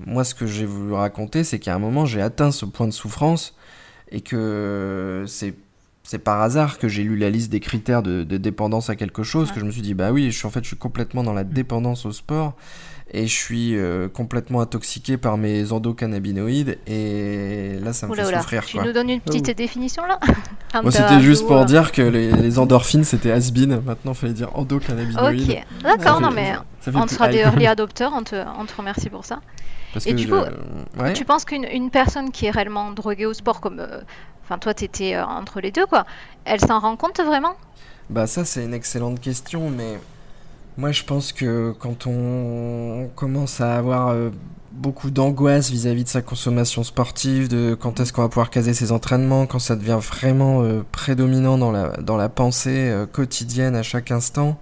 Moi, 0.00 0.24
ce 0.24 0.34
que 0.34 0.46
j'ai 0.46 0.66
voulu 0.66 0.92
raconter, 0.92 1.44
c'est 1.44 1.58
qu'à 1.58 1.74
un 1.74 1.78
moment, 1.78 2.06
j'ai 2.06 2.20
atteint 2.20 2.50
ce 2.50 2.64
point 2.64 2.86
de 2.86 2.92
souffrance 2.92 3.54
et 4.10 4.20
que 4.20 5.24
c'est 5.26 5.54
c'est 6.06 6.20
par 6.20 6.40
hasard 6.40 6.78
que 6.78 6.86
j'ai 6.86 7.02
lu 7.02 7.16
la 7.16 7.30
liste 7.30 7.50
des 7.50 7.58
critères 7.58 8.00
de, 8.02 8.22
dépendance 8.22 8.90
à 8.90 8.96
quelque 8.96 9.24
chose, 9.24 9.50
que 9.50 9.58
je 9.58 9.64
me 9.64 9.72
suis 9.72 9.82
dit, 9.82 9.94
bah 9.94 10.12
oui, 10.12 10.30
je 10.30 10.38
suis 10.38 10.46
en 10.46 10.50
fait, 10.50 10.62
je 10.62 10.68
suis 10.68 10.76
complètement 10.76 11.24
dans 11.24 11.32
la 11.32 11.42
dépendance 11.42 12.06
au 12.06 12.12
sport 12.12 12.56
et 13.10 13.26
je 13.26 13.34
suis 13.34 13.76
euh, 13.76 14.08
complètement 14.08 14.60
intoxiqué 14.60 15.16
par 15.16 15.38
mes 15.38 15.72
endocannabinoïdes 15.72 16.78
et 16.88 17.78
là 17.80 17.92
ça 17.92 18.08
me 18.08 18.14
fait 18.14 18.24
souffrir. 18.24 18.64
Tu 18.64 18.78
nous 18.78 18.92
donnes 18.92 19.10
une 19.10 19.20
petite 19.20 19.48
oh. 19.50 19.54
définition 19.54 20.04
là 20.06 20.18
Moi 20.82 20.90
c'était 20.90 21.20
juste 21.20 21.46
pour 21.46 21.64
dire 21.64 21.92
que 21.92 22.02
les, 22.02 22.58
endorphines 22.58 23.04
c'était 23.04 23.30
has 23.30 23.52
maintenant 23.84 24.12
il 24.12 24.14
fallait 24.14 24.32
dire 24.32 24.50
endocannabinoïdes. 24.54 25.50
Ok, 25.50 25.82
d'accord, 25.82 26.20
non 26.20 26.30
mais 26.32 26.54
on 26.94 27.06
sera 27.06 27.28
des 27.28 27.38
early 27.38 27.66
adopteurs, 27.66 28.12
on 28.14 28.24
te, 28.24 28.36
on 28.58 28.66
te 28.66 28.74
remercie 28.76 29.08
pour 29.08 29.24
ça. 29.24 29.40
et 30.04 30.12
du 30.12 30.28
coup, 30.28 30.36
tu 31.14 31.24
penses 31.24 31.44
qu'une 31.44 31.90
personne 31.90 32.32
qui 32.32 32.46
est 32.46 32.50
réellement 32.50 32.90
droguée 32.90 33.26
au 33.26 33.34
sport 33.34 33.60
comme... 33.60 33.80
Euh, 33.80 34.00
enfin 34.44 34.58
toi 34.58 34.74
t'étais 34.74 35.08
étais 35.08 35.16
euh, 35.16 35.24
entre 35.24 35.60
les 35.60 35.70
deux 35.70 35.86
quoi, 35.86 36.06
elle 36.44 36.60
s'en 36.60 36.80
rend 36.80 36.96
compte 36.96 37.20
vraiment? 37.20 37.54
Bah 38.10 38.26
ça 38.26 38.44
c'est 38.44 38.64
une 38.64 38.74
excellente 38.74 39.20
question 39.20 39.70
mais 39.70 39.98
moi, 40.78 40.92
je 40.92 41.04
pense 41.04 41.32
que 41.32 41.74
quand 41.78 42.06
on 42.06 43.08
commence 43.14 43.62
à 43.62 43.76
avoir 43.76 44.08
euh, 44.08 44.30
beaucoup 44.72 45.10
d'angoisse 45.10 45.70
vis-à-vis 45.70 46.04
de 46.04 46.08
sa 46.08 46.20
consommation 46.20 46.84
sportive, 46.84 47.48
de 47.48 47.74
quand 47.74 47.98
est-ce 47.98 48.12
qu'on 48.12 48.20
va 48.22 48.28
pouvoir 48.28 48.50
caser 48.50 48.74
ses 48.74 48.92
entraînements, 48.92 49.46
quand 49.46 49.58
ça 49.58 49.74
devient 49.74 49.98
vraiment 50.00 50.62
euh, 50.62 50.84
prédominant 50.92 51.56
dans 51.56 51.72
la, 51.72 51.88
dans 51.96 52.18
la 52.18 52.28
pensée 52.28 52.90
euh, 52.90 53.06
quotidienne 53.06 53.74
à 53.74 53.82
chaque 53.82 54.10
instant, 54.10 54.58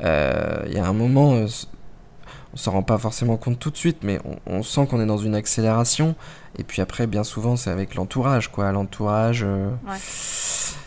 il 0.00 0.72
y 0.74 0.78
a 0.78 0.86
un 0.86 0.92
moment, 0.92 1.30
on 1.32 2.56
s'en 2.56 2.72
rend 2.72 2.82
pas 2.82 2.98
forcément 2.98 3.38
compte 3.38 3.58
tout 3.58 3.70
de 3.70 3.78
suite, 3.78 3.98
mais 4.02 4.20
on, 4.44 4.62
sent 4.62 4.86
qu'on 4.86 5.00
est 5.00 5.06
dans 5.06 5.16
une 5.16 5.34
accélération. 5.34 6.14
Et 6.58 6.64
puis 6.64 6.82
après, 6.82 7.06
bien 7.06 7.24
souvent, 7.24 7.56
c'est 7.56 7.70
avec 7.70 7.94
l'entourage, 7.94 8.52
quoi. 8.52 8.70
L'entourage. 8.72 9.46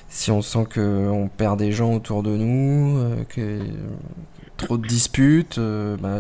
Si 0.10 0.30
on 0.30 0.44
sent 0.44 0.68
qu'on 0.72 1.28
perd 1.36 1.58
des 1.58 1.72
gens 1.72 1.92
autour 1.96 2.22
de 2.22 2.38
nous, 2.38 3.04
que 3.30 3.62
trop 4.60 4.78
de 4.78 4.86
disputes, 4.86 5.58
euh, 5.58 5.98
bah, 5.98 6.20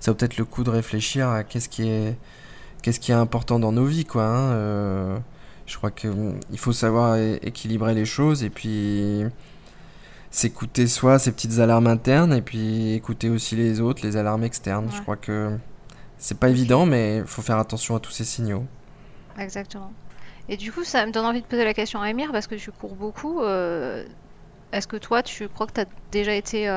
ça 0.00 0.10
vaut 0.10 0.16
peut-être 0.16 0.36
le 0.36 0.44
coup 0.44 0.64
de 0.64 0.70
réfléchir 0.70 1.28
à 1.28 1.44
qu'est-ce 1.44 1.68
qui 1.68 1.88
est, 1.88 2.16
qu'est-ce 2.82 2.98
qui 2.98 3.12
est 3.12 3.14
important 3.14 3.60
dans 3.60 3.72
nos 3.72 3.84
vies, 3.84 4.04
quoi. 4.04 4.24
Hein, 4.24 4.52
euh, 4.52 5.18
je 5.66 5.76
crois 5.76 5.90
qu'il 5.90 6.10
hum, 6.10 6.40
faut 6.56 6.72
savoir 6.72 7.16
équilibrer 7.16 7.94
les 7.94 8.04
choses 8.04 8.42
et 8.42 8.50
puis 8.50 9.22
s'écouter 10.30 10.86
soi, 10.86 11.18
ses 11.18 11.32
petites 11.32 11.58
alarmes 11.58 11.86
internes 11.86 12.32
et 12.32 12.42
puis 12.42 12.92
écouter 12.94 13.30
aussi 13.30 13.56
les 13.56 13.80
autres, 13.80 14.04
les 14.04 14.16
alarmes 14.16 14.44
externes. 14.44 14.88
Je 14.92 15.00
crois 15.02 15.16
que 15.16 15.56
c'est 16.18 16.38
pas 16.38 16.48
évident, 16.48 16.86
mais 16.86 17.18
il 17.18 17.26
faut 17.26 17.42
faire 17.42 17.58
attention 17.58 17.94
à 17.94 18.00
tous 18.00 18.12
ces 18.12 18.24
signaux. 18.24 18.64
Exactement. 19.38 19.92
Et 20.48 20.56
du 20.56 20.72
coup, 20.72 20.82
ça 20.82 21.06
me 21.06 21.12
donne 21.12 21.24
envie 21.24 21.42
de 21.42 21.46
poser 21.46 21.64
la 21.64 21.74
question 21.74 22.00
à 22.00 22.10
Emir 22.10 22.32
parce 22.32 22.46
que 22.46 22.56
tu 22.56 22.72
cours 22.72 22.96
beaucoup. 22.96 23.40
Euh, 23.40 24.04
est-ce 24.72 24.88
que 24.88 24.96
toi, 24.96 25.22
tu 25.22 25.48
crois 25.48 25.66
que 25.66 25.72
tu 25.72 25.80
as 25.80 25.86
déjà 26.10 26.34
été 26.34 26.68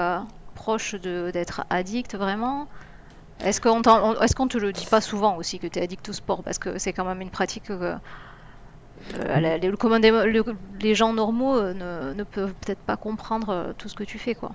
proche 0.54 0.96
d'être 0.96 1.66
addict 1.70 2.16
vraiment? 2.16 2.68
Est-ce 3.44 3.60
qu'on 3.60 3.82
est 3.82 4.36
qu'on 4.36 4.48
te 4.48 4.58
le 4.58 4.72
dit 4.72 4.86
pas 4.86 5.02
souvent 5.02 5.36
aussi 5.38 5.60
que 5.60 5.68
tu 5.68 5.80
es 5.80 5.84
addict 5.84 6.08
au 6.10 6.14
sport? 6.14 6.44
Parce 6.44 6.60
que 6.60 6.78
c'est 6.78 6.94
quand 6.94 7.06
même 7.06 7.22
une 7.22 7.32
pratique 7.32 7.64
que 7.64 7.74
euh, 9.16 9.40
les, 9.60 9.60
les, 10.80 10.96
gens 10.96 11.14
normaux 11.14 11.58
euh, 11.58 11.74
ne, 11.74 12.14
ne 12.14 12.24
peuvent 12.24 12.54
peut-être 12.54 12.80
pas 12.80 12.96
comprendre 12.96 13.50
euh, 13.50 13.74
tout 13.78 13.90
ce 13.90 13.96
que 13.96 14.04
tu 14.04 14.18
fais. 14.18 14.36
quoi. 14.36 14.52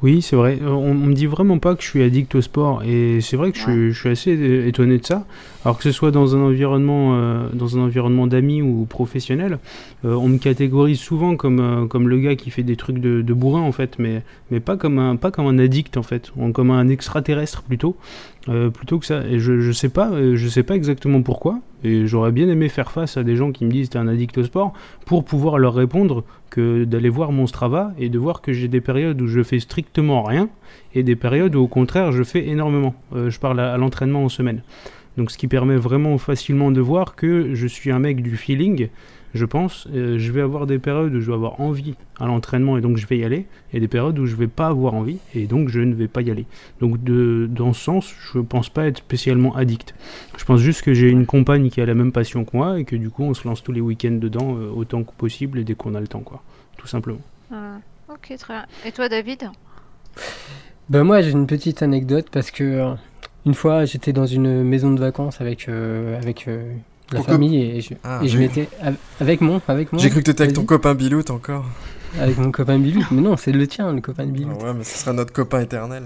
Oui, 0.00 0.22
c'est 0.22 0.36
vrai. 0.36 0.60
On, 0.62 0.68
on, 0.68 0.94
me 0.94 1.12
dit 1.12 1.26
vraiment 1.26 1.58
pas 1.58 1.74
que 1.74 1.82
je 1.82 1.88
suis 1.88 2.02
addict 2.04 2.32
au 2.36 2.40
sport. 2.40 2.82
Et 2.84 3.20
c'est 3.20 3.36
vrai 3.36 3.50
que 3.50 3.58
je, 3.58 3.90
suis 3.90 4.08
assez 4.08 4.66
étonné 4.68 4.98
de 4.98 5.04
ça. 5.04 5.26
Alors 5.64 5.76
que 5.76 5.82
ce 5.82 5.90
soit 5.90 6.12
dans 6.12 6.36
un 6.36 6.40
environnement, 6.40 7.16
euh, 7.16 7.48
dans 7.52 7.76
un 7.76 7.80
environnement 7.82 8.28
d'amis 8.28 8.62
ou 8.62 8.86
professionnel, 8.88 9.58
euh, 10.04 10.14
on 10.14 10.28
me 10.28 10.38
catégorise 10.38 11.00
souvent 11.00 11.36
comme, 11.36 11.58
euh, 11.58 11.86
comme 11.86 12.08
le 12.08 12.18
gars 12.20 12.36
qui 12.36 12.50
fait 12.50 12.62
des 12.62 12.76
trucs 12.76 13.00
de, 13.00 13.22
de, 13.22 13.34
bourrin 13.34 13.60
en 13.60 13.72
fait, 13.72 13.98
mais, 13.98 14.22
mais 14.52 14.60
pas, 14.60 14.76
comme 14.76 15.00
un, 15.00 15.16
pas 15.16 15.32
comme 15.32 15.46
un 15.46 15.58
addict 15.58 15.96
en 15.96 16.04
fait, 16.04 16.32
comme 16.54 16.70
un 16.70 16.88
extraterrestre 16.88 17.62
plutôt. 17.62 17.96
Euh, 18.48 18.70
plutôt 18.70 18.98
que 18.98 19.04
ça. 19.04 19.26
Et 19.26 19.40
je, 19.40 19.60
je 19.60 19.72
sais 19.72 19.88
pas, 19.88 20.10
euh, 20.10 20.36
je 20.36 20.48
sais 20.48 20.62
pas 20.62 20.74
exactement 20.74 21.22
pourquoi. 21.22 21.60
Et 21.84 22.06
j'aurais 22.06 22.32
bien 22.32 22.48
aimé 22.48 22.68
faire 22.68 22.90
face 22.90 23.16
à 23.16 23.22
des 23.22 23.36
gens 23.36 23.52
qui 23.52 23.64
me 23.64 23.70
disent 23.70 23.90
t'es 23.90 23.98
un 23.98 24.08
addict 24.08 24.38
au 24.38 24.44
sport 24.44 24.72
pour 25.04 25.24
pouvoir 25.24 25.58
leur 25.58 25.74
répondre 25.74 26.24
que 26.50 26.84
d'aller 26.84 27.08
voir 27.08 27.30
mon 27.30 27.46
Strava 27.46 27.92
et 27.98 28.08
de 28.08 28.18
voir 28.18 28.40
que 28.40 28.52
j'ai 28.52 28.68
des 28.68 28.80
périodes 28.80 29.20
où 29.20 29.26
je 29.26 29.42
fais 29.42 29.60
strictement 29.60 30.22
rien 30.22 30.48
et 30.94 31.02
des 31.02 31.16
périodes 31.16 31.54
où 31.56 31.60
au 31.60 31.68
contraire 31.68 32.10
je 32.12 32.22
fais 32.22 32.46
énormément. 32.48 32.94
Euh, 33.14 33.28
je 33.28 33.38
parle 33.38 33.60
à 33.60 33.76
l'entraînement 33.76 34.24
en 34.24 34.28
semaine. 34.28 34.62
Donc 35.18 35.30
ce 35.30 35.36
qui 35.36 35.48
permet 35.48 35.76
vraiment 35.76 36.16
facilement 36.16 36.70
de 36.70 36.80
voir 36.80 37.16
que 37.16 37.54
je 37.54 37.66
suis 37.66 37.90
un 37.90 37.98
mec 37.98 38.22
du 38.22 38.36
feeling 38.36 38.88
je 39.34 39.44
pense, 39.44 39.86
euh, 39.92 40.18
je 40.18 40.32
vais 40.32 40.40
avoir 40.40 40.66
des 40.66 40.78
périodes 40.78 41.14
où 41.14 41.20
je 41.20 41.26
vais 41.26 41.34
avoir 41.34 41.60
envie 41.60 41.94
à 42.18 42.26
l'entraînement 42.26 42.78
et 42.78 42.80
donc 42.80 42.96
je 42.96 43.06
vais 43.06 43.18
y 43.18 43.24
aller, 43.24 43.46
et 43.72 43.80
des 43.80 43.88
périodes 43.88 44.18
où 44.18 44.26
je 44.26 44.36
vais 44.36 44.46
pas 44.46 44.68
avoir 44.68 44.94
envie 44.94 45.18
et 45.34 45.46
donc 45.46 45.68
je 45.68 45.80
ne 45.80 45.94
vais 45.94 46.08
pas 46.08 46.22
y 46.22 46.30
aller. 46.30 46.46
Donc 46.80 47.02
de, 47.02 47.48
dans 47.50 47.72
ce 47.72 47.84
sens, 47.84 48.14
je 48.32 48.38
pense 48.38 48.68
pas 48.68 48.86
être 48.86 48.98
spécialement 48.98 49.54
addict. 49.54 49.94
Je 50.36 50.44
pense 50.44 50.60
juste 50.60 50.82
que 50.82 50.94
j'ai 50.94 51.08
une 51.08 51.26
compagne 51.26 51.68
qui 51.70 51.80
a 51.80 51.86
la 51.86 51.94
même 51.94 52.12
passion 52.12 52.44
que 52.44 52.56
moi 52.56 52.80
et 52.80 52.84
que 52.84 52.96
du 52.96 53.10
coup 53.10 53.24
on 53.24 53.34
se 53.34 53.46
lance 53.46 53.62
tous 53.62 53.72
les 53.72 53.80
week-ends 53.80 54.18
dedans 54.18 54.56
euh, 54.56 54.70
autant 54.74 55.04
que 55.04 55.12
possible 55.12 55.58
et 55.58 55.64
dès 55.64 55.74
qu'on 55.74 55.94
a 55.94 56.00
le 56.00 56.08
temps, 56.08 56.20
quoi. 56.20 56.42
Tout 56.76 56.86
simplement. 56.86 57.20
Ah, 57.52 57.78
ok, 58.08 58.34
très 58.38 58.54
bien. 58.54 58.66
Et 58.86 58.92
toi, 58.92 59.08
David? 59.08 59.50
Ben 60.88 61.04
moi, 61.04 61.20
j'ai 61.20 61.32
une 61.32 61.46
petite 61.46 61.82
anecdote 61.82 62.28
parce 62.30 62.50
que 62.50 62.64
euh, 62.64 62.94
une 63.44 63.54
fois, 63.54 63.84
j'étais 63.84 64.12
dans 64.12 64.26
une 64.26 64.62
maison 64.62 64.92
de 64.92 65.00
vacances 65.00 65.40
avec 65.40 65.68
avec 65.68 66.48
la 67.12 67.22
famille 67.22 67.62
et 67.62 67.80
je, 67.80 67.94
ah, 68.04 68.20
et 68.22 68.28
je 68.28 68.38
m'étais 68.38 68.68
avec 69.20 69.40
mon 69.40 69.60
avec 69.68 69.88
J'ai 69.96 70.10
cru 70.10 70.20
que 70.20 70.26
t'étais 70.26 70.42
avec 70.44 70.54
ton 70.54 70.64
copain 70.64 70.94
Bilout 70.94 71.30
encore. 71.30 71.64
Avec 72.18 72.38
mon 72.38 72.50
copain 72.50 72.78
Bilout, 72.78 73.06
mais 73.10 73.20
non, 73.20 73.36
c'est 73.36 73.52
le 73.52 73.66
tien, 73.66 73.92
le 73.92 74.00
copain 74.00 74.26
de 74.26 74.32
Bilout. 74.32 74.56
Ah 74.60 74.64
ouais, 74.64 74.74
mais 74.74 74.84
ce 74.84 74.98
sera 74.98 75.12
notre 75.12 75.32
copain 75.32 75.60
éternel. 75.60 76.04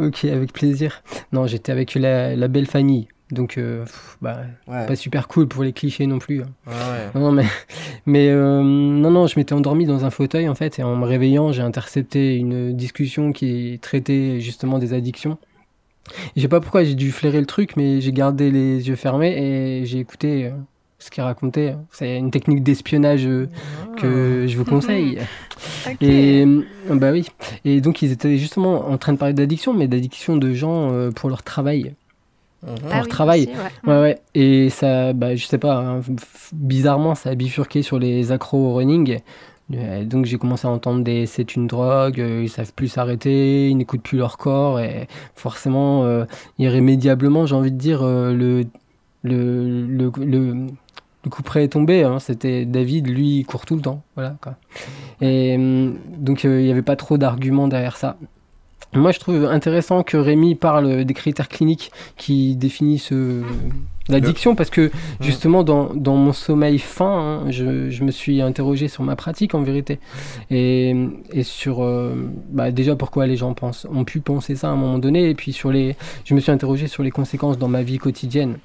Ok, 0.00 0.24
avec 0.24 0.52
plaisir. 0.52 1.02
Non, 1.32 1.46
j'étais 1.46 1.72
avec 1.72 1.94
la, 1.94 2.36
la, 2.36 2.48
belle 2.48 2.66
famille. 2.66 3.08
Donc, 3.30 3.58
euh, 3.58 3.84
bah, 4.22 4.42
pas 4.66 4.96
super 4.96 5.28
cool 5.28 5.48
pour 5.48 5.62
les 5.62 5.72
clichés 5.72 6.06
non 6.06 6.18
plus. 6.18 6.42
Hein. 6.42 6.48
Ouais. 6.66 7.20
Non, 7.20 7.32
mais, 7.32 7.46
mais 8.06 8.28
euh, 8.28 8.62
non, 8.62 9.10
non, 9.10 9.26
je 9.26 9.38
m'étais 9.38 9.54
endormi 9.54 9.86
dans 9.86 10.04
un 10.04 10.10
fauteuil 10.10 10.48
en 10.48 10.54
fait, 10.54 10.78
et 10.78 10.82
en 10.82 10.96
me 10.96 11.04
réveillant, 11.04 11.52
j'ai 11.52 11.62
intercepté 11.62 12.36
une 12.36 12.74
discussion 12.74 13.32
qui 13.32 13.78
traitait 13.82 14.40
justement 14.40 14.78
des 14.78 14.92
addictions. 14.92 15.38
Je 16.36 16.42
sais 16.42 16.48
pas 16.48 16.60
pourquoi 16.60 16.84
j'ai 16.84 16.94
dû 16.94 17.12
flairer 17.12 17.40
le 17.40 17.46
truc, 17.46 17.76
mais 17.76 18.00
j'ai 18.00 18.12
gardé 18.12 18.50
les 18.50 18.88
yeux 18.88 18.96
fermés 18.96 19.36
et 19.36 19.86
j'ai 19.86 19.98
écouté 19.98 20.46
euh, 20.46 20.50
ce 20.98 21.10
qu'il 21.10 21.22
racontait. 21.22 21.74
C'est 21.90 22.16
une 22.16 22.30
technique 22.30 22.62
d'espionnage 22.62 23.26
euh, 23.26 23.46
que 23.96 24.46
je 24.46 24.56
vous 24.56 24.64
conseille. 24.64 25.18
Et 26.00 26.44
euh, 26.46 26.62
bah 26.94 27.10
oui. 27.10 27.26
Et 27.64 27.80
donc 27.80 28.02
ils 28.02 28.12
étaient 28.12 28.36
justement 28.36 28.88
en 28.88 28.96
train 28.96 29.12
de 29.12 29.18
parler 29.18 29.34
d'addiction, 29.34 29.74
mais 29.74 29.88
d'addiction 29.88 30.36
de 30.36 30.54
gens 30.54 31.10
pour 31.14 31.28
leur 31.28 31.42
travail. 31.42 31.94
Pour 32.60 32.74
leur 32.88 32.92
ah 32.92 33.04
travail. 33.04 33.50
ouais. 33.84 34.00
ouais. 34.00 34.18
Et 34.34 34.70
ça, 34.70 35.12
bah, 35.12 35.34
je 35.34 35.46
sais 35.46 35.58
pas, 35.58 35.76
hein, 35.76 36.00
bizarrement, 36.52 37.14
ça 37.14 37.30
a 37.30 37.34
bifurqué 37.34 37.82
sur 37.82 37.98
les 37.98 38.32
accros 38.32 38.58
au 38.58 38.74
running. 38.74 39.18
Euh, 39.74 40.04
donc 40.04 40.24
j'ai 40.24 40.38
commencé 40.38 40.66
à 40.66 40.70
entendre 40.70 41.04
des 41.04 41.26
c'est 41.26 41.54
une 41.54 41.66
drogue, 41.66 42.20
euh, 42.20 42.42
ils 42.42 42.48
savent 42.48 42.72
plus 42.72 42.88
s'arrêter, 42.88 43.68
ils 43.68 43.76
n'écoutent 43.76 44.02
plus 44.02 44.16
leur 44.16 44.38
corps 44.38 44.80
et 44.80 45.08
forcément 45.34 46.04
euh, 46.04 46.24
irrémédiablement 46.58 47.44
j'ai 47.44 47.54
envie 47.54 47.72
de 47.72 47.76
dire 47.76 48.02
le, 48.02 48.64
le, 49.22 49.86
le, 49.86 50.10
le, 50.16 50.66
coup 51.30 51.42
près 51.42 51.64
est 51.64 51.68
tombé. 51.68 52.04
Hein. 52.04 52.18
C'était 52.18 52.64
David, 52.64 53.08
lui 53.08 53.40
il 53.40 53.44
court 53.44 53.66
tout 53.66 53.76
le 53.76 53.82
temps, 53.82 54.02
voilà 54.14 54.36
quoi. 54.40 54.56
Et 55.20 55.58
donc 56.16 56.44
il 56.44 56.50
n'y 56.50 56.70
avait 56.70 56.82
pas 56.82 56.96
trop 56.96 57.18
d'arguments 57.18 57.68
derrière 57.68 57.96
ça. 57.98 58.16
Moi, 58.94 59.12
je 59.12 59.18
trouve 59.18 59.44
intéressant 59.44 60.02
que 60.02 60.16
Rémi 60.16 60.54
parle 60.54 61.04
des 61.04 61.14
critères 61.14 61.48
cliniques 61.48 61.92
qui 62.16 62.56
définissent 62.56 63.12
euh, 63.12 63.42
l'addiction, 64.08 64.54
parce 64.54 64.70
que 64.70 64.90
justement, 65.20 65.62
dans, 65.62 65.92
dans 65.94 66.16
mon 66.16 66.32
sommeil 66.32 66.78
fin, 66.78 67.44
hein, 67.44 67.50
je, 67.50 67.90
je 67.90 68.04
me 68.04 68.10
suis 68.10 68.40
interrogé 68.40 68.88
sur 68.88 69.04
ma 69.04 69.14
pratique 69.14 69.54
en 69.54 69.62
vérité. 69.62 70.00
Et, 70.50 70.96
et 71.32 71.42
sur 71.42 71.84
euh, 71.84 72.30
bah, 72.48 72.70
déjà 72.70 72.96
pourquoi 72.96 73.26
les 73.26 73.36
gens 73.36 73.52
pensent, 73.52 73.86
ont 73.92 74.04
pu 74.04 74.20
penser 74.20 74.56
ça 74.56 74.68
à 74.68 74.72
un 74.72 74.76
moment 74.76 74.98
donné, 74.98 75.28
et 75.28 75.34
puis 75.34 75.52
sur 75.52 75.70
les, 75.70 75.94
je 76.24 76.34
me 76.34 76.40
suis 76.40 76.50
interrogé 76.50 76.86
sur 76.86 77.02
les 77.02 77.10
conséquences 77.10 77.58
dans 77.58 77.68
ma 77.68 77.82
vie 77.82 77.98
quotidienne. 77.98 78.58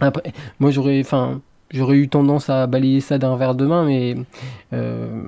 Après, 0.00 0.32
moi, 0.60 0.70
j'aurais, 0.70 1.00
enfin, 1.00 1.40
j'aurais 1.70 1.96
eu 1.96 2.08
tendance 2.08 2.50
à 2.50 2.66
balayer 2.66 3.00
ça 3.00 3.18
d'un 3.18 3.36
verre 3.36 3.54
de 3.54 3.66
main, 3.66 3.84
mais 3.84 4.16
euh, 4.72 5.22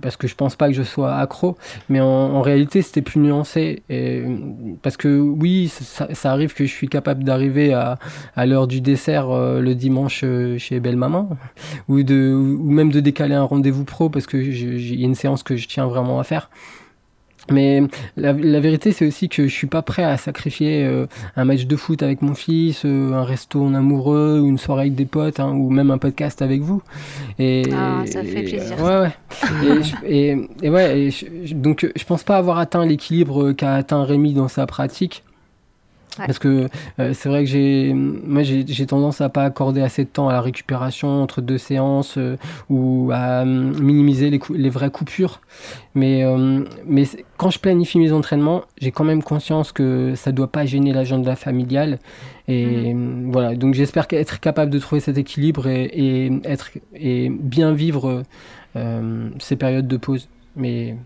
parce 0.00 0.16
que 0.16 0.26
je 0.26 0.34
pense 0.34 0.56
pas 0.56 0.68
que 0.68 0.74
je 0.74 0.82
sois 0.82 1.16
accro. 1.16 1.56
Mais 1.88 2.00
en, 2.00 2.06
en 2.06 2.42
réalité, 2.42 2.82
c'était 2.82 3.02
plus 3.02 3.20
nuancé. 3.20 3.82
Et, 3.88 4.22
parce 4.82 4.96
que 4.96 5.18
oui, 5.18 5.68
ça, 5.68 6.12
ça 6.14 6.32
arrive 6.32 6.54
que 6.54 6.64
je 6.64 6.72
suis 6.72 6.88
capable 6.88 7.24
d'arriver 7.24 7.72
à, 7.72 7.98
à 8.36 8.46
l'heure 8.46 8.66
du 8.66 8.80
dessert 8.80 9.30
euh, 9.30 9.60
le 9.60 9.74
dimanche 9.74 10.22
euh, 10.24 10.58
chez 10.58 10.80
Belle 10.80 10.96
Maman, 10.96 11.30
ou 11.88 12.02
de, 12.02 12.32
ou 12.32 12.70
même 12.70 12.90
de 12.90 13.00
décaler 13.00 13.34
un 13.34 13.44
rendez-vous 13.44 13.84
pro 13.84 14.08
parce 14.08 14.26
que 14.26 14.36
il 14.36 15.00
y 15.00 15.02
a 15.02 15.06
une 15.06 15.14
séance 15.14 15.42
que 15.42 15.56
je 15.56 15.68
tiens 15.68 15.86
vraiment 15.86 16.20
à 16.20 16.24
faire. 16.24 16.50
Mais 17.50 17.82
la, 18.16 18.32
la 18.32 18.60
vérité, 18.60 18.92
c'est 18.92 19.06
aussi 19.06 19.28
que 19.28 19.48
je 19.48 19.54
suis 19.54 19.66
pas 19.66 19.82
prêt 19.82 20.04
à 20.04 20.16
sacrifier 20.16 20.84
euh, 20.84 21.06
un 21.36 21.44
match 21.44 21.66
de 21.66 21.76
foot 21.76 22.02
avec 22.02 22.22
mon 22.22 22.34
fils, 22.34 22.82
euh, 22.84 23.12
un 23.14 23.24
resto 23.24 23.62
en 23.64 23.74
amoureux, 23.74 24.40
ou 24.40 24.46
une 24.46 24.58
soirée 24.58 24.82
avec 24.82 24.94
des 24.94 25.04
potes, 25.06 25.40
hein, 25.40 25.50
ou 25.52 25.70
même 25.70 25.90
un 25.90 25.98
podcast 25.98 26.42
avec 26.42 26.60
vous. 26.60 26.82
Et, 27.38 27.62
Ah, 27.72 28.02
ça 28.06 28.22
fait 28.22 28.42
plaisir, 28.42 28.78
et- 28.78 28.82
ouais, 28.82 29.00
ouais. 29.00 29.12
et, 29.64 29.82
je- 29.82 30.06
et, 30.06 30.48
et 30.62 30.70
ouais, 30.70 31.00
et 31.00 31.10
je- 31.10 31.54
donc 31.54 31.90
je 31.96 32.04
pense 32.04 32.22
pas 32.22 32.36
avoir 32.36 32.58
atteint 32.58 32.84
l'équilibre 32.84 33.52
qu'a 33.52 33.74
atteint 33.74 34.04
Rémi 34.04 34.32
dans 34.34 34.48
sa 34.48 34.66
pratique. 34.66 35.22
Ouais. 36.18 36.26
Parce 36.26 36.38
que 36.40 36.68
euh, 36.98 37.12
c'est 37.14 37.28
vrai 37.28 37.44
que 37.44 37.50
j'ai, 37.50 37.92
moi 37.94 38.42
j'ai 38.42 38.64
j'ai 38.66 38.86
tendance 38.86 39.20
à 39.20 39.28
pas 39.28 39.44
accorder 39.44 39.80
assez 39.80 40.04
de 40.04 40.08
temps 40.08 40.28
à 40.28 40.32
la 40.32 40.40
récupération 40.40 41.22
entre 41.22 41.40
deux 41.40 41.56
séances 41.56 42.18
euh, 42.18 42.36
ou 42.68 43.10
à 43.14 43.42
hum, 43.42 43.78
minimiser 43.80 44.28
les, 44.28 44.40
les 44.54 44.70
vraies 44.70 44.90
coupures. 44.90 45.40
Mais, 45.94 46.24
euh, 46.24 46.64
mais 46.84 47.04
quand 47.36 47.50
je 47.50 47.58
planifie 47.60 47.98
mes 47.98 48.12
entraînements, 48.12 48.62
j'ai 48.80 48.90
quand 48.90 49.04
même 49.04 49.22
conscience 49.22 49.70
que 49.72 50.14
ça 50.16 50.32
doit 50.32 50.50
pas 50.50 50.66
gêner 50.66 50.92
l'agenda 50.92 51.36
familial. 51.36 51.98
Et 52.48 52.92
hum, 52.92 53.30
voilà, 53.30 53.54
donc 53.54 53.74
j'espère 53.74 54.06
être 54.10 54.40
capable 54.40 54.70
de 54.72 54.78
trouver 54.80 55.00
cet 55.00 55.16
équilibre 55.16 55.68
et, 55.68 55.84
et 55.84 56.32
être 56.44 56.70
et 56.94 57.28
bien 57.30 57.72
vivre 57.72 58.24
euh, 58.76 59.30
ces 59.38 59.54
périodes 59.56 59.86
de 59.86 59.96
pause. 59.96 60.28
Mais 60.56 60.96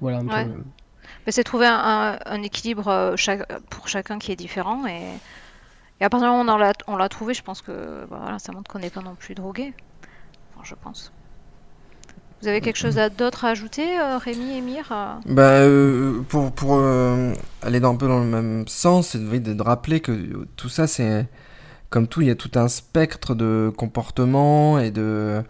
voilà 0.00 0.18
un 0.18 0.26
Ouais. 0.26 0.44
peu. 0.46 0.50
C'est 1.28 1.44
trouver 1.44 1.66
un, 1.66 2.42
équilibre 2.42 2.88
euh, 2.88 3.16
pour 3.68 3.88
chacun 3.88 4.18
qui 4.18 4.32
est 4.32 4.36
différent. 4.36 4.86
Et, 4.86 5.02
et 6.00 6.04
à 6.04 6.10
partir 6.10 6.28
du 6.28 6.36
moment 6.36 6.52
où 6.52 6.82
on 6.88 6.96
l'a, 6.96 7.08
trouvé, 7.08 7.34
je 7.34 7.42
pense 7.42 7.62
que 7.62 8.06
bah, 8.10 8.36
ça 8.38 8.52
montre 8.52 8.70
qu'on 8.70 8.78
n'est 8.78 8.90
pas 8.90 9.02
non 9.02 9.14
plus 9.14 9.34
drogué. 9.34 9.74
Je 10.62 10.74
pense. 10.74 11.10
Vous 12.42 12.48
avez 12.48 12.60
quelque 12.60 12.76
chose 12.76 12.98
d'autre 13.16 13.44
à 13.44 13.50
ajouter, 13.50 13.98
euh, 13.98 14.18
Rémi 14.18 14.56
et 14.56 14.60
Mire 14.60 14.92
euh? 14.92 15.14
Bah, 15.26 15.60
pour, 16.28 16.78
aller 17.62 17.80
dans, 17.80 17.92
un 17.92 17.96
peu 17.96 18.08
dans 18.08 18.18
le 18.18 18.26
même 18.26 18.66
sens, 18.66 19.08
c'est 19.08 19.18
de, 19.18 19.62
rappeler 19.62 20.00
que 20.00 20.46
tout 20.56 20.68
ça, 20.68 20.86
c'est 20.86 21.26
comme 21.90 22.08
tout, 22.08 22.20
il 22.22 22.28
y 22.28 22.30
a 22.30 22.34
tout 22.34 22.50
un 22.54 22.68
spectre 22.68 23.34
de 23.34 23.72
comportements 23.76 24.78
et 24.78 24.90
de 24.90 25.42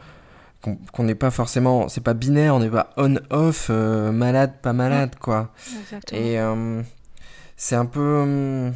qu'on 0.60 1.04
n'est 1.04 1.14
pas 1.14 1.30
forcément, 1.30 1.88
c'est 1.88 2.02
pas 2.02 2.14
binaire, 2.14 2.54
on 2.54 2.60
n'est 2.60 2.68
pas 2.70 2.90
on-off, 2.96 3.68
euh, 3.70 4.12
malade, 4.12 4.54
pas 4.60 4.72
malade, 4.72 5.16
quoi. 5.18 5.52
Exactement. 5.80 6.20
Et 6.20 6.38
euh, 6.38 6.82
c'est 7.56 7.76
un 7.76 7.86
peu. 7.86 8.20
hum, 8.22 8.74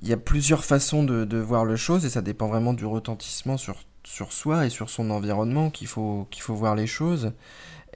Il 0.00 0.08
y 0.08 0.12
a 0.12 0.16
plusieurs 0.16 0.64
façons 0.64 1.04
de, 1.04 1.24
de 1.24 1.38
voir 1.38 1.64
le 1.64 1.76
chose 1.76 2.04
et 2.04 2.10
ça 2.10 2.22
dépend 2.22 2.48
vraiment 2.48 2.72
du 2.74 2.86
retentissement 2.86 3.56
sur, 3.56 3.76
sur 4.04 4.32
soi 4.32 4.66
et 4.66 4.70
sur 4.70 4.90
son 4.90 5.10
environnement 5.10 5.70
qu'il 5.70 5.86
faut, 5.86 6.26
qu'il 6.30 6.42
faut 6.42 6.54
voir 6.54 6.74
les 6.74 6.86
choses. 6.86 7.32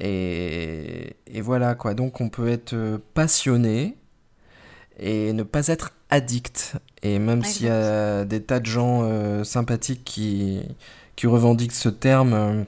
Et, 0.00 1.16
et 1.26 1.40
voilà 1.40 1.74
quoi. 1.74 1.94
Donc 1.94 2.20
on 2.20 2.28
peut 2.28 2.48
être 2.48 2.74
euh, 2.74 2.98
passionné 3.14 3.96
et 4.98 5.32
ne 5.32 5.42
pas 5.42 5.66
être 5.68 5.92
addict. 6.10 6.76
Et 7.02 7.18
même 7.18 7.42
s'il 7.44 7.66
y 7.66 7.70
a 7.70 8.24
des 8.24 8.42
tas 8.42 8.60
de 8.60 8.66
gens 8.66 9.42
sympathiques 9.44 10.04
qui, 10.04 10.60
qui 11.16 11.26
revendiquent 11.26 11.72
ce 11.72 11.88
terme 11.88 12.32
euh, 12.32 12.62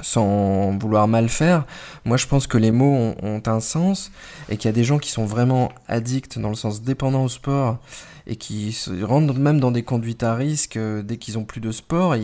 sans 0.00 0.76
vouloir 0.78 1.06
mal 1.08 1.28
faire, 1.28 1.64
moi 2.04 2.16
je 2.16 2.26
pense 2.26 2.46
que 2.46 2.58
les 2.58 2.70
mots 2.70 3.14
ont, 3.22 3.42
un 3.46 3.60
sens 3.60 4.10
et 4.48 4.56
qu'il 4.56 4.68
y 4.68 4.68
a 4.68 4.72
des 4.72 4.84
gens 4.84 4.98
qui 4.98 5.10
sont 5.10 5.26
vraiment 5.26 5.70
addicts 5.88 6.38
dans 6.38 6.48
le 6.48 6.54
sens 6.54 6.82
dépendant 6.82 7.24
au 7.24 7.28
sport 7.28 7.78
et 8.26 8.36
qui 8.36 8.72
se 8.72 9.02
rendent 9.02 9.36
même 9.36 9.60
dans 9.60 9.70
des 9.70 9.82
conduites 9.82 10.22
à 10.22 10.34
risque 10.34 10.76
euh, 10.76 11.02
dès 11.02 11.16
qu'ils 11.16 11.38
ont 11.38 11.44
plus 11.44 11.60
de 11.60 11.72
sport. 11.72 12.14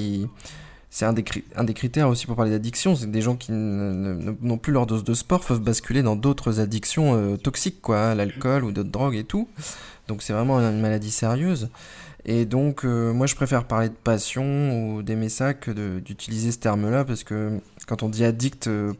C'est 0.90 1.04
un 1.04 1.12
des, 1.12 1.22
critères 1.74 2.08
aussi 2.08 2.26
pour 2.26 2.34
parler 2.34 2.50
d'addiction, 2.50 2.96
c'est 2.96 3.06
que 3.06 3.10
des 3.10 3.20
gens 3.20 3.36
qui 3.36 3.52
n'ont 3.52 4.58
plus 4.58 4.72
leur 4.72 4.86
dose 4.86 5.04
de 5.04 5.12
sport 5.12 5.40
peuvent 5.40 5.60
basculer 5.60 6.02
dans 6.02 6.16
d'autres 6.16 6.60
addictions 6.60 7.14
euh, 7.14 7.36
toxiques, 7.36 7.82
quoi, 7.82 7.98
hein, 7.98 8.14
l'alcool 8.14 8.64
ou 8.64 8.72
d'autres 8.72 8.90
drogues 8.90 9.16
et 9.16 9.24
tout. 9.24 9.48
Donc 10.08 10.22
c'est 10.22 10.32
vraiment 10.32 10.58
une 10.58 10.80
maladie 10.80 11.10
sérieuse. 11.10 11.68
Et 12.30 12.44
donc 12.44 12.84
euh, 12.84 13.14
moi 13.14 13.26
je 13.26 13.34
préfère 13.34 13.64
parler 13.64 13.88
de 13.88 13.94
passion 13.94 14.94
ou 14.94 15.02
d'aimer 15.02 15.30
ça 15.30 15.54
que 15.54 15.70
d'utiliser 15.98 16.52
ce 16.52 16.58
terme-là 16.58 17.06
parce 17.06 17.24
que 17.24 17.58
quand 17.86 18.02
on 18.02 18.10
dit 18.10 18.22
addict 18.22 18.66
euh, 18.66 18.92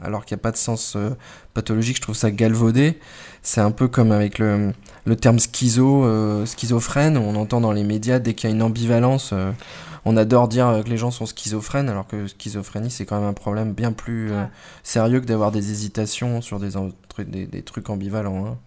alors 0.00 0.24
qu'il 0.24 0.34
n'y 0.34 0.40
a 0.40 0.42
pas 0.42 0.50
de 0.50 0.56
sens 0.56 0.94
euh, 0.96 1.10
pathologique, 1.54 1.98
je 1.98 2.02
trouve 2.02 2.16
ça 2.16 2.32
galvaudé. 2.32 2.98
C'est 3.42 3.60
un 3.60 3.70
peu 3.70 3.86
comme 3.86 4.10
avec 4.10 4.40
le, 4.40 4.72
le 5.04 5.14
terme 5.14 5.38
schizo, 5.38 6.04
schizophrène, 6.44 7.16
on 7.16 7.36
entend 7.36 7.60
dans 7.60 7.70
les 7.70 7.84
médias 7.84 8.18
dès 8.18 8.34
qu'il 8.34 8.50
y 8.50 8.52
a 8.52 8.56
une 8.56 8.62
ambivalence, 8.62 9.32
on 10.04 10.16
adore 10.16 10.48
dire 10.48 10.82
que 10.84 10.90
les 10.90 10.96
gens 10.96 11.12
sont 11.12 11.26
schizophrènes, 11.26 11.88
alors 11.88 12.08
que 12.08 12.26
schizophrénie 12.26 12.90
c'est 12.90 13.06
quand 13.06 13.20
même 13.20 13.28
un 13.28 13.32
problème 13.32 13.74
bien 13.74 13.92
plus 13.92 14.32
sérieux 14.82 15.20
que 15.20 15.26
d'avoir 15.26 15.52
des 15.52 15.70
hésitations 15.70 16.40
sur 16.40 16.58
des 16.58 17.62
trucs 17.62 17.90
ambivalents. 17.90 18.46
hein. 18.46 18.58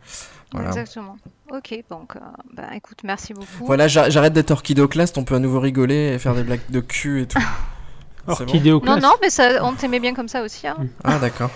Voilà. 0.56 0.70
Exactement. 0.70 1.18
Ok, 1.52 1.84
donc, 1.90 2.16
euh, 2.16 2.20
bah, 2.56 2.64
écoute, 2.76 3.00
merci 3.04 3.34
beaucoup. 3.34 3.66
Voilà, 3.66 3.88
j'a- 3.88 4.10
j'arrête 4.10 4.34
d'être 4.34 4.52
orchidoclaste, 4.52 5.18
on 5.18 5.24
peut 5.24 5.36
à 5.36 5.40
nouveau 5.40 5.60
rigoler 5.60 6.14
et 6.14 6.20
faire 6.20 6.34
des 6.36 6.44
blagues 6.44 6.60
de 6.70 6.80
cul 6.80 7.22
et 7.22 7.28
tout. 7.28 7.40
Orchidéoclaste. 8.28 9.02
Non, 9.02 9.10
non, 9.10 9.14
mais 9.22 9.30
ça, 9.30 9.64
on 9.64 9.74
t'aimait 9.74 10.00
bien 10.00 10.14
comme 10.16 10.28
ça 10.28 10.42
aussi. 10.44 10.68
Hein. 10.68 10.78
Ah 11.04 11.20
d'accord. 11.20 11.52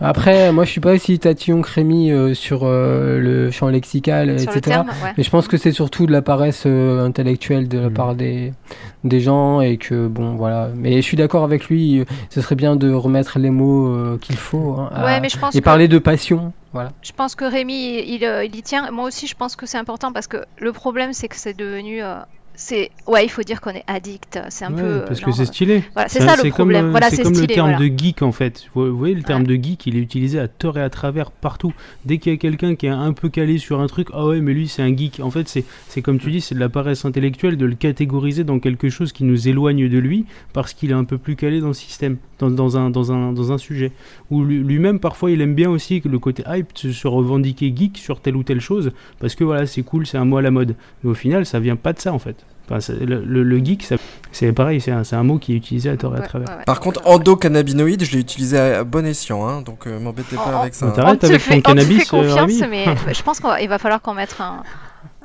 Après, 0.00 0.52
moi 0.52 0.64
je 0.64 0.70
suis 0.70 0.80
pas 0.82 0.92
aussi 0.92 1.18
tatillon 1.18 1.62
que 1.62 1.70
Rémi 1.70 2.10
euh, 2.12 2.34
sur 2.34 2.60
euh, 2.64 3.18
le 3.18 3.50
champ 3.50 3.68
lexical, 3.68 4.38
Sur 4.38 4.50
le 4.52 4.58
etc. 4.58 4.76
terme, 4.76 4.88
ouais. 5.02 5.14
Mais 5.16 5.22
je 5.24 5.30
pense 5.30 5.48
que 5.48 5.56
c'est 5.56 5.72
surtout 5.72 6.04
de 6.04 6.12
la 6.12 6.20
paresse 6.20 6.64
euh, 6.66 7.04
intellectuelle 7.04 7.66
de 7.66 7.78
la 7.78 7.88
Mm. 7.88 7.94
part 7.94 8.14
des, 8.14 8.52
des 9.04 9.20
gens 9.20 9.62
et 9.62 9.78
que 9.78 10.06
bon 10.06 10.34
voilà. 10.36 10.68
Mais 10.74 10.96
je 10.96 11.00
suis 11.00 11.16
d'accord 11.16 11.44
avec 11.44 11.68
lui, 11.68 12.00
euh, 12.00 12.04
ce 12.28 12.42
serait 12.42 12.54
bien 12.56 12.76
de 12.76 12.92
remettre 12.92 13.38
les 13.38 13.48
mots 13.50 13.88
euh, 13.88 14.18
qu'il 14.20 14.36
faut 14.36 14.76
hein, 14.78 14.90
à- 14.94 15.04
Ouais, 15.06 15.20
mais 15.20 15.30
je 15.30 15.38
pense 15.38 15.54
et 15.54 15.60
que 15.60 15.64
parler 15.64 15.88
de 15.88 15.98
passion. 15.98 16.52
Je 17.02 17.12
pense 17.12 17.34
que 17.34 17.44
Rémi, 17.44 17.98
il, 18.06 18.24
euh, 18.24 18.44
il 18.44 18.54
y 18.56 18.62
tient. 18.62 18.90
Moi 18.90 19.04
aussi, 19.06 19.26
je 19.26 19.34
pense 19.34 19.56
que 19.56 19.66
c'est 19.66 19.78
important 19.78 20.12
parce 20.12 20.26
que 20.26 20.44
le 20.58 20.72
problème, 20.72 21.12
c'est 21.12 21.28
que 21.28 21.36
c'est 21.36 21.54
devenu. 21.54 22.02
euh, 22.02 22.20
c'est 22.56 22.90
ouais, 23.06 23.24
il 23.24 23.28
faut 23.28 23.42
dire 23.42 23.60
qu'on 23.60 23.70
est 23.70 23.84
addict. 23.86 24.40
C'est 24.48 24.64
un 24.64 24.74
Ouais, 24.74 24.82
peu. 24.82 25.04
parce 25.06 25.20
genre, 25.20 25.28
que 25.30 25.36
c'est 25.36 25.44
stylé. 25.46 25.84
Voilà, 25.94 26.08
c'est 26.08 26.20
ça 26.20 26.34
le 26.42 26.50
problème. 26.50 26.90
Voilà, 26.90 27.10
c'est 27.10 27.22
comme 27.22 27.34
stylé. 27.34 27.46
le 27.48 27.54
terme 27.54 27.70
voilà. 27.74 27.88
de 27.88 27.98
geek 27.98 28.22
en 28.22 28.32
fait. 28.32 28.64
Vous, 28.74 28.96
voyez, 28.96 29.14
le 29.14 29.22
terme 29.22 29.44
de 29.46 29.54
geek, 29.54 29.86
il 29.86 29.96
est 29.96 30.00
utilisé 30.00 30.38
à 30.38 30.48
tort 30.48 30.78
et 30.78 30.82
à 30.82 30.90
travers 30.90 31.30
partout. 31.30 31.72
Dès 32.04 32.18
qu'il 32.18 32.32
y 32.32 32.34
a 32.34 32.38
quelqu'un 32.38 32.74
qui 32.74 32.86
est 32.86 32.90
un 32.90 33.12
peu 33.12 33.28
calé 33.28 33.58
sur 33.58 33.80
un 33.80 33.86
truc, 33.86 34.08
ah 34.12 34.26
ouais, 34.26 34.40
mais 34.40 34.52
lui 34.54 34.68
c'est 34.68 34.82
un 34.82 34.96
geek. 34.96 35.20
En 35.20 35.30
fait, 35.30 35.48
c'est 35.48 35.64
c'est 35.88 36.02
comme 36.02 36.18
tu 36.18 36.30
dis, 36.30 36.40
c'est 36.40 36.54
de 36.54 36.60
la 36.60 36.68
paresse 36.68 37.04
intellectuelle 37.04 37.56
de 37.56 37.66
le 37.66 37.74
catégoriser 37.74 38.42
dans 38.44 38.58
quelque 38.58 38.88
chose 38.88 39.12
qui 39.12 39.24
nous 39.24 39.48
éloigne 39.48 39.88
de 39.88 39.98
lui 39.98 40.24
parce 40.52 40.72
qu'il 40.72 40.90
est 40.90 40.94
un 40.94 41.04
peu 41.04 41.18
plus 41.18 41.36
calé 41.36 41.60
dans 41.60 41.68
le 41.68 41.74
système, 41.74 42.16
dans, 42.38 42.50
dans 42.50 42.78
un, 42.78 42.88
dans, 42.90 43.12
un, 43.12 43.32
dans 43.32 43.52
un 43.52 43.58
sujet. 43.58 43.92
Ou 44.30 44.42
lui- 44.44 44.58
lui-même, 44.62 44.98
parfois, 44.98 45.30
il 45.30 45.40
aime 45.42 45.54
bien 45.54 45.68
aussi 45.70 46.00
que 46.00 46.08
le 46.08 46.18
côté 46.18 46.42
hype, 46.48 46.68
se, 46.74 46.90
se 46.92 47.06
revendiquer 47.06 47.72
geek 47.76 47.98
sur 47.98 48.20
telle 48.20 48.36
ou 48.36 48.42
telle 48.42 48.60
chose 48.60 48.92
parce 49.18 49.34
que 49.34 49.44
voilà, 49.44 49.66
c'est 49.66 49.82
cool, 49.82 50.06
c'est 50.06 50.16
un 50.18 50.24
mot 50.24 50.38
à 50.38 50.42
la 50.42 50.50
mode. 50.50 50.74
Mais 51.04 51.10
au 51.10 51.14
final, 51.14 51.44
ça 51.44 51.60
vient 51.60 51.76
pas 51.76 51.92
de 51.92 51.98
ça 52.00 52.12
en 52.12 52.18
fait. 52.18 52.45
Enfin, 52.70 52.92
le, 53.00 53.22
le- 53.24 53.42
le 53.42 53.58
geek, 53.64 53.86
c'est 54.32 54.52
pareil, 54.52 54.80
c'est 54.80 54.90
un, 54.92 55.22
mot 55.22 55.38
qui 55.38 55.52
est 55.52 55.56
utilisé 55.56 55.88
à 55.90 55.96
tort 55.96 56.16
et 56.16 56.18
à 56.18 56.22
travers. 56.22 56.48
ouais, 56.48 56.54
ouais. 56.56 56.64
Par 56.64 56.80
contre, 56.80 57.00
endocannabinoïde, 57.06 58.04
je 58.04 58.12
l'ai 58.12 58.20
utilisé 58.20 58.58
à 58.58 58.84
bon 58.84 59.06
escient, 59.06 59.46
hein, 59.46 59.62
donc 59.62 59.86
euh, 59.86 59.98
m'embêtez 60.00 60.36
pas 60.36 60.52
Oh, 60.54 60.58
avec 60.60 60.74
ça. 60.74 60.86
hein. 60.86 60.90
t'arrêtes 60.94 61.14
on 61.14 61.18
te 61.18 61.26
avec 61.26 61.40
fait, 61.40 61.50
ton 61.50 61.56
on 61.58 61.60
te 61.60 61.66
cannabis, 61.66 62.08
fait 62.10 62.16
euh, 62.16 62.20
confiance, 62.34 62.68
mais 62.70 62.84
je 63.14 63.22
pense 63.22 63.40
qu'il 63.40 63.68
va 63.68 63.78
falloir 63.78 64.00
qu'on 64.02 64.14
mette 64.14 64.34
un 64.40 64.62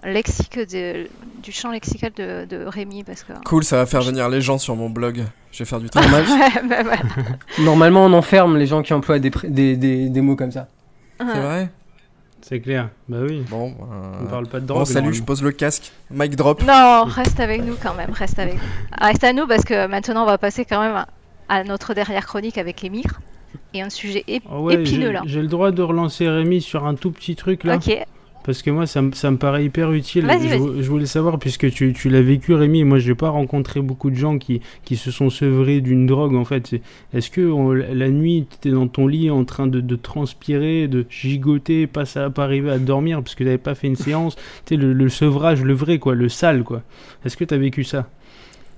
lexique 0.04 0.58
de- 0.72 1.08
du 1.44 1.52
champ 1.52 1.72
lexical 1.72 2.12
de, 2.16 2.46
de 2.46 2.66
Rémi 2.66 3.04
parce 3.04 3.24
que. 3.24 3.34
Cool, 3.46 3.64
ça 3.64 3.78
va 3.78 3.86
faire 3.86 4.02
venir 4.02 4.30
les 4.30 4.42
gens 4.42 4.58
sur 4.58 4.76
mon 4.76 4.90
blog. 4.90 5.24
Je 5.52 5.60
vais 5.60 5.66
faire 5.66 5.80
du 5.80 5.90
travail. 5.90 6.24
ouais, 6.30 6.62
bah, 6.68 6.90
ouais. 6.90 7.64
Normalement, 7.64 8.06
on 8.06 8.14
enferme 8.14 8.58
les 8.58 8.66
gens 8.68 8.82
qui 8.84 8.94
emploient 8.94 9.20
des, 9.20 9.30
pr- 9.30 9.50
des, 9.50 9.76
des, 9.76 10.10
des 10.10 10.22
mots 10.22 10.36
comme 10.36 10.52
ça. 10.52 10.68
C'est 11.20 11.40
vrai? 11.40 11.70
C'est 12.42 12.60
clair, 12.60 12.90
bah 13.08 13.18
oui. 13.22 13.44
Bon, 13.50 13.74
On 13.80 14.26
euh, 14.26 14.30
parle 14.30 14.48
pas 14.48 14.60
de 14.60 14.66
drogue. 14.66 14.80
bon 14.80 14.86
salut, 14.86 15.14
je 15.14 15.24
pose 15.24 15.42
le 15.44 15.52
casque. 15.52 15.92
Mic 16.10 16.36
drop. 16.36 16.62
Non, 16.64 17.04
reste 17.06 17.40
avec 17.40 17.64
nous 17.64 17.76
quand 17.82 17.94
même, 17.94 18.12
reste 18.12 18.40
avec 18.40 18.56
nous. 18.56 18.60
Reste 19.00 19.24
à 19.24 19.34
nous 19.34 19.48
parce 19.48 19.64
que 19.64 19.88
maintenant 19.88 20.24
on 20.24 20.26
va 20.26 20.38
passer 20.38 20.66
quand 20.66 20.82
même 20.82 21.06
à, 21.50 21.64
notre 21.64 21.94
dernière 21.94 22.26
chronique 22.26 22.58
avec 22.58 22.84
Émir. 22.84 23.20
et 23.74 23.82
un 23.82 23.90
sujet 23.90 24.24
ép- 24.28 24.42
Ah 24.50 24.60
ouais, 24.60 24.74
épineux 24.76 25.08
j'ai- 25.08 25.14
là. 25.14 25.22
J'ai 25.26 25.42
le 25.42 25.48
droit 25.48 25.72
de 25.72 25.82
relancer 25.82 26.28
Rémi 26.28 26.62
sur 26.62 26.86
un 26.86 26.96
tout 26.96 27.12
petit 27.12 27.36
truc 27.36 27.64
là. 27.64 27.76
Ok, 27.76 27.96
Parce 28.44 28.64
que 28.64 28.72
moi, 28.72 28.88
ça, 28.88 29.04
me- 29.04 29.12
ça 29.12 29.30
me 29.30 29.38
paraît 29.38 29.66
hyper 29.66 29.92
utile. 29.92 30.26
Je, 30.50 30.56
vou- 30.58 30.82
je 30.82 30.90
voulais 30.90 31.06
savoir, 31.06 31.38
puisque 31.38 31.70
tu, 31.72 31.94
tu 31.94 32.10
l'as 32.10 32.24
vécu, 32.24 32.54
Rémi, 32.56 32.80
et 32.80 32.84
moi, 32.84 32.98
j'ai 32.98 33.14
pas 33.14 33.30
rencontré 33.30 33.82
beaucoup 33.82 34.10
de 34.10 34.16
gens 34.16 34.40
qui, 34.40 34.62
qui 34.84 34.96
se 34.96 35.12
sont 35.12 35.30
sevrés 35.30 35.80
d'une 35.80 36.08
drogue, 36.08 36.36
en 36.36 36.44
fait. 36.44 36.82
Est-ce 37.14 37.30
que 37.30 37.42
on- 37.42 37.72
la 37.72 38.10
nuit, 38.10 38.48
tu 38.50 38.56
étais 38.56 38.72
dans 38.76 38.88
ton 38.88 39.06
lit 39.06 39.30
en 39.30 39.46
train 39.46 39.68
de, 39.68 39.80
de 39.80 39.96
transpirer, 39.96 40.88
de 40.88 41.06
gigoter, 41.10 41.86
pas, 41.86 42.06
ça, 42.06 42.32
pas 42.32 42.44
arriver 42.46 42.72
à 42.72 42.80
dormir 42.80 43.22
parce 43.22 43.36
que 43.36 43.44
t'avais 43.44 43.58
pas 43.60 43.76
fait 43.76 43.88
une 43.88 43.96
séance? 44.08 44.36
Tu 44.36 44.42
sais, 44.70 44.76
le, 44.76 44.94
le 44.94 45.10
sevrage, 45.10 45.62
le 45.62 45.74
vrai, 45.74 46.00
quoi, 46.00 46.16
le 46.16 46.28
sale, 46.28 46.64
quoi. 46.64 46.82
Est-ce 47.24 47.38
que 47.38 47.44
t'as 47.44 47.58
vécu 47.58 47.84
ça? 47.84 48.10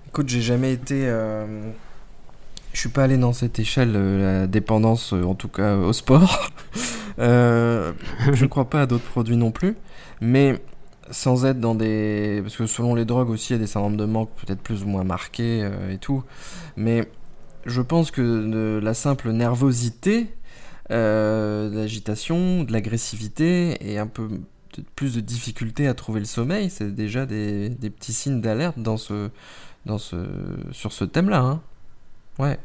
Écoute, 0.09 0.27
j'ai 0.27 0.41
jamais 0.41 0.73
été. 0.73 1.03
euh, 1.07 1.45
Je 2.73 2.79
suis 2.81 2.89
pas 2.89 3.03
allé 3.03 3.15
dans 3.17 3.31
cette 3.33 3.59
échelle, 3.59 3.93
euh, 3.95 4.41
la 4.41 4.47
dépendance, 4.47 5.13
euh, 5.13 5.23
en 5.23 5.35
tout 5.35 5.47
cas 5.47 5.63
euh, 5.77 5.87
au 5.87 5.93
sport. 5.93 6.49
Euh, 7.19 7.93
je 8.33 8.45
crois 8.45 8.69
pas 8.69 8.81
à 8.81 8.85
d'autres 8.85 9.03
produits 9.03 9.37
non 9.37 9.51
plus. 9.51 9.75
Mais 10.21 10.61
sans 11.11 11.45
être 11.45 11.59
dans 11.59 11.75
des. 11.75 12.39
Parce 12.43 12.55
que 12.55 12.65
selon 12.65 12.95
les 12.95 13.05
drogues 13.05 13.29
aussi, 13.29 13.53
il 13.53 13.55
y 13.55 13.59
a 13.59 13.59
des 13.59 13.67
syndromes 13.67 13.97
de 13.97 14.05
manque 14.05 14.29
peut-être 14.35 14.61
plus 14.61 14.83
ou 14.83 14.87
moins 14.87 15.03
marqués 15.03 15.63
euh, 15.63 15.91
et 15.91 15.97
tout. 15.97 16.23
Mais 16.77 17.09
je 17.65 17.81
pense 17.81 18.11
que 18.11 18.21
de 18.21 18.79
la 18.83 18.93
simple 18.93 19.31
nervosité, 19.31 20.27
euh, 20.91 21.69
l'agitation, 21.73 22.63
de 22.63 22.71
l'agressivité 22.71 23.77
et 23.81 23.99
un 23.99 24.07
peu 24.07 24.29
plus 24.95 25.15
de 25.15 25.21
difficulté 25.21 25.87
à 25.87 25.93
trouver 25.93 26.19
le 26.19 26.25
sommeil, 26.25 26.69
c'est 26.69 26.93
déjà 26.93 27.25
des, 27.25 27.69
des 27.69 27.89
petits 27.89 28.13
signes 28.13 28.41
d'alerte 28.41 28.79
dans 28.79 28.97
ce, 28.97 29.29
dans 29.85 29.99
ce, 29.99 30.17
sur 30.71 30.93
ce 30.93 31.05
thème-là. 31.05 31.41
Hein. 31.41 31.61
Ouais. 32.39 32.57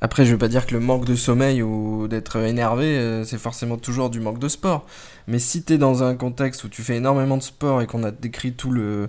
Après, 0.00 0.24
je 0.24 0.32
veux 0.32 0.38
pas 0.38 0.48
dire 0.48 0.66
que 0.66 0.74
le 0.74 0.80
manque 0.80 1.04
de 1.04 1.16
sommeil 1.16 1.62
ou 1.62 2.06
d'être 2.06 2.36
énervé, 2.36 2.86
euh, 2.86 3.24
c'est 3.24 3.38
forcément 3.38 3.76
toujours 3.76 4.10
du 4.10 4.20
manque 4.20 4.38
de 4.38 4.48
sport. 4.48 4.86
Mais 5.26 5.40
si 5.40 5.62
t'es 5.62 5.76
dans 5.76 6.04
un 6.04 6.14
contexte 6.14 6.62
où 6.64 6.68
tu 6.68 6.82
fais 6.82 6.96
énormément 6.96 7.36
de 7.36 7.42
sport 7.42 7.82
et 7.82 7.86
qu'on 7.86 8.04
a 8.04 8.12
décrit 8.12 8.52
tout 8.52 8.70
le 8.70 9.08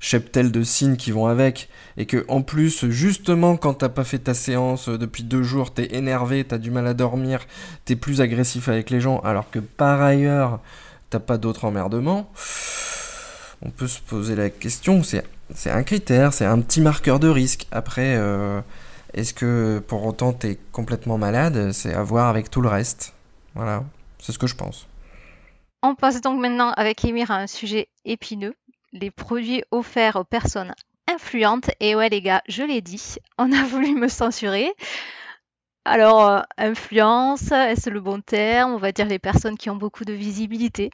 cheptel 0.00 0.50
de 0.50 0.62
signes 0.62 0.96
qui 0.96 1.10
vont 1.10 1.26
avec, 1.26 1.68
et 1.98 2.06
que 2.06 2.24
en 2.28 2.40
plus, 2.40 2.88
justement, 2.88 3.58
quand 3.58 3.74
t'as 3.74 3.90
pas 3.90 4.04
fait 4.04 4.18
ta 4.18 4.32
séance 4.32 4.88
euh, 4.88 4.96
depuis 4.96 5.22
deux 5.22 5.42
jours, 5.42 5.74
t'es 5.74 5.94
énervé, 5.94 6.42
t'as 6.44 6.58
du 6.58 6.70
mal 6.70 6.86
à 6.86 6.94
dormir, 6.94 7.46
t'es 7.84 7.96
plus 7.96 8.22
agressif 8.22 8.68
avec 8.68 8.88
les 8.88 9.00
gens, 9.00 9.20
alors 9.20 9.50
que 9.50 9.58
par 9.58 10.00
ailleurs, 10.00 10.60
t'as 11.10 11.18
pas 11.18 11.36
d'autres 11.36 11.66
emmerdements, 11.66 12.32
on 13.60 13.68
peut 13.68 13.88
se 13.88 14.00
poser 14.00 14.36
la 14.36 14.48
question, 14.48 15.02
c'est 15.02 15.70
un 15.70 15.82
critère, 15.82 16.32
c'est 16.32 16.46
un 16.46 16.60
petit 16.60 16.80
marqueur 16.80 17.18
de 17.18 17.28
risque. 17.28 17.66
Après, 17.70 18.16
euh, 18.16 18.62
est-ce 19.14 19.34
que 19.34 19.82
pour 19.86 20.04
autant 20.04 20.32
t'es 20.32 20.58
complètement 20.72 21.18
malade? 21.18 21.72
C'est 21.72 21.94
à 21.94 22.02
voir 22.02 22.28
avec 22.28 22.50
tout 22.50 22.60
le 22.60 22.68
reste. 22.68 23.14
Voilà, 23.54 23.84
c'est 24.18 24.32
ce 24.32 24.38
que 24.38 24.46
je 24.46 24.54
pense. 24.54 24.86
on 25.82 25.94
passe 25.94 26.20
donc 26.20 26.40
maintenant 26.40 26.70
avec 26.70 27.04
Émir 27.04 27.30
à 27.30 27.36
un 27.36 27.46
sujet 27.46 27.88
épineux, 28.04 28.54
les 28.92 29.10
produits 29.10 29.64
offerts 29.70 30.16
aux 30.16 30.24
personnes 30.24 30.74
influentes. 31.08 31.70
Et 31.80 31.94
ouais 31.94 32.08
les 32.08 32.22
gars, 32.22 32.42
je 32.48 32.62
l'ai 32.62 32.80
dit, 32.80 33.16
on 33.38 33.52
a 33.52 33.62
voulu 33.64 33.94
me 33.94 34.08
censurer. 34.08 34.72
Alors, 35.84 36.28
euh, 36.28 36.40
influence, 36.58 37.50
est-ce 37.52 37.88
le 37.88 38.00
bon 38.00 38.20
terme? 38.20 38.72
On 38.72 38.76
va 38.76 38.92
dire 38.92 39.06
les 39.06 39.18
personnes 39.18 39.56
qui 39.56 39.70
ont 39.70 39.76
beaucoup 39.76 40.04
de 40.04 40.12
visibilité 40.12 40.90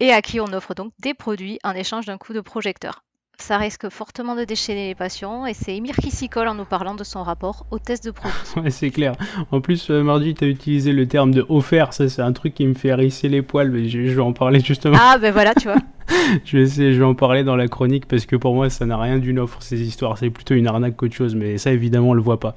et 0.00 0.12
à 0.12 0.20
qui 0.20 0.40
on 0.40 0.52
offre 0.52 0.74
donc 0.74 0.92
des 0.98 1.14
produits 1.14 1.60
en 1.62 1.74
échange 1.74 2.06
d'un 2.06 2.18
coup 2.18 2.32
de 2.32 2.40
projecteur. 2.40 3.04
Ça 3.38 3.58
risque 3.58 3.88
fortement 3.88 4.36
de 4.36 4.44
déchaîner 4.44 4.88
les 4.88 4.94
passions 4.94 5.46
et 5.46 5.54
c'est 5.54 5.74
Émir 5.76 5.96
qui 5.96 6.10
s'y 6.10 6.28
colle 6.28 6.46
en 6.46 6.54
nous 6.54 6.64
parlant 6.64 6.94
de 6.94 7.02
son 7.02 7.22
rapport 7.22 7.66
au 7.70 7.78
test 7.78 8.04
de 8.04 8.10
produit. 8.12 8.36
Ouais, 8.56 8.70
c'est 8.70 8.90
clair. 8.90 9.14
En 9.50 9.60
plus, 9.60 9.90
euh, 9.90 10.02
mardi, 10.02 10.34
t'as 10.34 10.46
utilisé 10.46 10.92
le 10.92 11.08
terme 11.08 11.32
de 11.32 11.44
offert. 11.48 11.92
Ça, 11.92 12.08
c'est 12.08 12.22
un 12.22 12.32
truc 12.32 12.54
qui 12.54 12.66
me 12.66 12.74
fait 12.74 12.88
hérisser 12.88 13.28
les 13.28 13.42
poils. 13.42 13.70
Mais 13.70 13.88
je, 13.88 14.06
je 14.06 14.14
vais 14.14 14.20
en 14.20 14.32
parler 14.32 14.60
justement. 14.60 14.96
Ah 15.00 15.18
ben 15.18 15.32
voilà, 15.32 15.54
tu 15.54 15.64
vois. 15.64 15.78
Je 16.44 16.56
vais, 16.58 16.64
essayer, 16.64 16.92
je 16.92 16.98
vais 16.98 17.04
en 17.04 17.14
parler 17.14 17.42
dans 17.42 17.56
la 17.56 17.68
chronique 17.68 18.06
parce 18.06 18.26
que 18.26 18.36
pour 18.36 18.54
moi, 18.54 18.68
ça 18.70 18.84
n'a 18.84 18.98
rien 18.98 19.18
d'une 19.18 19.38
offre, 19.38 19.62
ces 19.62 19.80
histoires. 19.80 20.18
C'est 20.18 20.30
plutôt 20.30 20.54
une 20.54 20.66
arnaque 20.66 20.96
qu'autre 20.96 21.14
chose, 21.14 21.34
mais 21.34 21.58
ça, 21.58 21.72
évidemment, 21.72 22.10
on 22.10 22.14
le 22.14 22.20
voit 22.20 22.38
pas. 22.40 22.54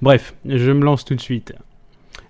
Bref, 0.00 0.34
je 0.46 0.70
me 0.72 0.84
lance 0.84 1.04
tout 1.04 1.14
de 1.14 1.20
suite. 1.20 1.52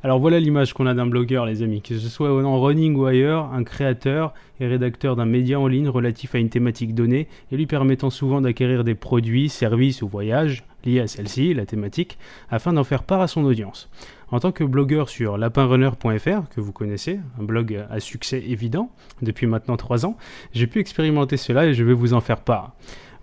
Alors 0.05 0.18
voilà 0.18 0.38
l'image 0.38 0.74
qu'on 0.74 0.84
a 0.84 0.92
d'un 0.92 1.07
blogueur, 1.07 1.46
les 1.46 1.62
amis. 1.62 1.80
Que 1.80 1.98
ce 1.98 2.11
soit 2.11 2.30
en 2.30 2.61
running 2.61 2.94
ou 2.94 3.07
ailleurs, 3.07 3.50
un 3.55 3.64
créateur 3.64 4.34
et 4.61 4.66
rédacteur 4.66 5.16
d'un 5.16 5.24
média 5.24 5.59
en 5.59 5.66
ligne 5.66 5.88
relatif 5.88 6.34
à 6.34 6.38
une 6.38 6.50
thématique 6.50 6.94
donnée 6.94 7.26
et 7.50 7.57
lui 7.57 7.64
permettant 7.64 8.11
souvent 8.11 8.42
d'acquérir 8.42 8.84
des 8.84 8.94
produits, 8.94 9.48
services 9.48 10.02
ou 10.02 10.09
voyages 10.09 10.62
liés 10.84 11.00
à 11.00 11.07
celle-ci, 11.07 11.55
la 11.55 11.64
thématique, 11.64 12.18
afin 12.50 12.74
d'en 12.74 12.84
faire 12.84 13.02
part 13.02 13.22
à 13.22 13.28
son 13.28 13.46
audience. 13.46 13.88
En 14.30 14.40
tant 14.40 14.52
que 14.52 14.62
blogueur 14.62 15.09
sur 15.09 15.38
lapinrunner.fr, 15.38 16.50
que 16.55 16.61
vous 16.61 16.72
connaissez, 16.72 17.18
un 17.40 17.42
blog 17.42 17.82
à 17.88 17.98
succès 17.98 18.44
évident 18.46 18.90
depuis 19.22 19.46
maintenant 19.46 19.78
3 19.78 20.05
ans, 20.05 20.18
j'ai 20.52 20.66
pu 20.66 20.80
expérimenter 20.80 21.38
cela 21.38 21.64
et 21.64 21.72
je 21.72 21.82
vais 21.82 21.94
vous 21.94 22.12
en 22.12 22.20
faire 22.20 22.42
part. 22.42 22.74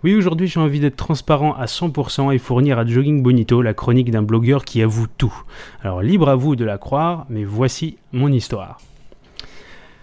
Oui, 0.04 0.14
aujourd'hui 0.16 0.48
j'ai 0.48 0.58
envie 0.58 0.80
d'être 0.80 0.96
transparent 0.96 1.54
à 1.54 1.66
100% 1.66 2.34
et 2.34 2.38
fournir 2.38 2.78
à 2.78 2.84
Jogging 2.84 3.22
Bonito 3.22 3.62
la 3.62 3.72
chronique 3.74 4.10
d'un 4.10 4.22
blogueur 4.22 4.64
qui 4.64 4.82
avoue 4.82 5.06
tout. 5.16 5.32
Alors 5.82 6.02
libre 6.02 6.28
à 6.28 6.34
vous 6.34 6.56
de 6.56 6.64
la 6.64 6.76
croire, 6.78 7.24
mais 7.28 7.44
voici 7.44 7.96
mon 8.12 8.28
histoire. 8.32 8.78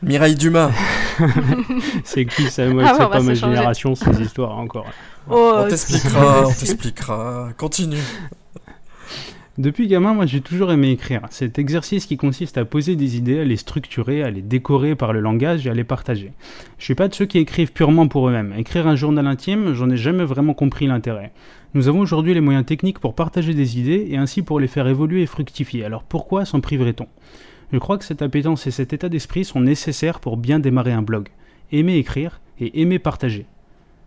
Mireille 0.02 0.36
Dumas, 0.36 0.72
C'est 2.06 2.26
qui 2.26 2.50
ça? 2.50 2.66
Moi, 2.68 2.84
Ah 2.86 2.94
c'est 2.98 3.10
pas 3.10 3.20
se 3.20 3.26
ma 3.26 3.36
changer. 3.36 3.56
génération, 3.58 3.96
ces 3.96 4.22
histoires 4.22 4.58
encore. 4.58 4.86
Oh, 5.30 5.56
on 5.58 5.68
t'expliquera, 5.68 6.44
on 6.48 6.54
t'expliquera. 6.54 7.50
Continue. 7.58 7.98
Depuis 9.60 9.88
gamin, 9.88 10.14
moi 10.14 10.26
j'ai 10.26 10.40
toujours 10.40 10.72
aimé 10.72 10.92
écrire. 10.92 11.24
Cet 11.32 11.60
exercice 11.60 12.06
qui 12.06 12.16
consiste 12.16 12.58
à 12.58 12.64
poser 12.64 12.96
des 12.96 13.18
idées, 13.18 13.40
à 13.40 13.44
les 13.44 13.58
structurer, 13.58 14.24
à 14.24 14.30
les 14.30 14.42
décorer 14.42 14.96
par 14.96 15.12
le 15.12 15.20
langage 15.20 15.68
et 15.68 15.70
à 15.70 15.74
les 15.74 15.84
partager. 15.84 16.32
Je 16.78 16.86
suis 16.86 16.96
pas 16.96 17.10
de 17.10 17.14
ceux 17.14 17.26
qui 17.26 17.40
écrivent 17.40 17.74
purement 17.74 18.08
pour 18.08 18.30
eux-mêmes. 18.30 18.54
Écrire 18.58 18.88
un 18.88 18.96
journal 18.96 19.28
intime, 19.28 19.74
j'en 19.74 19.90
ai 19.90 19.98
jamais 19.98 20.24
vraiment 20.24 20.54
compris 20.54 20.88
l'intérêt. 20.88 21.34
Nous 21.74 21.90
avons 21.90 22.00
aujourd'hui 22.00 22.34
les 22.34 22.40
moyens 22.40 22.66
techniques 22.66 23.00
pour 23.00 23.16
partager 23.16 23.54
des 23.54 23.78
idées 23.78 24.08
et 24.10 24.16
ainsi 24.16 24.44
pour 24.44 24.62
les 24.62 24.68
faire 24.68 24.88
évoluer 24.88 25.24
et 25.24 25.26
fructifier. 25.26 25.84
Alors 25.84 26.04
pourquoi 26.04 26.46
s'en 26.46 26.62
priverait-on? 26.62 27.08
Je 27.74 27.80
crois 27.80 27.98
que 27.98 28.06
cette 28.06 28.22
appétence 28.22 28.66
et 28.66 28.72
cet 28.72 28.94
état 28.94 29.10
d'esprit 29.10 29.44
sont 29.44 29.60
nécessaires 29.60 30.22
pour 30.22 30.38
bien 30.38 30.60
démarrer 30.60 30.94
un 30.94 31.02
blog. 31.02 31.28
Aimer 31.74 31.98
écrire 31.98 32.40
et 32.62 32.82
aimer 32.82 32.98
partager. 32.98 33.46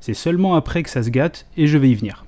C'est 0.01 0.15
seulement 0.15 0.55
après 0.55 0.83
que 0.83 0.89
ça 0.89 1.03
se 1.03 1.11
gâte 1.11 1.47
et 1.59 1.67
je 1.67 1.77
vais 1.77 1.91
y 1.91 1.95
venir. 1.95 2.25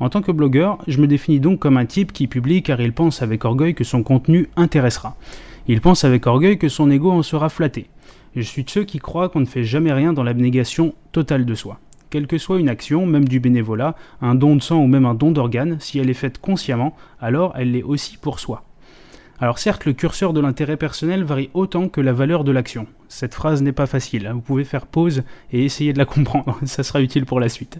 En 0.00 0.08
tant 0.08 0.22
que 0.22 0.32
blogueur, 0.32 0.78
je 0.86 1.00
me 1.00 1.06
définis 1.06 1.40
donc 1.40 1.60
comme 1.60 1.76
un 1.76 1.86
type 1.86 2.12
qui 2.12 2.26
publie 2.26 2.62
car 2.62 2.80
il 2.80 2.92
pense 2.92 3.22
avec 3.22 3.44
orgueil 3.44 3.74
que 3.74 3.84
son 3.84 4.02
contenu 4.02 4.48
intéressera. 4.56 5.16
Il 5.68 5.80
pense 5.80 6.04
avec 6.04 6.26
orgueil 6.26 6.58
que 6.58 6.68
son 6.68 6.90
ego 6.90 7.10
en 7.10 7.22
sera 7.22 7.48
flatté. 7.48 7.86
Je 8.36 8.42
suis 8.42 8.64
de 8.64 8.70
ceux 8.70 8.84
qui 8.84 8.98
croient 8.98 9.28
qu'on 9.28 9.40
ne 9.40 9.44
fait 9.44 9.64
jamais 9.64 9.92
rien 9.92 10.12
dans 10.12 10.24
l'abnégation 10.24 10.94
totale 11.12 11.46
de 11.46 11.54
soi. 11.54 11.78
Quelle 12.10 12.26
que 12.26 12.38
soit 12.38 12.58
une 12.58 12.68
action, 12.68 13.06
même 13.06 13.26
du 13.26 13.40
bénévolat, 13.40 13.94
un 14.20 14.34
don 14.34 14.56
de 14.56 14.62
sang 14.62 14.78
ou 14.78 14.86
même 14.86 15.06
un 15.06 15.14
don 15.14 15.30
d'organes, 15.30 15.78
si 15.80 15.98
elle 15.98 16.10
est 16.10 16.14
faite 16.14 16.38
consciemment, 16.38 16.96
alors 17.20 17.54
elle 17.56 17.72
l'est 17.72 17.82
aussi 17.82 18.16
pour 18.18 18.40
soi. 18.40 18.64
Alors 19.40 19.58
certes, 19.58 19.84
le 19.84 19.92
curseur 19.92 20.32
de 20.32 20.40
l'intérêt 20.40 20.76
personnel 20.76 21.24
varie 21.24 21.50
autant 21.54 21.88
que 21.88 22.00
la 22.00 22.12
valeur 22.12 22.44
de 22.44 22.52
l'action. 22.52 22.86
Cette 23.08 23.34
phrase 23.34 23.62
n'est 23.62 23.72
pas 23.72 23.86
facile, 23.86 24.26
hein. 24.26 24.34
vous 24.34 24.40
pouvez 24.40 24.64
faire 24.64 24.86
pause 24.86 25.22
et 25.52 25.64
essayer 25.64 25.92
de 25.92 25.98
la 25.98 26.04
comprendre, 26.06 26.58
ça 26.64 26.82
sera 26.82 27.00
utile 27.00 27.26
pour 27.26 27.40
la 27.40 27.48
suite. 27.48 27.78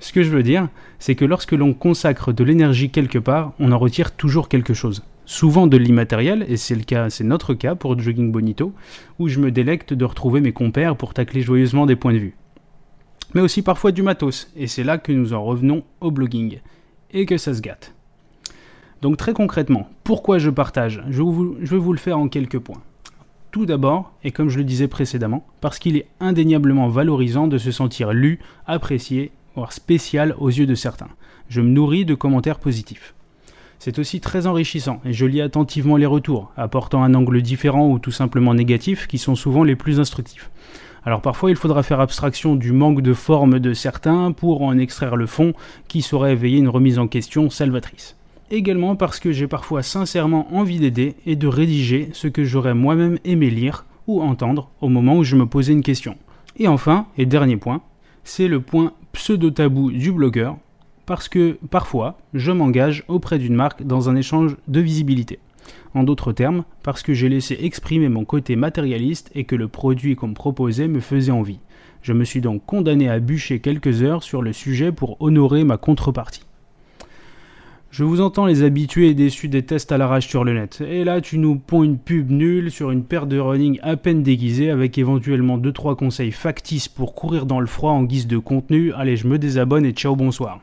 Ce 0.00 0.12
que 0.12 0.22
je 0.22 0.30
veux 0.30 0.42
dire, 0.42 0.68
c'est 0.98 1.14
que 1.14 1.26
lorsque 1.26 1.52
l'on 1.52 1.74
consacre 1.74 2.32
de 2.32 2.42
l'énergie 2.42 2.90
quelque 2.90 3.18
part, 3.18 3.52
on 3.60 3.70
en 3.70 3.78
retire 3.78 4.12
toujours 4.12 4.48
quelque 4.48 4.74
chose. 4.74 5.04
Souvent 5.26 5.66
de 5.66 5.76
l'immatériel, 5.76 6.44
et 6.48 6.56
c'est 6.56 7.20
notre 7.20 7.54
cas 7.54 7.74
pour 7.74 7.98
Jogging 7.98 8.32
Bonito, 8.32 8.72
où 9.18 9.28
je 9.28 9.38
me 9.38 9.52
délecte 9.52 9.92
de 9.92 10.04
retrouver 10.04 10.40
mes 10.40 10.52
compères 10.52 10.96
pour 10.96 11.14
tacler 11.14 11.42
joyeusement 11.42 11.86
des 11.86 11.96
points 11.96 12.14
de 12.14 12.18
vue. 12.18 12.34
Mais 13.34 13.42
aussi 13.42 13.62
parfois 13.62 13.92
du 13.92 14.02
matos, 14.02 14.50
et 14.56 14.66
c'est 14.66 14.82
là 14.82 14.98
que 14.98 15.12
nous 15.12 15.34
en 15.34 15.44
revenons 15.44 15.84
au 16.00 16.10
blogging, 16.10 16.58
et 17.12 17.26
que 17.26 17.36
ça 17.36 17.54
se 17.54 17.60
gâte. 17.60 17.94
Donc 19.02 19.18
très 19.18 19.34
concrètement, 19.34 19.88
pourquoi 20.02 20.38
je 20.38 20.50
partage? 20.50 21.04
Je 21.10 21.22
vais 21.22 21.78
vous 21.78 21.92
le 21.92 21.98
faire 21.98 22.18
en 22.18 22.28
quelques 22.28 22.58
points. 22.58 22.82
Tout 23.52 23.66
d'abord, 23.66 24.12
et 24.24 24.30
comme 24.30 24.48
je 24.48 24.58
le 24.58 24.64
disais 24.64 24.88
précédemment, 24.88 25.46
parce 25.60 25.78
qu'il 25.78 25.96
est 25.96 26.06
indéniablement 26.20 26.88
valorisant 26.88 27.46
de 27.46 27.58
se 27.58 27.70
sentir 27.70 28.12
lu, 28.12 28.38
apprécié, 28.66 29.32
voire 29.54 29.72
spécial 29.72 30.34
aux 30.38 30.48
yeux 30.48 30.66
de 30.66 30.74
certains. 30.74 31.08
Je 31.48 31.60
me 31.60 31.68
nourris 31.68 32.04
de 32.04 32.14
commentaires 32.14 32.58
positifs. 32.58 33.14
C'est 33.78 33.98
aussi 33.98 34.20
très 34.20 34.46
enrichissant 34.46 35.00
et 35.04 35.12
je 35.12 35.24
lis 35.24 35.40
attentivement 35.40 35.96
les 35.96 36.06
retours, 36.06 36.52
apportant 36.56 37.02
un 37.02 37.14
angle 37.14 37.40
différent 37.40 37.90
ou 37.90 37.98
tout 37.98 38.10
simplement 38.10 38.52
négatif 38.52 39.06
qui 39.06 39.16
sont 39.16 39.34
souvent 39.34 39.64
les 39.64 39.74
plus 39.74 40.00
instructifs. 40.00 40.50
Alors 41.04 41.22
parfois 41.22 41.50
il 41.50 41.56
faudra 41.56 41.82
faire 41.82 42.00
abstraction 42.00 42.56
du 42.56 42.72
manque 42.72 43.00
de 43.00 43.14
forme 43.14 43.58
de 43.58 43.72
certains 43.72 44.32
pour 44.32 44.62
en 44.62 44.76
extraire 44.76 45.16
le 45.16 45.26
fond 45.26 45.54
qui 45.88 46.02
saurait 46.02 46.32
éveiller 46.32 46.58
une 46.58 46.68
remise 46.68 46.98
en 46.98 47.08
question 47.08 47.48
salvatrice. 47.48 48.16
Également 48.50 48.96
parce 48.96 49.18
que 49.18 49.32
j'ai 49.32 49.46
parfois 49.46 49.82
sincèrement 49.82 50.54
envie 50.54 50.78
d'aider 50.78 51.14
et 51.24 51.36
de 51.36 51.46
rédiger 51.46 52.10
ce 52.12 52.28
que 52.28 52.44
j'aurais 52.44 52.74
moi-même 52.74 53.18
aimé 53.24 53.48
lire 53.48 53.86
ou 54.06 54.20
entendre 54.20 54.70
au 54.80 54.88
moment 54.88 55.16
où 55.16 55.24
je 55.24 55.36
me 55.36 55.46
posais 55.46 55.72
une 55.72 55.82
question. 55.82 56.16
Et 56.58 56.68
enfin, 56.68 57.06
et 57.16 57.26
dernier 57.26 57.56
point, 57.56 57.80
c'est 58.24 58.48
le 58.48 58.60
point 58.60 58.92
pseudo-tabou 59.12 59.90
du 59.90 60.12
blogueur, 60.12 60.56
parce 61.06 61.28
que 61.28 61.58
parfois, 61.70 62.18
je 62.34 62.52
m'engage 62.52 63.04
auprès 63.08 63.38
d'une 63.38 63.54
marque 63.54 63.82
dans 63.82 64.08
un 64.08 64.16
échange 64.16 64.56
de 64.68 64.80
visibilité. 64.80 65.38
En 65.94 66.04
d'autres 66.04 66.32
termes, 66.32 66.64
parce 66.82 67.02
que 67.02 67.14
j'ai 67.14 67.28
laissé 67.28 67.58
exprimer 67.60 68.08
mon 68.08 68.24
côté 68.24 68.54
matérialiste 68.54 69.30
et 69.34 69.44
que 69.44 69.56
le 69.56 69.68
produit 69.68 70.14
qu'on 70.14 70.28
me 70.28 70.34
proposait 70.34 70.88
me 70.88 71.00
faisait 71.00 71.32
envie. 71.32 71.58
Je 72.02 72.12
me 72.12 72.24
suis 72.24 72.40
donc 72.40 72.64
condamné 72.64 73.08
à 73.08 73.18
bûcher 73.18 73.60
quelques 73.60 74.02
heures 74.02 74.22
sur 74.22 74.40
le 74.40 74.52
sujet 74.52 74.92
pour 74.92 75.20
honorer 75.20 75.64
ma 75.64 75.76
contrepartie. 75.76 76.44
Je 77.90 78.04
vous 78.04 78.20
entends 78.20 78.46
les 78.46 78.62
habitués 78.62 79.08
et 79.08 79.14
déçus 79.14 79.48
des 79.48 79.64
tests 79.64 79.90
à 79.90 79.98
l'arrache 79.98 80.28
sur 80.28 80.44
le 80.44 80.54
net. 80.54 80.80
Et 80.80 81.02
là, 81.02 81.20
tu 81.20 81.38
nous 81.38 81.56
ponds 81.56 81.82
une 81.82 81.98
pub 81.98 82.30
nulle 82.30 82.70
sur 82.70 82.92
une 82.92 83.02
paire 83.02 83.26
de 83.26 83.36
running 83.36 83.80
à 83.82 83.96
peine 83.96 84.22
déguisée 84.22 84.70
avec 84.70 84.96
éventuellement 84.96 85.58
2-3 85.58 85.96
conseils 85.96 86.30
factices 86.30 86.86
pour 86.86 87.16
courir 87.16 87.46
dans 87.46 87.58
le 87.58 87.66
froid 87.66 87.90
en 87.90 88.04
guise 88.04 88.28
de 88.28 88.38
contenu. 88.38 88.92
Allez, 88.92 89.16
je 89.16 89.26
me 89.26 89.40
désabonne 89.40 89.84
et 89.84 89.90
ciao, 89.90 90.14
bonsoir. 90.14 90.60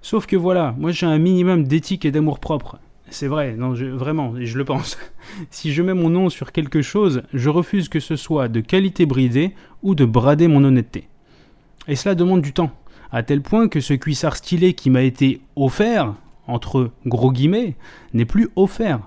Sauf 0.00 0.26
que 0.26 0.34
voilà, 0.34 0.74
moi 0.78 0.90
j'ai 0.90 1.06
un 1.06 1.18
minimum 1.18 1.62
d'éthique 1.62 2.04
et 2.04 2.10
d'amour 2.10 2.40
propre. 2.40 2.80
C'est 3.08 3.28
vrai, 3.28 3.54
non, 3.56 3.76
je, 3.76 3.86
vraiment, 3.86 4.34
je 4.40 4.58
le 4.58 4.64
pense. 4.64 4.98
si 5.50 5.72
je 5.72 5.80
mets 5.80 5.94
mon 5.94 6.10
nom 6.10 6.28
sur 6.28 6.50
quelque 6.50 6.82
chose, 6.82 7.22
je 7.32 7.50
refuse 7.50 7.88
que 7.88 8.00
ce 8.00 8.16
soit 8.16 8.48
de 8.48 8.60
qualité 8.60 9.06
bridée 9.06 9.54
ou 9.84 9.94
de 9.94 10.04
brader 10.04 10.48
mon 10.48 10.64
honnêteté. 10.64 11.06
Et 11.86 11.94
cela 11.94 12.16
demande 12.16 12.42
du 12.42 12.52
temps, 12.52 12.72
à 13.12 13.22
tel 13.22 13.42
point 13.42 13.68
que 13.68 13.80
ce 13.80 13.94
cuissard 13.94 14.34
stylé 14.34 14.74
qui 14.74 14.90
m'a 14.90 15.02
été 15.02 15.40
offert, 15.54 16.14
entre 16.46 16.90
gros 17.06 17.32
guillemets, 17.32 17.76
n'est 18.14 18.24
plus 18.24 18.50
offert, 18.56 19.00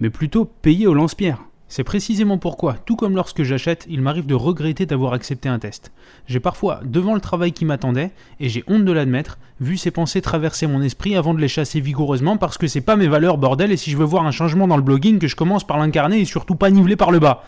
mais 0.00 0.10
plutôt 0.10 0.44
payé 0.44 0.86
au 0.86 0.94
lance-pierre. 0.94 1.44
C'est 1.70 1.84
précisément 1.84 2.38
pourquoi, 2.38 2.76
tout 2.86 2.96
comme 2.96 3.14
lorsque 3.14 3.42
j'achète, 3.42 3.86
il 3.90 4.00
m'arrive 4.00 4.24
de 4.24 4.34
regretter 4.34 4.86
d'avoir 4.86 5.12
accepté 5.12 5.50
un 5.50 5.58
test. 5.58 5.92
J'ai 6.26 6.40
parfois 6.40 6.80
devant 6.82 7.14
le 7.14 7.20
travail 7.20 7.52
qui 7.52 7.66
m'attendait, 7.66 8.10
et 8.40 8.48
j'ai 8.48 8.64
honte 8.68 8.86
de 8.86 8.92
l'admettre, 8.92 9.38
vu 9.60 9.76
ces 9.76 9.90
pensées 9.90 10.22
traverser 10.22 10.66
mon 10.66 10.80
esprit 10.80 11.14
avant 11.14 11.34
de 11.34 11.40
les 11.40 11.48
chasser 11.48 11.80
vigoureusement 11.80 12.38
parce 12.38 12.56
que 12.56 12.66
c'est 12.66 12.80
pas 12.80 12.96
mes 12.96 13.06
valeurs 13.06 13.36
bordel 13.36 13.70
et 13.70 13.76
si 13.76 13.90
je 13.90 13.98
veux 13.98 14.04
voir 14.04 14.24
un 14.24 14.30
changement 14.30 14.66
dans 14.66 14.78
le 14.78 14.82
blogging 14.82 15.18
que 15.18 15.28
je 15.28 15.36
commence 15.36 15.66
par 15.66 15.78
l'incarner 15.78 16.20
et 16.20 16.24
surtout 16.24 16.54
pas 16.54 16.70
niveler 16.70 16.96
par 16.96 17.10
le 17.10 17.18
bas. 17.18 17.44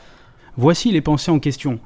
Voici 0.59 0.93
les 0.93 1.01
pensées 1.01 1.30
en 1.30 1.38
question. 1.38 1.80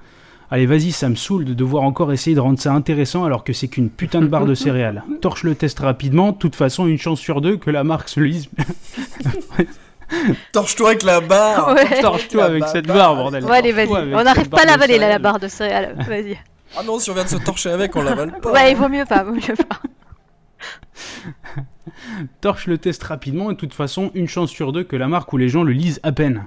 Allez 0.55 0.67
vas-y 0.67 0.93
ça 0.93 1.09
me 1.09 1.17
saoule 1.17 1.45
de 1.45 1.53
devoir 1.53 1.83
encore 1.83 2.13
essayer 2.13 2.37
de 2.37 2.41
rendre 2.41 2.61
ça 2.61 2.73
intéressant 2.73 3.25
alors 3.25 3.43
que 3.43 3.53
c'est 3.53 3.67
qu'une 3.67 3.91
putain 3.91 4.21
de 4.21 4.29
barre 4.29 4.47
de 4.47 4.55
céréales. 4.55 5.03
Torche 5.21 5.43
le 5.43 5.57
test 5.57 5.81
rapidement, 5.81 6.31
de 6.31 6.37
toute 6.37 6.55
façon 6.55 6.87
une 6.87 6.97
chance 6.97 7.19
sur 7.19 7.41
deux 7.41 7.57
que 7.57 7.71
la 7.71 7.83
marque 7.83 8.09
se 8.09 8.21
lise. 8.21 8.49
Torche-toi 10.53 10.91
avec 10.91 11.03
la 11.03 11.21
barre 11.21 11.75
Ouais. 11.75 12.01
Torche-toi 12.01 12.45
avec 12.45 12.69
cette 12.69 12.87
barre 12.87 13.17
bordel. 13.17 13.45
Ouais, 13.45 13.57
allez, 13.57 13.73
vas-y. 13.73 13.89
On 13.89 14.23
n'arrive 14.23 14.49
pas 14.49 14.63
à 14.63 14.65
l'avaler 14.65 14.99
là, 14.99 15.09
la 15.09 15.19
barre 15.19 15.41
de 15.41 15.49
céréales. 15.49 15.97
Vas-y. 16.09 16.39
Ah 16.79 16.85
non, 16.85 17.01
si 17.01 17.11
on 17.11 17.15
vient 17.15 17.25
de 17.25 17.29
se 17.31 17.37
torcher 17.39 17.71
avec, 17.71 17.97
on 17.97 18.03
l'avale 18.03 18.39
pas 18.41 18.53
Ouais, 18.53 18.71
il 18.71 18.77
vaut 18.77 18.89
mieux 18.89 19.07
pas, 19.07 19.25
vaut 19.25 19.35
mieux 19.35 19.41
pas. 19.41 19.81
torche 22.41 22.69
le 22.69 22.79
test 22.79 23.03
rapidement 23.03 23.51
et 23.51 23.55
de 23.55 23.59
toute 23.59 23.75
façon 23.75 24.13
une 24.15 24.29
chance 24.29 24.51
sur 24.51 24.73
deux 24.73 24.85
que 24.85 24.95
la 24.95 25.09
marque 25.09 25.33
ou 25.33 25.37
les 25.37 25.49
gens 25.49 25.65
le 25.65 25.73
lisent 25.73 25.99
à 26.05 26.13
peine. 26.13 26.45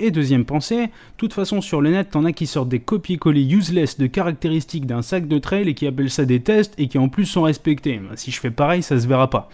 Et 0.00 0.10
deuxième 0.10 0.44
pensée, 0.44 0.90
toute 1.16 1.32
façon 1.32 1.60
sur 1.60 1.80
le 1.80 1.90
net 1.90 2.10
t'en 2.10 2.24
as 2.24 2.32
qui 2.32 2.46
sortent 2.46 2.68
des 2.68 2.80
copier-coller 2.80 3.44
useless 3.44 3.96
de 3.96 4.06
caractéristiques 4.06 4.86
d'un 4.86 5.02
sac 5.02 5.28
de 5.28 5.38
trail 5.38 5.68
et 5.68 5.74
qui 5.74 5.86
appellent 5.86 6.10
ça 6.10 6.24
des 6.24 6.40
tests 6.40 6.74
et 6.78 6.88
qui 6.88 6.98
en 6.98 7.08
plus 7.08 7.26
sont 7.26 7.42
respectés. 7.42 7.98
Bah, 7.98 8.16
Si 8.16 8.32
je 8.32 8.40
fais 8.40 8.50
pareil 8.50 8.82
ça 8.82 8.98
se 8.98 9.06
verra 9.06 9.30
pas. 9.30 9.48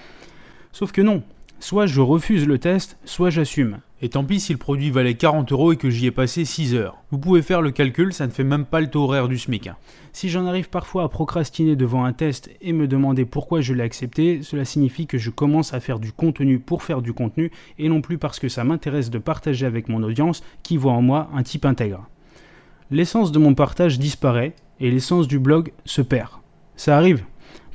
Sauf 0.72 0.92
que 0.92 1.02
non, 1.02 1.22
soit 1.58 1.86
je 1.86 2.00
refuse 2.00 2.46
le 2.46 2.58
test, 2.58 2.96
soit 3.04 3.30
j'assume. 3.30 3.80
Et 4.02 4.08
tant 4.08 4.24
pis 4.24 4.40
si 4.40 4.52
le 4.52 4.58
produit 4.58 4.90
valait 4.90 5.12
40 5.12 5.52
euros 5.52 5.72
et 5.72 5.76
que 5.76 5.90
j'y 5.90 6.06
ai 6.06 6.10
passé 6.10 6.46
6 6.46 6.74
heures. 6.74 6.96
Vous 7.10 7.18
pouvez 7.18 7.42
faire 7.42 7.60
le 7.60 7.70
calcul, 7.70 8.14
ça 8.14 8.26
ne 8.26 8.32
fait 8.32 8.44
même 8.44 8.64
pas 8.64 8.80
le 8.80 8.88
taux 8.88 9.02
horaire 9.02 9.28
du 9.28 9.36
SMIC. 9.36 9.66
hein. 9.66 9.76
Si 10.14 10.30
j'en 10.30 10.46
arrive 10.46 10.70
parfois 10.70 11.04
à 11.04 11.08
procrastiner 11.08 11.76
devant 11.76 12.04
un 12.06 12.14
test 12.14 12.50
et 12.62 12.72
me 12.72 12.88
demander 12.88 13.26
pourquoi 13.26 13.60
je 13.60 13.74
l'ai 13.74 13.82
accepté, 13.82 14.40
cela 14.42 14.64
signifie 14.64 15.06
que 15.06 15.18
je 15.18 15.28
commence 15.28 15.74
à 15.74 15.80
faire 15.80 15.98
du 15.98 16.12
contenu 16.12 16.58
pour 16.58 16.82
faire 16.82 17.02
du 17.02 17.12
contenu 17.12 17.50
et 17.78 17.90
non 17.90 18.00
plus 18.00 18.16
parce 18.16 18.38
que 18.38 18.48
ça 18.48 18.64
m'intéresse 18.64 19.10
de 19.10 19.18
partager 19.18 19.66
avec 19.66 19.90
mon 19.90 20.02
audience 20.02 20.42
qui 20.62 20.78
voit 20.78 20.92
en 20.92 21.02
moi 21.02 21.28
un 21.34 21.42
type 21.42 21.66
intègre. 21.66 22.08
L'essence 22.90 23.32
de 23.32 23.38
mon 23.38 23.54
partage 23.54 23.98
disparaît 23.98 24.54
et 24.80 24.90
l'essence 24.90 25.28
du 25.28 25.38
blog 25.38 25.72
se 25.84 26.00
perd. 26.00 26.30
Ça 26.74 26.96
arrive. 26.96 27.22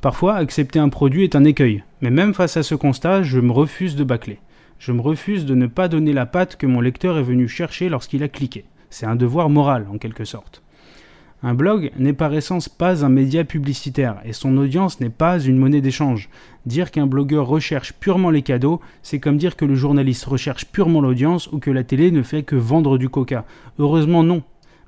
Parfois, 0.02 0.34
accepter 0.34 0.80
un 0.80 0.88
produit 0.88 1.22
est 1.22 1.36
un 1.36 1.44
écueil, 1.44 1.84
mais 2.00 2.10
même 2.10 2.34
face 2.34 2.56
à 2.56 2.64
ce 2.64 2.74
constat, 2.74 3.22
je 3.22 3.38
me 3.38 3.52
refuse 3.52 3.94
de 3.94 4.02
bâcler. 4.02 4.40
Je 4.78 4.92
me 4.92 5.00
refuse 5.00 5.46
de 5.46 5.54
ne 5.54 5.66
pas 5.66 5.88
donner 5.88 6.12
la 6.12 6.26
patte 6.26 6.56
que 6.56 6.66
mon 6.66 6.80
lecteur 6.80 7.18
est 7.18 7.22
venu 7.22 7.48
chercher 7.48 7.88
lorsqu'il 7.88 8.22
a 8.22 8.28
cliqué. 8.28 8.64
C'est 8.90 9.06
un 9.06 9.16
devoir 9.16 9.48
moral, 9.48 9.86
en 9.90 9.98
quelque 9.98 10.24
sorte. 10.24 10.62
Un 11.42 11.54
blog 11.54 11.92
n'est 11.98 12.12
par 12.12 12.32
essence 12.34 12.68
pas 12.68 13.04
un 13.04 13.08
média 13.08 13.44
publicitaire, 13.44 14.20
et 14.24 14.32
son 14.32 14.56
audience 14.56 15.00
n'est 15.00 15.10
pas 15.10 15.38
une 15.38 15.58
monnaie 15.58 15.80
d'échange. 15.80 16.30
Dire 16.64 16.90
qu'un 16.90 17.06
blogueur 17.06 17.46
recherche 17.46 17.92
purement 17.92 18.30
les 18.30 18.42
cadeaux, 18.42 18.80
c'est 19.02 19.20
comme 19.20 19.36
dire 19.36 19.56
que 19.56 19.64
le 19.64 19.74
journaliste 19.74 20.24
recherche 20.24 20.64
purement 20.64 21.00
l'audience 21.00 21.52
ou 21.52 21.58
que 21.58 21.70
la 21.70 21.84
télé 21.84 22.10
ne 22.10 22.22
fait 22.22 22.42
que 22.42 22.56
vendre 22.56 22.98
du 22.98 23.08
coca. 23.08 23.44
Heureusement 23.78 24.22
non. 24.22 24.42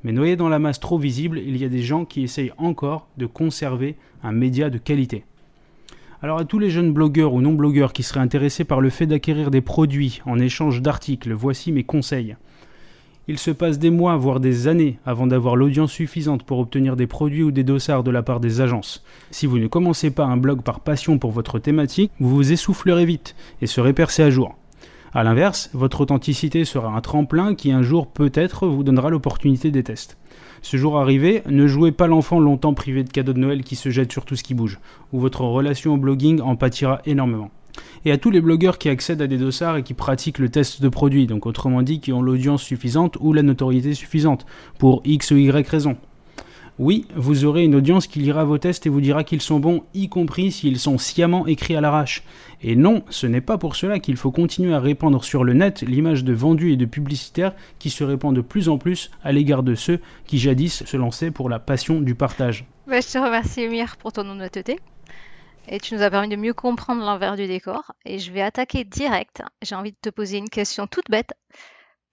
Mais 0.05 0.13
noyé 0.13 0.37
dans 0.37 0.49
la 0.49 0.59
masse 0.59 0.81
trop 0.81 0.99
visible, 0.99 1.39
il 1.39 1.57
y 1.57 1.65
a 1.65 1.69
des 1.69 1.83
gens 1.83 2.05
qui 2.05 2.23
essayent 2.23 2.53
encore 2.57 3.09
de 3.19 3.27
conserver 3.27 3.97
un 4.23 4.33
média 4.33 4.71
de 4.71 4.79
qualité. 4.79 5.25
Alors 6.21 6.39
à 6.39 6.45
tous 6.45 6.59
les 6.59 6.71
jeunes 6.71 6.93
blogueurs 6.93 7.33
ou 7.33 7.41
non-blogueurs 7.41 7.93
qui 7.93 8.03
seraient 8.03 8.19
intéressés 8.19 8.65
par 8.65 8.81
le 8.81 8.91
fait 8.91 9.07
d'acquérir 9.07 9.53
des 9.53 9.61
produits 9.61 10.21
en 10.27 10.41
échange 10.41 10.83
d'articles, 10.83 11.33
voici 11.33 11.71
mes 11.71 11.85
conseils. 11.85 12.37
Il 13.29 13.39
se 13.39 13.53
passe 13.53 13.79
des 13.79 13.91
mois, 13.91 14.17
voire 14.17 14.41
des 14.41 14.67
années, 14.67 14.99
avant 15.07 15.29
d'avoir 15.29 15.55
l'audience 15.55 15.93
suffisante 15.93 16.43
pour 16.43 16.59
obtenir 16.59 16.97
des 16.97 17.07
produits 17.07 17.45
ou 17.45 17.53
des 17.53 17.63
dossards 17.63 18.03
de 18.03 18.11
la 18.11 18.25
part 18.25 18.41
des 18.41 18.61
agences. 18.61 19.05
Si 19.31 19.47
vous 19.47 19.61
ne 19.61 19.69
commencez 19.69 20.11
pas 20.11 20.25
un 20.25 20.37
blog 20.37 20.63
par 20.63 20.81
passion 20.81 21.19
pour 21.19 21.31
votre 21.31 21.61
thématique, 21.61 22.11
vous 22.19 22.31
vous 22.31 22.53
essoufflerez 22.53 23.05
vite 23.05 23.37
et 23.63 23.69
serez 23.69 23.93
percé 23.93 24.25
à 24.25 24.31
jour. 24.31 24.57
A 25.15 25.23
l'inverse, 25.23 25.71
votre 25.73 26.01
authenticité 26.01 26.65
sera 26.65 26.89
un 26.97 27.01
tremplin 27.01 27.55
qui 27.55 27.71
un 27.71 27.83
jour 27.83 28.09
peut-être 28.09 28.67
vous 28.67 28.83
donnera 28.83 29.09
l'opportunité 29.09 29.71
des 29.71 29.85
tests. 29.85 30.18
Ce 30.63 30.77
jour 30.77 30.99
arrivé, 30.99 31.43
ne 31.49 31.67
jouez 31.67 31.93
pas 31.93 32.07
l'enfant 32.07 32.41
longtemps 32.41 32.75
privé 32.75 33.05
de 33.05 33.11
cadeaux 33.11 33.33
de 33.33 33.39
Noël 33.39 33.63
qui 33.63 33.77
se 33.77 33.91
jette 33.91 34.13
sur 34.13 34.25
tout 34.25 34.37
ce 34.37 34.43
qui 34.43 34.55
bouge, 34.55 34.79
ou 35.13 35.21
votre 35.21 35.43
relation 35.43 35.95
au 35.95 35.97
blogging 35.97 36.41
en 36.41 36.57
pâtira 36.57 37.01
énormément. 37.07 37.51
Et 38.05 38.13
à 38.13 38.19
tous 38.19 38.31
les 38.31 38.41
blogueurs 38.41 38.79
qui 38.79 38.89
accèdent 38.89 39.23
à 39.23 39.27
des 39.27 39.39
dossards 39.39 39.77
et 39.77 39.83
qui 39.83 39.95
pratiquent 39.95 40.39
le 40.39 40.49
test 40.49 40.83
de 40.83 40.89
produit, 40.89 41.27
donc 41.27 41.47
autrement 41.47 41.83
dit 41.83 42.01
qui 42.01 42.13
ont 42.13 42.23
l'audience 42.23 42.63
suffisante 42.63 43.17
ou 43.21 43.33
la 43.33 43.43
notoriété 43.43 43.95
suffisante, 43.95 44.47
pour 44.79 45.03
X 45.05 45.31
ou 45.31 45.37
Y 45.37 45.69
raison. 45.69 45.97
Oui, 46.79 47.07
vous 47.17 47.45
aurez 47.45 47.65
une 47.65 47.75
audience 47.75 48.07
qui 48.07 48.21
lira 48.21 48.45
vos 48.45 48.59
tests 48.59 48.87
et 48.87 48.89
vous 48.89 49.01
dira 49.01 49.25
qu'ils 49.25 49.41
sont 49.41 49.59
bons, 49.59 49.83
y 49.95 50.09
compris 50.09 50.53
s'ils 50.53 50.79
sont 50.79 50.97
sciemment 50.97 51.45
écrits 51.49 51.75
à 51.75 51.81
l'arrache. 51.81 52.23
Et 52.63 52.77
non, 52.77 53.03
ce 53.11 53.27
n'est 53.27 53.41
pas 53.41 53.59
pour 53.59 53.75
cela 53.75 53.99
qu'il 53.99 54.17
faut 54.17 54.31
continuer 54.31 54.73
à 54.73 54.79
répandre 54.79 55.25
sur 55.25 55.43
le 55.43 55.55
net 55.55 55.83
l'image 55.83 56.23
de 56.23 56.33
vendus 56.33 56.73
et 56.73 56.77
de 56.77 56.85
publicitaires 56.85 57.55
qui 57.81 57.91
se 57.91 58.05
répand 58.05 58.33
de 58.33 58.43
plus 58.43 58.69
en 58.69 58.79
plus 58.79 59.11
à 59.25 59.33
l'égard 59.33 59.65
de 59.65 59.75
ceux 59.75 59.99
qui 60.25 60.39
jadis 60.39 60.85
se 60.85 60.97
lançaient 60.97 61.33
pour 61.33 61.49
la 61.49 61.59
passion 61.59 62.01
du 62.01 62.15
partage. 62.15 62.65
Bah, 62.87 63.01
je 63.01 63.09
te 63.09 63.19
remercie, 63.19 63.63
Emir, 63.63 63.97
pour 63.97 64.13
ton 64.13 64.29
honnêteté. 64.31 64.79
Et 65.67 65.81
tu 65.81 65.97
nous 65.97 66.03
as 66.03 66.11
permis 66.11 66.29
de 66.29 66.37
mieux 66.37 66.55
comprendre 66.55 67.05
l'envers 67.05 67.35
du 67.35 67.49
décor. 67.49 67.91
Et 68.05 68.21
je 68.21 68.31
vais 68.31 68.41
attaquer 68.41 68.85
direct. 68.85 69.43
J'ai 69.63 69.75
envie 69.75 69.91
de 69.91 69.99
te 70.01 70.11
poser 70.11 70.39
une 70.39 70.49
question 70.49 70.87
toute 70.87 71.11
bête. 71.11 71.35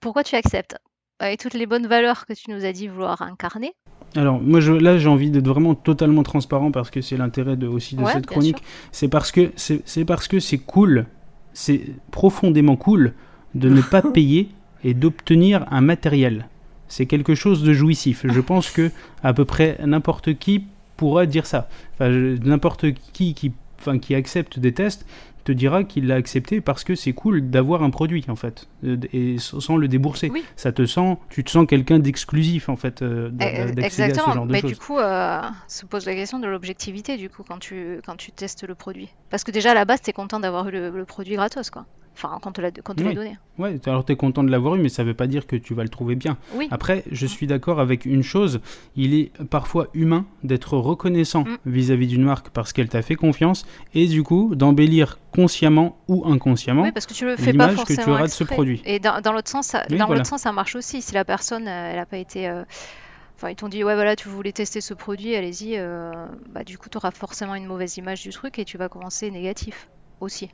Pourquoi 0.00 0.24
tu 0.24 0.34
acceptes? 0.34 0.76
Avec 1.20 1.40
toutes 1.40 1.54
les 1.54 1.66
bonnes 1.66 1.86
valeurs 1.86 2.26
que 2.26 2.32
tu 2.32 2.50
nous 2.50 2.64
as 2.64 2.72
dit 2.72 2.88
vouloir 2.88 3.22
incarner. 3.22 3.72
Alors, 4.14 4.40
moi, 4.40 4.60
je, 4.60 4.72
là, 4.72 4.98
j'ai 4.98 5.08
envie 5.08 5.30
d'être 5.30 5.48
vraiment 5.48 5.74
totalement 5.74 6.22
transparent 6.22 6.70
parce 6.70 6.90
que 6.90 7.00
c'est 7.00 7.16
l'intérêt 7.16 7.56
de, 7.56 7.66
aussi 7.66 7.96
de 7.96 8.02
Ouais, 8.02 8.12
cette 8.12 8.26
chronique. 8.26 8.58
C'est 8.92 9.08
parce 9.08 9.30
que 9.32 9.52
c'est 9.56 10.04
parce 10.04 10.28
que 10.28 10.40
c'est 10.40 10.58
cool, 10.58 11.06
c'est 11.52 11.82
profondément 12.10 12.76
cool 12.76 13.12
de 13.54 13.68
ne 13.68 13.82
pas 13.82 14.02
payer 14.12 14.48
et 14.84 14.94
d'obtenir 14.94 15.66
un 15.70 15.80
matériel. 15.80 16.48
C'est 16.88 17.06
quelque 17.06 17.34
chose 17.34 17.62
de 17.62 17.72
jouissif. 17.72 18.24
Je 18.28 18.40
pense 18.40 18.70
que 18.70 18.90
à 19.22 19.34
peu 19.34 19.44
près 19.44 19.78
n'importe 19.84 20.38
qui 20.38 20.64
pourra 20.96 21.26
dire 21.26 21.44
ça. 21.44 21.68
Enfin, 21.94 22.10
n'importe 22.10 22.92
qui 23.12 23.34
qui, 23.34 23.52
enfin, 23.80 23.98
qui 23.98 24.14
accepte 24.14 24.58
des 24.58 24.72
tests 24.72 25.06
te 25.46 25.52
dira 25.52 25.84
qu'il 25.84 26.06
l'a 26.08 26.16
accepté 26.16 26.60
parce 26.60 26.84
que 26.84 26.94
c'est 26.94 27.12
cool 27.12 27.50
d'avoir 27.50 27.82
un 27.82 27.90
produit 27.90 28.24
en 28.28 28.36
fait 28.36 28.68
euh, 28.84 28.96
et 29.12 29.36
sans 29.38 29.76
le 29.76 29.88
débourser. 29.88 30.28
Oui. 30.30 30.44
Ça 30.56 30.72
te 30.72 30.84
sent, 30.84 31.16
tu 31.30 31.44
te 31.44 31.50
sens 31.50 31.66
quelqu'un 31.66 31.98
d'exclusif 31.98 32.68
en 32.68 32.76
fait 32.76 33.02
d'accéder 33.02 33.84
à 33.84 33.90
ce 33.90 34.02
Exactement. 34.02 34.34
genre 34.34 34.46
de 34.46 34.52
Mais 34.52 34.60
choses. 34.60 34.70
du 34.72 34.76
coup, 34.76 34.98
euh, 34.98 35.40
se 35.68 35.86
pose 35.86 36.04
la 36.06 36.14
question 36.14 36.38
de 36.38 36.46
l'objectivité 36.46 37.16
du 37.16 37.30
coup 37.30 37.42
quand 37.48 37.58
tu 37.58 38.00
quand 38.04 38.16
tu 38.16 38.32
testes 38.32 38.66
le 38.66 38.74
produit. 38.74 39.08
Parce 39.30 39.44
que 39.44 39.50
déjà 39.50 39.70
à 39.70 39.74
la 39.74 39.84
base, 39.84 40.00
t'es 40.02 40.12
content 40.12 40.40
d'avoir 40.40 40.68
eu 40.68 40.72
le, 40.72 40.90
le 40.90 41.04
produit 41.04 41.34
gratos, 41.36 41.70
quoi. 41.70 41.86
Enfin, 42.18 42.38
quand 42.40 42.52
te 42.52 42.62
l'a 42.62 42.70
quand 42.70 42.94
on 42.94 42.96
te 42.96 43.02
l'a 43.02 43.10
Oui. 43.10 43.14
donné. 43.14 43.36
Ouais, 43.58 43.78
alors 43.86 44.04
t'es 44.04 44.16
content 44.16 44.42
de 44.42 44.50
l'avoir 44.50 44.76
eu, 44.76 44.80
mais 44.80 44.88
ça 44.88 45.04
veut 45.04 45.12
pas 45.14 45.26
dire 45.26 45.46
que 45.46 45.54
tu 45.54 45.74
vas 45.74 45.82
le 45.82 45.90
trouver 45.90 46.14
bien. 46.14 46.38
Oui. 46.54 46.66
Après, 46.70 47.04
je 47.12 47.26
suis 47.26 47.46
d'accord 47.46 47.78
avec 47.78 48.06
une 48.06 48.22
chose, 48.22 48.60
il 48.96 49.12
est 49.14 49.30
parfois 49.50 49.88
humain 49.92 50.24
d'être 50.42 50.78
reconnaissant 50.78 51.44
Mm. 51.44 51.56
vis-à-vis 51.66 52.06
d'une 52.06 52.22
marque 52.24 52.48
parce 52.50 52.72
qu'elle 52.72 52.88
t'a 52.88 53.02
fait 53.02 53.16
confiance, 53.16 53.66
et 53.94 54.06
du 54.06 54.22
coup 54.22 54.54
d'embellir 54.54 55.18
consciemment 55.30 55.98
ou 56.08 56.24
inconsciemment. 56.26 56.82
Oui, 56.82 56.92
parce 56.92 57.04
que 57.04 57.12
tu 57.12 57.26
le 57.26 57.36
fais 57.36 57.52
pas 57.52 57.68
l'image 57.68 57.68
que 57.84 57.86
tu 57.88 57.94
forcément 57.96 58.16
auras 58.16 58.26
de 58.26 58.32
ce 58.32 58.44
produit. 58.44 58.82
Et 58.86 58.98
dans, 58.98 59.20
dans 59.20 59.32
l'autre 59.32 59.50
sens, 59.50 59.66
ça, 59.66 59.84
Oui, 59.90 59.98
dans 59.98 60.06
voilà. 60.06 60.20
l'autre 60.20 60.30
sens, 60.30 60.40
ça 60.40 60.52
marche 60.52 60.74
aussi. 60.74 61.02
Si 61.02 61.12
la 61.14 61.24
personne, 61.26 61.68
euh, 61.68 61.90
elle 61.92 61.98
a 61.98 62.06
pas 62.06 62.16
été, 62.16 62.48
euh, 62.48 62.64
enfin, 63.36 63.50
ils 63.50 63.56
t'ont 63.56 63.68
dit, 63.68 63.84
ouais, 63.84 63.94
voilà, 63.94 64.16
tu 64.16 64.28
voulais 64.28 64.52
tester 64.52 64.80
ce 64.80 64.94
produit, 64.94 65.34
allez-y. 65.36 65.76
euh, 65.76 66.10
bah, 66.48 66.64
du 66.64 66.78
coup, 66.78 66.88
tu 66.88 66.96
auras 66.96 67.10
forcément 67.10 67.54
une 67.54 67.66
mauvaise 67.66 67.98
image 67.98 68.22
du 68.22 68.30
truc 68.30 68.58
et 68.58 68.64
tu 68.64 68.78
vas 68.78 68.88
commencer 68.88 69.30
négatif 69.30 69.88
aussi. 70.20 70.48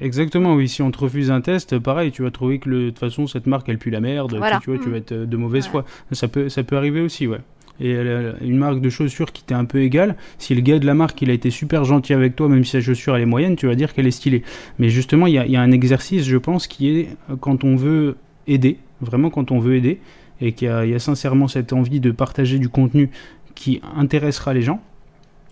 Exactement, 0.00 0.54
oui. 0.54 0.68
Si 0.68 0.82
on 0.82 0.90
te 0.90 0.98
refuse 0.98 1.30
un 1.30 1.40
test, 1.40 1.78
pareil, 1.78 2.10
tu 2.10 2.22
vas 2.22 2.30
trouver 2.30 2.58
que 2.58 2.68
de 2.68 2.88
toute 2.90 2.98
façon 2.98 3.26
cette 3.26 3.46
marque 3.46 3.68
elle 3.68 3.78
pue 3.78 3.90
la 3.90 4.00
merde. 4.00 4.34
Voilà. 4.36 4.56
Tu, 4.58 4.64
tu 4.64 4.70
vois, 4.70 4.78
tu 4.78 4.88
Mm. 4.88 4.92
vas 4.92 4.96
être 4.98 5.14
de 5.14 5.36
mauvaise 5.36 5.68
Voilà. 5.70 5.86
foi. 5.86 6.06
Ça 6.12 6.28
peut, 6.28 6.48
ça 6.48 6.62
peut 6.64 6.76
arriver 6.76 7.00
aussi, 7.00 7.26
ouais. 7.26 7.38
Et 7.80 7.92
une 8.40 8.56
marque 8.56 8.80
de 8.80 8.88
chaussures 8.88 9.32
qui 9.32 9.42
t'est 9.42 9.54
un 9.54 9.64
peu 9.64 9.82
égale, 9.82 10.14
si 10.38 10.54
le 10.54 10.60
gars 10.60 10.78
de 10.78 10.86
la 10.86 10.94
marque 10.94 11.20
il 11.22 11.30
a 11.30 11.32
été 11.32 11.50
super 11.50 11.84
gentil 11.84 12.12
avec 12.12 12.36
toi, 12.36 12.48
même 12.48 12.64
si 12.64 12.70
sa 12.72 12.80
chaussure 12.80 13.16
elle 13.16 13.22
est 13.22 13.26
moyenne, 13.26 13.56
tu 13.56 13.66
vas 13.66 13.74
dire 13.74 13.92
qu'elle 13.94 14.06
est 14.06 14.12
stylée. 14.12 14.44
Mais 14.78 14.90
justement, 14.90 15.26
il 15.26 15.32
y 15.34 15.38
a, 15.38 15.44
il 15.46 15.50
y 15.50 15.56
a 15.56 15.60
un 15.60 15.72
exercice, 15.72 16.24
je 16.24 16.36
pense, 16.36 16.68
qui 16.68 16.96
est 16.96 17.08
euh, 17.30 17.36
quand 17.36 17.64
on 17.64 17.74
veut 17.74 18.16
aider, 18.46 18.78
vraiment 19.00 19.28
quand 19.28 19.50
on 19.50 19.58
veut 19.58 19.74
aider, 19.74 19.98
et 20.40 20.52
qu'il 20.52 20.68
y 20.68 20.94
a 20.94 20.98
sincèrement 21.00 21.48
cette 21.48 21.72
envie 21.72 21.98
de 21.98 22.12
partager 22.12 22.58
du 22.60 22.68
contenu 22.68 23.10
qui 23.56 23.80
intéressera 23.96 24.54
les 24.54 24.62
gens. 24.62 24.80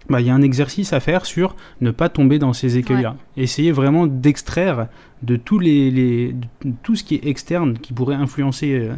Bah, 0.09 0.21
il 0.21 0.27
y 0.27 0.31
a 0.31 0.35
un 0.35 0.43
exercice 0.43 0.93
à 0.93 1.01
faire 1.01 1.25
sur 1.27 1.55
ne 1.81 1.91
pas 1.91 2.09
tomber 2.09 2.39
dans 2.39 2.53
ces 2.53 2.77
écueils-là. 2.79 3.17
Essayer 3.37 3.71
vraiment 3.73 4.07
d'extraire 4.07 4.89
de 5.23 5.37
tous 5.37 5.59
les, 5.59 5.91
les- 5.91 6.33
de 6.33 6.73
tout 6.83 6.97
ce 6.97 7.05
qui 7.05 7.15
est 7.15 7.27
externe 7.27 7.79
qui 7.79 7.93
pourrait 7.93 8.17
influencer 8.17 8.73
euh, 8.73 8.95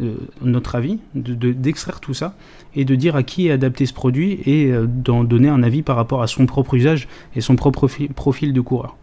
euh, 0.00 0.14
notre 0.42 0.74
avis, 0.74 0.98
de- 1.14 1.34
de- 1.34 1.52
d'extraire 1.52 2.00
tout 2.00 2.14
ça 2.14 2.34
et 2.74 2.84
de 2.84 2.94
dire 2.96 3.14
à 3.16 3.22
qui 3.22 3.46
est 3.48 3.52
adapté 3.52 3.86
ce 3.86 3.92
produit 3.92 4.40
et 4.44 4.72
euh, 4.72 4.86
d'en 4.86 5.22
donner 5.24 5.48
un 5.48 5.62
avis 5.62 5.82
par 5.82 5.94
rapport 5.96 6.22
à 6.22 6.26
son 6.26 6.46
propre 6.46 6.74
usage 6.74 7.06
et 7.36 7.40
son 7.40 7.54
propre 7.54 7.86
fi- 7.86 8.08
profil 8.08 8.52
de 8.52 8.60
coureur. 8.60 8.96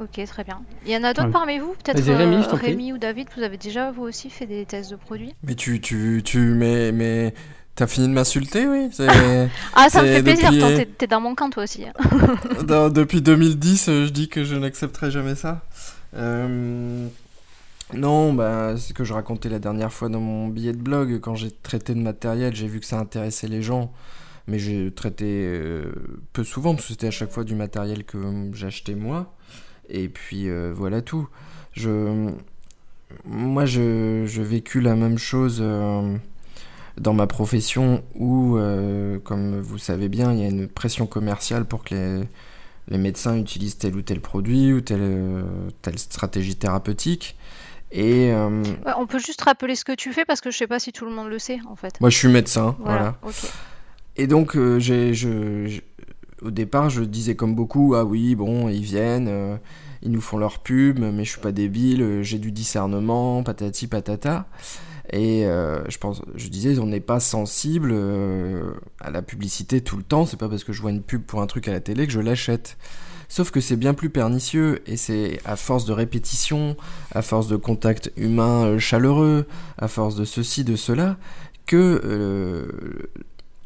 Ok, 0.00 0.24
très 0.26 0.42
bien. 0.42 0.58
Il 0.86 0.90
y 0.92 0.96
en 0.96 1.04
a 1.04 1.12
d'autres 1.12 1.26
Ouais. 1.26 1.32
parmi 1.32 1.58
vous 1.58 1.74
Peut-être. 1.84 2.02
Rémi 2.60 2.92
ou 2.92 2.98
David, 2.98 3.28
vous 3.36 3.42
avez 3.42 3.56
déjà 3.56 3.92
vous 3.92 4.02
aussi 4.02 4.30
fait 4.30 4.46
des 4.46 4.64
tests 4.64 4.90
de 4.90 4.96
produits? 4.96 5.32
Mais 5.46 5.54
tu, 5.54 5.80
tu, 5.80 6.22
tu, 6.24 6.38
mais, 6.38 6.90
mais, 6.92 7.34
t'as 7.74 7.86
fini 7.86 8.08
de 8.08 8.12
m'insulter, 8.12 8.66
oui 8.66 8.90
Ah, 9.74 9.88
ça 9.88 10.02
me 10.02 10.08
fait 10.08 10.22
plaisir, 10.22 10.50
depuis- 10.50 10.60
toi, 10.60 10.84
t'es- 10.98 11.06
dans 11.06 11.20
mon 11.20 11.34
camp 11.34 11.50
toi 11.50 11.64
aussi. 11.64 11.84
depuis 12.94 13.22
2010, 13.22 13.88
euh, 13.88 14.06
je 14.06 14.10
dis 14.10 14.28
que 14.28 14.44
je 14.44 14.54
n'accepterai 14.56 15.10
jamais 15.10 15.34
ça. 15.34 15.64
Euh, 16.14 17.06
Non, 17.94 18.32
bah, 18.32 18.74
c'est 18.76 18.88
ce 18.88 18.94
que 18.94 19.04
je 19.04 19.12
racontais 19.12 19.48
la 19.50 19.58
dernière 19.58 19.92
fois 19.92 20.08
dans 20.08 20.20
mon 20.20 20.48
billet 20.48 20.72
de 20.72 20.78
blog. 20.80 21.20
Quand 21.20 21.34
j'ai 21.34 21.50
traité 21.50 21.94
de 21.94 22.00
matériel, 22.00 22.54
j'ai 22.54 22.66
vu 22.66 22.80
que 22.80 22.86
ça 22.86 22.98
intéressait 22.98 23.48
les 23.48 23.62
gens. 23.62 23.92
Mais 24.48 24.58
j'ai 24.58 24.90
traité 24.92 25.44
euh, 25.46 25.92
peu 26.32 26.42
souvent, 26.42 26.74
parce 26.74 26.86
que 26.86 26.92
c'était 26.94 27.06
à 27.08 27.10
chaque 27.12 27.30
fois 27.30 27.44
du 27.44 27.54
matériel 27.54 28.04
que 28.04 28.18
j'achetais 28.54 28.94
moi. 28.94 29.34
Et 29.88 30.08
puis 30.08 30.48
euh, 30.48 30.72
voilà 30.74 31.02
tout. 31.02 31.28
Je... 31.72 32.30
Moi, 33.26 33.66
je, 33.66 34.24
je 34.26 34.40
vécu 34.42 34.80
la 34.80 34.94
même 34.96 35.18
chose 35.18 35.58
euh, 35.60 36.16
dans 37.00 37.14
ma 37.14 37.26
profession 37.26 38.02
où, 38.14 38.56
euh, 38.56 39.18
comme 39.18 39.60
vous 39.60 39.78
savez 39.78 40.08
bien, 40.08 40.32
il 40.32 40.40
y 40.40 40.44
a 40.44 40.48
une 40.48 40.68
pression 40.68 41.06
commerciale 41.06 41.64
pour 41.64 41.84
que 41.84 41.94
les, 41.94 42.24
les 42.88 42.98
médecins 42.98 43.36
utilisent 43.36 43.78
tel 43.78 43.94
ou 43.96 44.02
tel 44.02 44.20
produit 44.20 44.72
ou 44.72 44.80
telle, 44.80 45.00
euh, 45.02 45.42
telle 45.82 45.98
stratégie 45.98 46.56
thérapeutique. 46.56 47.36
Et 47.90 48.32
euh, 48.32 48.62
on 48.96 49.06
peut 49.06 49.18
juste 49.18 49.42
rappeler 49.42 49.74
ce 49.74 49.84
que 49.84 49.92
tu 49.92 50.12
fais 50.12 50.24
parce 50.24 50.40
que 50.40 50.50
je 50.50 50.56
sais 50.56 50.66
pas 50.66 50.78
si 50.78 50.92
tout 50.92 51.04
le 51.04 51.12
monde 51.12 51.28
le 51.28 51.38
sait 51.38 51.58
en 51.68 51.76
fait. 51.76 52.00
moi, 52.00 52.08
je 52.10 52.16
suis 52.16 52.28
médecin, 52.28 52.76
voilà. 52.80 53.16
Et 54.16 54.26
donc, 54.26 54.56
euh, 54.56 54.78
j'ai, 54.78 55.12
je, 55.14 55.66
je- 55.66 55.80
au 56.42 56.50
départ, 56.50 56.90
je 56.90 57.02
disais 57.02 57.36
comme 57.36 57.54
beaucoup, 57.54 57.94
ah 57.94 58.04
oui, 58.04 58.34
bon, 58.34 58.68
ils 58.68 58.82
viennent, 58.82 59.28
euh, 59.28 59.56
ils 60.02 60.10
nous 60.10 60.20
font 60.20 60.38
leur 60.38 60.58
pub, 60.58 60.98
mais 60.98 61.24
je 61.24 61.30
suis 61.30 61.40
pas 61.40 61.52
débile, 61.52 62.22
j'ai 62.22 62.38
du 62.38 62.50
discernement, 62.50 63.42
patati 63.42 63.86
patata. 63.86 64.46
Et 65.12 65.44
euh, 65.44 65.82
je 65.88 65.98
pense, 65.98 66.22
je 66.34 66.48
disais, 66.48 66.78
on 66.78 66.86
n'est 66.86 67.00
pas 67.00 67.20
sensible 67.20 67.90
euh, 67.92 68.72
à 68.98 69.10
la 69.10 69.20
publicité 69.20 69.82
tout 69.82 69.96
le 69.96 70.02
temps. 70.02 70.24
C'est 70.24 70.38
pas 70.38 70.48
parce 70.48 70.64
que 70.64 70.72
je 70.72 70.80
vois 70.80 70.90
une 70.90 71.02
pub 71.02 71.22
pour 71.22 71.42
un 71.42 71.46
truc 71.46 71.68
à 71.68 71.72
la 71.72 71.80
télé 71.80 72.06
que 72.06 72.12
je 72.12 72.20
l'achète. 72.20 72.78
Sauf 73.28 73.50
que 73.50 73.60
c'est 73.60 73.76
bien 73.76 73.94
plus 73.94 74.10
pernicieux 74.10 74.82
et 74.86 74.96
c'est 74.96 75.40
à 75.44 75.56
force 75.56 75.84
de 75.84 75.92
répétition, 75.92 76.76
à 77.12 77.22
force 77.22 77.46
de 77.46 77.56
contact 77.56 78.10
humain 78.16 78.64
euh, 78.64 78.78
chaleureux, 78.78 79.46
à 79.78 79.88
force 79.88 80.16
de 80.16 80.24
ceci, 80.24 80.64
de 80.64 80.76
cela, 80.76 81.18
que 81.66 83.08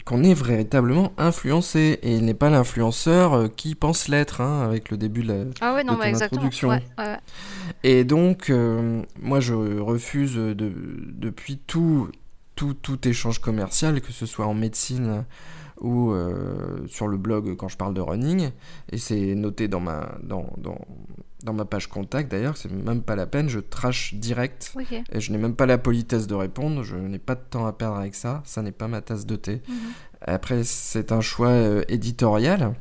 qu'on 0.07 0.23
est 0.23 0.35
véritablement 0.35 1.13
influencé 1.19 1.99
et 2.03 2.15
il 2.15 2.25
n'est 2.25 2.33
pas 2.33 2.49
l'influenceur 2.49 3.35
euh, 3.35 3.49
qui 3.49 3.75
pense 3.75 4.07
l'être 4.07 4.41
hein, 4.41 4.63
avec 4.63 4.91
le 4.91 4.97
début 4.97 5.23
de 5.23 5.29
la, 5.29 5.45
Ah 5.61 5.75
ouais, 5.75 5.83
non, 5.83 5.95
de 5.95 5.99
ton 5.99 6.23
introduction. 6.23 6.69
Ouais, 6.69 6.83
ouais, 6.97 7.05
ouais. 7.05 7.19
et 7.83 8.05
donc, 8.05 8.49
euh, 8.49 9.03
moi, 9.21 9.41
je 9.41 9.53
refuse 9.55 10.37
de, 10.37 10.55
depuis 10.55 11.59
tout, 11.59 12.09
tout, 12.55 12.73
tout 12.73 13.07
échange 13.07 13.41
commercial, 13.41 14.01
que 14.01 14.13
ce 14.13 14.27
soit 14.27 14.47
en 14.47 14.55
médecine 14.55 15.25
ou 15.81 16.13
euh, 16.13 16.87
sur 16.87 17.09
le 17.09 17.17
blog 17.17 17.57
quand 17.57 17.69
je 17.69 17.77
parle 17.77 17.93
de 17.93 18.01
running. 18.01 18.51
Et 18.93 18.99
c'est 18.99 19.35
noté 19.35 19.67
dans 19.67 19.81
ma, 19.81 20.19
dans, 20.23 20.47
dans, 20.57 20.79
dans 21.47 21.55
ma 21.55 21.65
page 21.65 21.87
contact 21.87 22.31
d'ailleurs, 22.31 22.57
c'est 22.57 22.71
même 22.71 23.03
pas 23.03 23.17
la 23.17 23.27
peine, 23.27 23.49
je 23.49 23.61
trash 23.61 24.15
direct. 24.15 24.75
Et 25.13 25.21
je 25.21 25.33
n'ai 25.33 25.39
même 25.39 25.55
pas 25.55 25.65
la 25.65 25.79
politesse 25.79 26.27
de 26.27 26.35
répondre, 26.35 26.83
je 26.83 26.97
n'ai 26.97 27.19
pas 27.19 27.37
de 27.37 27.41
temps 27.49 27.67
à 27.67 27.73
perdre 27.73 27.97
avec 27.97 28.15
ça, 28.15 28.43
ça 28.45 28.61
n'est 28.61 28.73
pas 28.73 28.89
ma 28.89 29.01
tasse 29.01 29.25
de 29.25 29.37
thé. 29.37 29.63
Mhm. 29.67 29.77
Après, 30.27 30.65
c'est 30.65 31.13
un 31.13 31.21
choix 31.21 31.49
euh, 31.49 31.85
éditorial. 31.89 32.75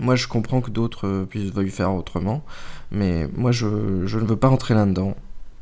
Moi, 0.00 0.16
je 0.16 0.26
comprends 0.26 0.60
que 0.60 0.70
d'autres 0.70 1.06
euh, 1.06 1.26
puissent 1.26 1.52
veuillent 1.52 1.70
faire 1.70 1.94
autrement, 1.94 2.42
mais 2.90 3.28
moi, 3.34 3.52
je, 3.52 4.06
je 4.06 4.18
ne 4.18 4.24
veux 4.24 4.36
pas 4.36 4.48
rentrer 4.48 4.74
là-dedans. 4.74 5.14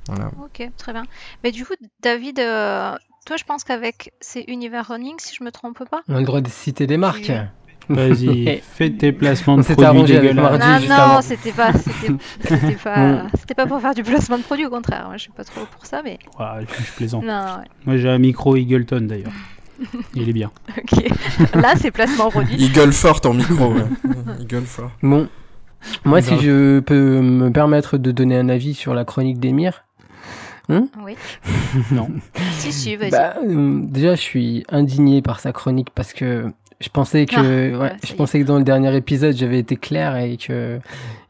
Voilà. 0.09 0.31
Ok, 0.43 0.67
très 0.79 0.93
bien. 0.93 1.05
Mais 1.45 1.53
du 1.53 1.67
coup, 1.67 1.75
David, 2.01 2.39
euh, 2.39 2.97
toi, 3.27 3.37
je 3.37 3.45
pense 3.45 3.65
qu'avec 3.65 4.15
ces 4.21 4.41
univers 4.49 4.89
running, 4.89 5.17
si 5.19 5.37
je 5.37 5.45
me 5.45 5.53
trompe 5.53 5.85
pas. 5.91 6.01
On 6.09 6.17
a 6.17 6.21
le 6.21 6.25
droit 6.25 6.41
de 6.41 6.49
citer 6.49 6.87
des 6.87 6.97
marques. 6.97 7.31
Vas-y, 7.89 8.61
fais 8.75 8.91
tes 8.91 9.13
placements 9.13 9.57
de 9.57 9.63
produits 9.63 10.03
dégueulasses. 10.05 10.59
Mardi 10.59 10.67
Non, 10.67 10.79
juste 10.79 10.91
non, 10.91 11.21
c'était 11.23 11.53
pas, 11.53 11.73
c'était, 11.73 12.75
pas, 12.85 13.23
c'était 13.35 13.55
pas 13.55 13.67
pour 13.67 13.81
faire 13.81 13.95
du 13.95 14.03
placement 14.03 14.39
de 14.39 14.43
produit, 14.43 14.67
au 14.67 14.71
contraire. 14.71 15.05
Moi, 15.07 15.17
je 15.17 15.23
suis 15.23 15.33
pas 15.33 15.45
trop 15.45 15.63
pour 15.73 15.87
ça, 15.87 16.03
mais 16.05 16.19
Ouais, 16.39 16.67
je, 16.87 16.93
plaisante. 16.93 17.25
non, 17.25 17.33
ouais. 17.59 17.65
Moi 17.87 17.97
j'ai 17.97 18.09
un 18.09 18.19
micro 18.19 18.57
Eagleton 18.57 19.03
d'ailleurs. 19.03 19.33
Il 20.15 20.29
est 20.29 20.33
bien. 20.33 20.51
ok. 20.77 21.05
Là, 21.55 21.75
c'est 21.77 21.91
placement 21.91 22.31
produit. 22.31 22.57
Il 22.59 22.73
gueule 22.73 22.93
fort 22.93 23.21
ton 23.21 23.33
micro. 23.35 23.73
ouais. 23.73 23.85
Il 24.41 24.47
gueule 24.47 24.65
fort. 24.65 24.91
Bon, 25.03 25.29
moi, 26.05 26.21
si 26.21 26.31
Grave. 26.31 26.41
je 26.43 26.81
peux 26.81 27.21
me 27.21 27.51
permettre 27.51 27.97
de 27.99 28.11
donner 28.11 28.37
un 28.37 28.49
avis 28.49 28.75
sur 28.75 28.95
la 28.95 29.05
chronique 29.05 29.39
d'Emir. 29.39 29.85
Oui. 30.69 31.17
Non. 31.93 32.09
Si, 32.53 32.73
si, 32.73 32.97
vas-y. 32.97 33.11
Bah, 33.11 33.37
euh, 33.43 33.81
déjà, 33.85 34.15
je 34.17 34.21
suis 34.21 34.65
indigné 34.69 35.23
par 35.23 35.41
sa 35.41 35.53
chronique 35.53 35.89
parce 35.95 36.13
que 36.13 36.53
je 36.81 36.89
pensais 36.91 37.27
que, 37.27 37.75
Ah, 37.75 37.79
ouais, 37.79 37.93
je 38.05 38.13
pensais 38.15 38.41
que 38.41 38.45
dans 38.47 38.59
le 38.59 38.65
dernier 38.65 38.95
épisode, 38.97 39.37
j'avais 39.37 39.59
été 39.59 39.77
clair 39.77 40.17
et 40.17 40.37
que 40.37 40.79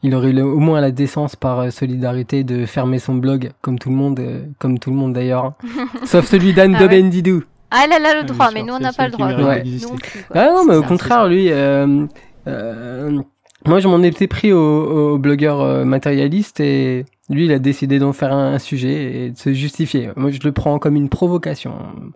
il 0.03 0.13
aurait 0.15 0.29
eu 0.29 0.41
au 0.41 0.59
moins 0.59 0.79
la 0.79 0.91
décence 0.91 1.35
par 1.35 1.59
euh, 1.59 1.69
solidarité 1.71 2.43
de 2.43 2.65
fermer 2.65 2.99
son 2.99 3.15
blog, 3.15 3.51
comme 3.61 3.79
tout 3.79 3.89
le 3.89 3.95
monde, 3.95 4.19
euh, 4.19 4.41
comme 4.59 4.79
tout 4.79 4.89
le 4.91 4.95
monde 4.95 5.13
d'ailleurs, 5.13 5.53
sauf 6.05 6.25
celui 6.25 6.53
d'Anne 6.53 6.75
Ah 6.77 6.83
de 6.83 6.87
ouais. 6.87 7.01
Bendidou. 7.01 7.43
Ah, 7.71 7.83
elle, 7.85 7.93
a 7.93 8.13
le 8.13 8.21
Ah, 8.21 8.23
droit, 8.23 8.49
mais 8.53 8.63
nous, 8.63 8.73
on 8.73 8.79
n'a 8.79 8.93
pas 8.93 9.05
le 9.07 9.11
droit. 9.11 9.27
Ouais. 9.31 9.63
Non 9.63 9.95
plus. 9.95 10.25
Ah 10.33 10.49
non, 10.53 10.65
mais 10.65 10.75
au 10.75 10.83
contraire, 10.83 11.27
lui, 11.27 11.51
euh, 11.51 12.05
euh, 12.47 13.21
moi 13.67 13.79
je 13.79 13.87
m'en 13.87 14.01
étais 14.01 14.27
pris 14.27 14.53
au, 14.53 15.13
au 15.13 15.17
blogueur 15.17 15.61
euh, 15.61 15.83
matérialiste 15.85 16.59
et 16.61 17.05
lui 17.29 17.45
il 17.45 17.51
a 17.51 17.59
décidé 17.59 17.99
d'en 17.99 18.13
faire 18.13 18.33
un, 18.33 18.53
un 18.53 18.59
sujet 18.59 19.25
et 19.25 19.29
de 19.31 19.37
se 19.37 19.53
justifier. 19.53 20.09
Moi 20.15 20.31
je 20.31 20.39
le 20.43 20.51
prends 20.51 20.79
comme 20.79 20.95
une 20.95 21.09
provocation, 21.09 21.73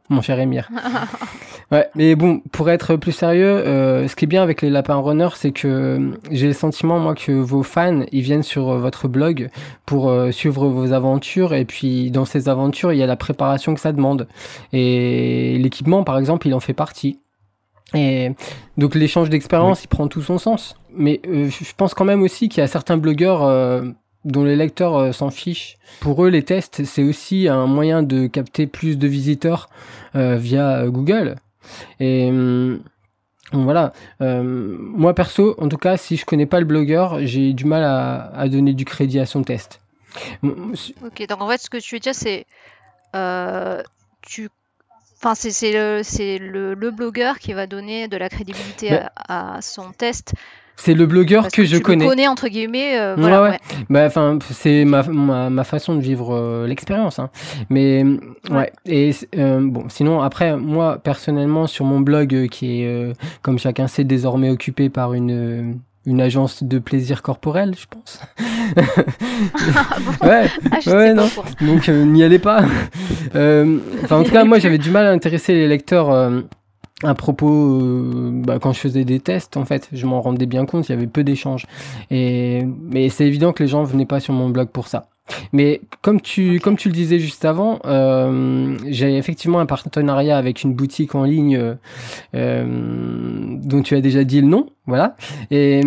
mon 0.10 0.22
cher 0.22 0.40
Émir. 0.40 0.70
Ouais, 1.72 1.90
mais 1.96 2.14
bon, 2.14 2.40
pour 2.52 2.70
être 2.70 2.98
plus 2.98 3.14
sérieux, 3.14 3.48
euh, 3.48 4.08
ce 4.08 4.16
qui 4.16 4.26
est 4.26 4.28
bien 4.28 4.44
avec 4.44 4.62
les 4.62 4.70
lapins 4.70 4.98
runners, 4.98 5.36
c'est 5.36 5.52
que 5.52 5.68
euh, 5.68 6.12
j'ai 6.30 6.46
le 6.46 6.54
sentiment, 6.54 7.00
moi, 7.00 7.16
que 7.16 7.32
vos 7.32 7.64
fans, 7.64 8.04
ils 8.12 8.22
viennent 8.22 8.44
sur 8.44 8.70
euh, 8.70 8.80
votre 8.80 9.08
blog 9.08 9.50
pour 9.88 10.10
euh, 10.10 10.30
suivre 10.32 10.68
vos 10.68 10.94
aventures, 10.94 11.56
et 11.56 11.66
puis 11.66 12.12
dans 12.12 12.26
ces 12.26 12.48
aventures, 12.48 12.94
il 12.94 13.00
y 13.00 13.04
a 13.04 13.08
la 13.08 13.16
préparation 13.16 13.74
que 13.74 13.80
ça 13.80 13.92
demande. 13.92 14.28
Et 14.72 15.58
l'équipement, 15.58 16.04
par 16.04 16.20
exemple, 16.20 16.48
il 16.48 16.54
en 16.54 16.60
fait 16.60 16.74
partie. 16.74 17.20
Et 17.94 18.32
donc 18.78 18.96
l'échange 18.96 19.30
d'expérience, 19.30 19.84
il 19.84 19.88
prend 19.88 20.08
tout 20.08 20.22
son 20.22 20.38
sens. 20.38 20.76
Mais 20.96 21.22
euh, 21.28 21.50
je 21.50 21.64
je 21.64 21.74
pense 21.76 21.94
quand 21.94 22.06
même 22.06 22.22
aussi 22.22 22.50
qu'il 22.50 22.62
y 22.62 22.64
a 22.64 22.68
certains 22.68 22.98
blogueurs 22.98 23.44
euh, 23.44 23.84
dont 24.26 24.44
les 24.44 24.56
lecteurs 24.56 24.96
euh, 24.96 25.12
s'en 25.12 25.30
fichent. 25.30 25.78
Pour 26.00 26.24
eux, 26.24 26.30
les 26.30 26.44
tests, 26.44 26.84
c'est 26.86 27.04
aussi 27.04 27.48
un 27.48 27.66
moyen 27.68 28.04
de 28.04 28.28
capter 28.28 28.68
plus 28.68 28.98
de 28.98 29.08
visiteurs 29.08 29.70
euh, 30.16 30.36
via 30.38 30.80
euh, 30.80 30.90
Google. 30.90 31.36
Et 32.00 32.30
hum, 32.30 32.82
voilà. 33.52 33.94
Moi 34.20 35.14
perso, 35.14 35.56
en 35.60 35.70
tout 35.70 35.78
cas, 35.78 35.98
si 35.98 36.18
je 36.18 36.26
connais 36.26 36.46
pas 36.46 36.60
le 36.60 36.66
blogueur, 36.66 37.20
j'ai 37.26 37.54
du 37.54 37.66
mal 37.66 37.84
à, 37.84 38.32
à 38.36 38.50
donner 38.50 38.74
du 38.74 38.86
crédit 38.86 39.20
à 39.20 39.26
son 39.26 39.44
test. 39.44 39.80
Hum, 40.42 40.74
Ok, 41.06 41.28
donc 41.28 41.42
en 41.42 41.50
fait, 41.50 41.60
ce 41.62 41.70
que 41.70 41.78
tu 41.78 41.96
veux 41.96 42.00
dire, 42.00 42.16
c'est. 42.16 42.46
tu. 44.22 44.50
Enfin, 45.26 45.36
c'est 45.36 45.72
le, 45.72 46.02
le, 46.40 46.74
le 46.74 46.92
blogueur 46.92 47.40
qui 47.40 47.54
va 47.54 47.66
donner 47.66 48.10
de 48.10 48.18
la 48.18 48.28
crédibilité 48.28 48.92
à, 49.16 49.56
à 49.56 49.62
son 49.62 49.94
test. 49.94 50.34
C'est 50.76 50.94
le 50.96 51.06
blogueur 51.06 51.44
parce 51.44 51.54
que, 51.54 51.64
je 51.64 51.78
tu 51.78 51.82
connais. 51.84 52.04
Le 52.04 52.10
connais, 52.10 52.28
entre 52.28 52.48
guillemets. 52.50 52.98
euh, 52.98 53.16
Ouais, 53.16 53.22
voilà, 53.22 53.42
ouais. 53.44 53.50
ouais. 53.52 53.60
Bah, 53.90 54.06
enfin, 54.06 54.38
c'est 54.52 54.84
ma, 54.86 55.04
ma, 55.04 55.50
ma 55.50 55.64
façon 55.64 55.96
de 55.96 56.02
vivre 56.02 56.34
euh, 56.36 56.68
l'expérience. 56.68 57.20
Hein. 57.20 57.30
Mais 57.70 58.04
ouais. 58.50 58.72
Et 58.86 59.12
euh, 59.38 59.60
bon, 59.62 59.86
sinon 59.90 60.22
après, 60.22 60.58
moi 60.58 60.98
personnellement 61.02 61.68
sur 61.68 61.86
mon 61.86 62.00
blog 62.02 62.34
euh, 62.36 62.48
qui 62.48 62.82
est, 62.82 62.88
euh, 62.88 63.14
comme 63.44 63.60
chacun 63.60 63.88
sait, 63.88 64.04
désormais 64.04 64.50
occupé 64.50 64.90
par 64.90 65.14
une 65.14 65.78
une 66.06 66.20
agence 66.20 66.64
de 66.64 66.80
plaisir 66.80 67.22
corporel, 67.22 67.76
je 67.80 67.86
pense. 67.90 68.20
ouais, 70.22 70.48
ah, 70.86 70.90
ouais 70.98 71.14
non. 71.14 71.30
Donc 71.62 71.88
n'y 71.88 72.24
allez 72.24 72.40
pas. 72.40 72.66
Enfin, 73.34 74.18
en 74.18 74.24
tout 74.24 74.32
cas, 74.32 74.44
moi, 74.44 74.60
j'avais 74.60 74.78
du 74.78 74.90
mal 74.92 75.06
à 75.06 75.12
intéresser 75.12 75.54
les 75.54 75.68
lecteurs 75.68 76.12
à 77.04 77.14
propos, 77.14 77.82
euh, 77.82 78.32
bah, 78.34 78.60
quand 78.60 78.74
je 78.74 78.80
faisais 78.80 79.06
des 79.06 79.20
tests, 79.20 79.58
en 79.58 79.66
fait, 79.66 79.90
je 79.92 80.06
m'en 80.06 80.22
rendais 80.22 80.46
bien 80.46 80.66
compte, 80.66 80.88
il 80.88 80.92
y 80.92 80.96
avait 80.96 81.08
peu 81.08 81.24
d'échanges. 81.24 81.66
Et 82.12 82.64
mais 82.66 83.10
c'est 83.10 83.26
évident 83.26 83.54
que 83.54 83.64
les 83.64 83.70
gens 83.70 83.84
venaient 83.84 84.06
pas 84.06 84.20
sur 84.20 84.34
mon 84.34 84.50
blog 84.50 84.70
pour 84.70 84.88
ça. 84.88 85.08
Mais 85.54 85.80
comme 86.02 86.20
tu, 86.20 86.60
comme 86.60 86.76
tu 86.76 86.90
le 86.90 86.94
disais 86.94 87.20
juste 87.20 87.46
avant, 87.46 87.80
euh, 87.86 88.78
j'ai 88.90 89.18
effectivement 89.18 89.60
un 89.60 89.66
partenariat 89.66 90.38
avec 90.38 90.64
une 90.64 90.74
boutique 90.74 91.16
en 91.16 91.24
ligne 91.24 91.76
euh, 92.36 92.66
dont 93.64 93.82
tu 93.82 93.96
as 93.96 94.02
déjà 94.02 94.26
dit 94.26 94.42
le 94.42 94.48
nom, 94.48 94.68
voilà. 94.86 95.16
Et, 95.50 95.82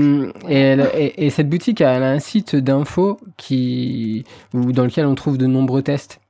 et, 0.48 1.26
et, 1.26 1.30
cette 1.30 1.50
boutique, 1.50 1.82
elle 1.82 2.02
a 2.02 2.10
un 2.10 2.18
site 2.18 2.56
d'info 2.56 3.18
qui, 3.36 4.24
dans 4.54 4.84
lequel 4.84 5.04
on 5.04 5.14
trouve 5.14 5.36
de 5.36 5.46
nombreux 5.46 5.82
tests. 5.82 6.20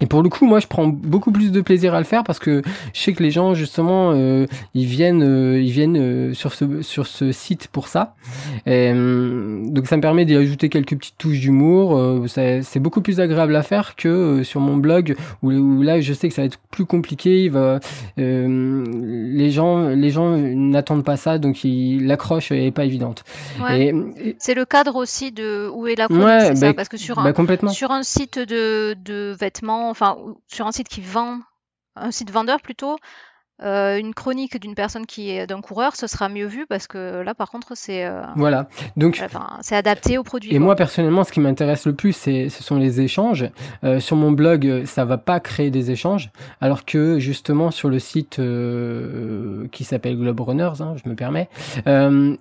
Et 0.00 0.06
pour 0.06 0.22
le 0.22 0.28
coup, 0.28 0.46
moi, 0.46 0.60
je 0.60 0.66
prends 0.66 0.86
beaucoup 0.86 1.30
plus 1.30 1.52
de 1.52 1.60
plaisir 1.60 1.94
à 1.94 1.98
le 1.98 2.04
faire 2.04 2.24
parce 2.24 2.38
que 2.38 2.62
je 2.94 3.00
sais 3.00 3.12
que 3.12 3.22
les 3.22 3.30
gens, 3.30 3.54
justement, 3.54 4.12
euh, 4.14 4.46
ils 4.74 4.86
viennent, 4.86 5.22
euh, 5.22 5.60
ils 5.60 5.72
viennent 5.72 5.98
euh, 5.98 6.32
sur 6.32 6.54
ce 6.54 6.80
sur 6.80 7.06
ce 7.06 7.32
site 7.32 7.68
pour 7.68 7.88
ça. 7.88 8.14
Et, 8.66 8.92
donc, 8.92 9.86
ça 9.86 9.96
me 9.96 10.00
permet 10.00 10.24
d'y 10.24 10.36
ajouter 10.36 10.68
quelques 10.68 10.96
petites 10.96 11.18
touches 11.18 11.40
d'humour. 11.40 12.26
c'est 12.28 12.78
beaucoup 12.78 13.02
plus 13.02 13.20
agréable 13.20 13.54
à 13.56 13.62
faire 13.62 13.96
que 13.96 14.42
sur 14.42 14.60
mon 14.60 14.76
blog 14.76 15.16
où, 15.42 15.82
là, 15.82 16.00
je 16.00 16.12
sais 16.12 16.28
que 16.28 16.34
ça 16.34 16.42
va 16.42 16.46
être 16.46 16.58
plus 16.70 16.86
compliqué. 16.86 17.44
Il 17.44 17.50
va, 17.50 17.80
les 18.16 19.50
gens, 19.50 19.88
les 19.88 20.10
gens 20.10 20.36
n'attendent 20.36 21.04
pas 21.04 21.16
ça, 21.16 21.38
donc 21.38 21.58
l'accroche 21.64 22.52
est 22.52 22.70
pas 22.70 22.84
évidente. 22.84 23.24
Ouais. 23.60 23.92
c'est 24.38 24.54
le 24.54 24.64
cadre 24.64 24.96
aussi 24.96 25.32
de 25.32 25.68
où 25.72 25.86
est 25.86 25.96
la 25.96 26.10
ouais, 26.10 26.54
bah, 26.54 26.72
parce 26.74 26.88
que 26.88 26.96
sur 26.96 27.18
un 27.18 27.32
bah, 27.32 27.68
sur 27.68 27.90
un 27.90 28.02
site 28.02 28.38
de 28.38 28.94
de 29.04 29.36
vêtements 29.38 29.79
enfin 29.88 30.16
sur 30.46 30.66
un 30.66 30.72
site 30.72 30.88
qui 30.88 31.00
vend, 31.00 31.40
un 31.96 32.10
site 32.10 32.30
vendeur 32.30 32.60
plutôt, 32.60 32.98
euh, 33.62 33.98
une 33.98 34.14
chronique 34.14 34.58
d'une 34.58 34.74
personne 34.74 35.06
qui 35.06 35.30
est 35.30 35.46
d'un 35.46 35.60
coureur, 35.60 35.94
ce 35.96 36.06
sera 36.06 36.28
mieux 36.28 36.46
vu 36.46 36.66
parce 36.68 36.86
que 36.86 37.22
là, 37.22 37.34
par 37.34 37.50
contre, 37.50 37.72
c'est 37.74 38.04
euh, 38.04 38.22
voilà. 38.36 38.68
Donc 38.96 39.22
c'est 39.60 39.76
adapté 39.76 40.16
au 40.18 40.22
produit. 40.22 40.54
Et 40.54 40.58
moi 40.58 40.76
personnellement, 40.76 41.24
ce 41.24 41.32
qui 41.32 41.40
m'intéresse 41.40 41.86
le 41.86 41.94
plus, 41.94 42.12
c'est 42.12 42.48
ce 42.48 42.62
sont 42.62 42.76
les 42.76 43.00
échanges. 43.00 43.48
Euh, 43.84 44.00
sur 44.00 44.16
mon 44.16 44.32
blog, 44.32 44.84
ça 44.86 45.04
va 45.04 45.18
pas 45.18 45.40
créer 45.40 45.70
des 45.70 45.90
échanges, 45.90 46.30
alors 46.60 46.84
que 46.84 47.18
justement 47.18 47.70
sur 47.70 47.88
le 47.88 47.98
site 47.98 48.40
qui 49.72 49.84
s'appelle 49.84 50.16
Globe 50.16 50.40
Runners, 50.40 50.80
hein, 50.80 50.94
je 51.02 51.08
me 51.08 51.14
permets, 51.14 51.48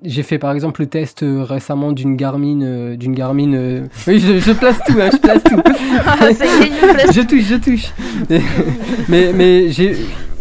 j'ai 0.04 0.24
fait 0.24 0.40
par 0.40 0.52
exemple 0.52 0.82
le 0.82 0.88
test 0.88 1.24
récemment 1.24 1.92
d'une 1.92 2.16
Garmin, 2.16 2.96
d'une 2.96 3.14
Garmin. 3.14 3.50
oui, 4.08 4.20
je, 4.20 4.52
place 4.54 4.80
tout, 4.86 4.98
hein, 5.02 5.10
je 5.12 5.18
place 5.18 5.44
tout. 5.44 5.56
je 7.14 7.22
touche, 7.22 7.44
je 7.44 7.56
touche. 7.56 7.92
mais 9.10 9.34
mais 9.34 9.70
j'ai 9.72 9.96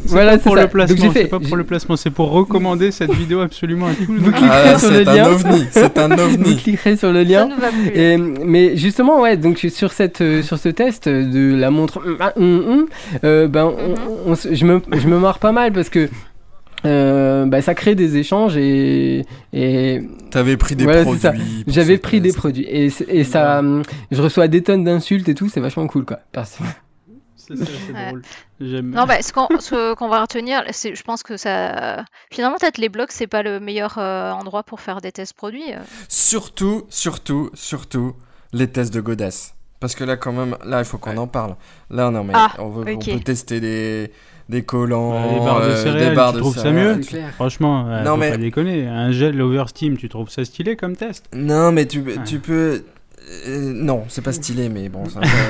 voilà, 0.08 0.38
pour 0.38 0.56
le 0.56 0.66
placement. 0.68 1.12
C'est 1.12 1.24
pas 1.26 1.40
pour 1.40 1.56
le 1.56 1.64
placement, 1.64 1.96
c'est 1.96 2.10
pour 2.10 2.30
recommander 2.30 2.90
cette 2.90 3.12
vidéo 3.12 3.40
absolument 3.40 3.86
à 3.86 3.94
tous. 3.94 4.06
Vous 4.06 4.32
cliquerez 4.32 4.70
ah, 4.74 4.78
sur 4.78 4.90
le 4.90 5.02
lien. 5.02 5.36
C'est 5.70 5.98
un 5.98 6.10
ovni. 6.12 6.54
Vous 6.54 6.56
cliquerez 6.56 6.96
sur 6.96 7.12
le 7.12 7.22
lien. 7.22 7.48
Et, 7.94 8.16
mais 8.16 8.76
justement, 8.76 9.20
ouais, 9.20 9.36
donc 9.36 9.58
sur 9.58 9.92
cette, 9.92 10.20
euh, 10.20 10.42
sur 10.42 10.58
ce 10.58 10.68
test 10.68 11.08
de 11.08 11.54
la 11.54 11.70
montre, 11.70 12.02
euh, 12.38 13.48
ben, 13.48 13.72
on, 14.26 14.34
je 14.34 14.64
me, 14.64 14.80
je 14.92 15.06
me 15.08 15.18
marre 15.18 15.38
pas 15.38 15.52
mal 15.52 15.72
parce 15.72 15.88
que. 15.88 16.08
Euh, 16.84 17.44
bah, 17.46 17.60
ça 17.60 17.74
crée 17.74 17.96
des 17.96 18.18
échanges 18.18 18.56
et, 18.56 19.24
et 19.52 20.00
t'avais 20.30 20.56
pris 20.56 20.76
des 20.76 20.86
produits 20.86 21.64
j'avais 21.66 21.98
pris 21.98 22.20
des 22.20 22.32
produits 22.32 22.66
et, 22.68 22.88
et 23.08 23.24
ça 23.24 23.64
je 24.12 24.22
reçois 24.22 24.46
des 24.46 24.62
tonnes 24.62 24.84
d'insultes 24.84 25.28
et 25.28 25.34
tout 25.34 25.48
c'est 25.48 25.58
vachement 25.58 25.88
cool 25.88 26.04
quoi 26.04 26.20
non, 28.60 29.06
bah, 29.06 29.16
ce 29.22 29.94
qu'on 29.94 30.08
va 30.08 30.22
retenir, 30.22 30.62
c'est, 30.70 30.94
je 30.94 31.02
pense 31.02 31.22
que 31.22 31.36
ça. 31.36 32.04
Finalement, 32.30 32.56
peut-être 32.58 32.78
les 32.78 32.88
blogs, 32.88 33.10
c'est 33.10 33.26
pas 33.26 33.42
le 33.42 33.60
meilleur 33.60 33.98
euh, 33.98 34.30
endroit 34.32 34.62
pour 34.62 34.80
faire 34.80 35.00
des 35.00 35.12
tests 35.12 35.34
produits. 35.34 35.72
Euh. 35.72 35.78
Surtout, 36.08 36.86
surtout, 36.88 37.50
surtout 37.54 38.14
les 38.52 38.68
tests 38.68 38.92
de 38.92 39.00
Godas. 39.00 39.54
Parce 39.80 39.94
que 39.94 40.02
là, 40.02 40.16
quand 40.16 40.32
même, 40.32 40.56
là, 40.64 40.80
il 40.80 40.84
faut 40.84 40.98
qu'on 40.98 41.16
en 41.16 41.28
parle. 41.28 41.54
Là, 41.90 42.10
non, 42.10 42.24
mais 42.24 42.32
ah, 42.34 42.52
on, 42.58 42.68
veut, 42.68 42.84
on, 42.92 42.98
peut 42.98 43.20
tester 43.20 43.60
des, 43.60 44.10
des 44.48 44.62
collants, 44.62 45.32
des 45.32 45.38
barres 45.38 45.60
de 45.60 45.66
euh, 45.66 45.76
céréales, 45.76 46.08
des 46.10 46.16
barres 46.16 46.32
tu 46.32 46.38
trouves 46.40 46.58
ça 46.58 46.72
mieux 46.72 47.00
Franchement, 47.36 47.84
non, 48.02 48.12
faut 48.12 48.16
mais... 48.16 48.30
pas 48.30 48.36
déconner. 48.38 48.88
Un 48.88 49.12
gel 49.12 49.40
Oversteam, 49.40 49.96
tu 49.96 50.08
trouves 50.08 50.30
ça 50.30 50.44
stylé 50.44 50.74
comme 50.74 50.96
test? 50.96 51.26
Non, 51.32 51.70
mais 51.70 51.86
tu, 51.86 52.02
tu 52.26 52.40
peux 52.40 52.82
euh, 53.30 53.72
non, 53.74 54.04
c'est 54.08 54.22
pas 54.22 54.32
stylé, 54.32 54.68
mais 54.68 54.88
bon. 54.88 55.04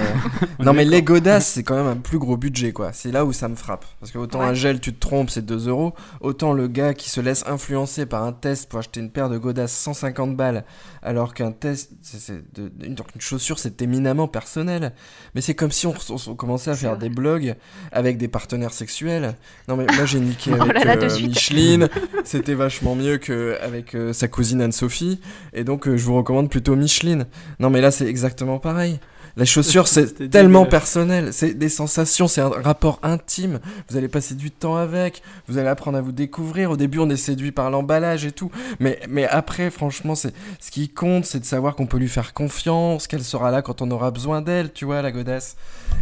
non, 0.61 0.73
mais 0.73 0.85
les 0.85 1.03
godasses, 1.03 1.47
c'est 1.47 1.63
quand 1.63 1.77
même 1.77 1.87
un 1.87 1.97
plus 1.97 2.19
gros 2.19 2.37
budget, 2.37 2.73
quoi. 2.73 2.93
C'est 2.93 3.13
là 3.13 3.25
où 3.25 3.33
ça 3.33 3.49
me 3.49 3.55
frappe. 3.55 3.85
Parce 4.01 4.11
que 4.11 4.19
autant 4.19 4.41
un 4.41 4.55
gel, 4.55 4.81
tu 4.81 4.93
te 4.93 4.99
trompes, 4.99 5.31
c'est 5.31 5.45
2 5.45 5.69
euros. 5.69 5.95
Autant 6.21 6.53
le 6.53 6.67
gars 6.67 6.95
qui 6.95 7.09
se 7.09 7.21
laisse 7.21 7.45
influencer 7.47 8.07
par 8.07 8.25
un 8.25 8.33
test 8.33 8.69
pour 8.69 8.81
acheter 8.81 9.01
une 9.01 9.11
paire 9.11 9.29
de 9.29 9.39
godasses 9.39 9.73
150 9.73 10.37
balles, 10.37 10.65
alors 11.03 11.35
qu'un 11.35 11.53
test, 11.53 11.93
c'est 12.03 12.43
une, 12.83 12.97
chaussure, 13.19 13.59
c'est 13.59 13.81
éminemment 13.81 14.29
personnel. 14.29 14.93
Mais 15.35 15.41
c'est 15.41 15.55
comme 15.55 15.71
si 15.71 15.87
on, 15.87 15.95
commençait 16.35 16.71
à 16.71 16.77
faire 16.77 16.97
des 16.97 17.11
blogs 17.11 17.55
avec 17.93 18.19
des 18.19 18.29
partenaires 18.29 18.73
sexuels. 18.73 19.35
Non, 19.69 19.77
mais 19.77 19.87
moi, 19.95 20.05
j'ai 20.05 20.21
niqué 20.21 20.51
oh 20.59 20.63
avec 20.63 20.85
euh, 20.85 21.21
Micheline. 21.21 21.89
C'était 22.25 22.55
vachement 22.55 22.97
mieux 22.97 23.19
qu'avec 23.19 23.95
euh, 23.95 24.13
sa 24.13 24.27
cousine 24.27 24.61
Anne-Sophie. 24.61 25.21
Et 25.53 25.63
donc, 25.63 25.89
je 25.89 26.05
vous 26.05 26.17
recommande 26.17 26.51
plutôt 26.51 26.75
Micheline. 26.75 27.27
Non, 27.61 27.68
non, 27.69 27.73
mais 27.73 27.83
là, 27.83 27.91
c'est 27.91 28.07
exactement 28.07 28.59
pareil. 28.59 28.99
La 29.37 29.45
chaussure, 29.45 29.89
c'est 29.89 30.31
tellement 30.31 30.65
personnel. 30.65 31.35
C'est 31.35 31.53
des 31.53 31.69
sensations, 31.69 32.27
c'est 32.27 32.41
un 32.41 32.49
rapport 32.49 32.99
intime. 33.03 33.61
Vous 33.91 33.99
allez 33.99 34.09
passer 34.09 34.35
du 34.35 34.51
temps 34.51 34.77
avec, 34.77 35.23
vous 35.49 35.59
allez 35.59 35.69
apprendre 35.69 35.99
à 35.99 36.01
vous 36.01 36.13
découvrir. 36.13 36.71
Au 36.71 36.79
début, 36.79 36.99
on 36.99 37.11
est 37.11 37.19
séduit 37.19 37.53
par 37.53 37.71
l'emballage 37.71 38.25
et 38.25 38.33
tout. 38.33 38.51
Mais, 38.81 38.99
mais 39.07 39.27
après, 39.27 39.69
franchement, 39.69 40.15
c'est 40.15 40.33
ce 40.61 40.71
qui 40.71 40.89
compte, 40.89 41.27
c'est 41.27 41.41
de 41.41 41.45
savoir 41.45 41.77
qu'on 41.77 41.85
peut 41.85 41.99
lui 41.99 42.09
faire 42.09 42.33
confiance, 42.33 43.07
qu'elle 43.07 43.23
sera 43.23 43.51
là 43.51 43.61
quand 43.61 43.83
on 43.83 43.91
aura 43.91 44.13
besoin 44.13 44.41
d'elle, 44.41 44.73
tu 44.73 44.87
vois, 44.87 45.03
la 45.03 45.13
godasse. 45.13 45.57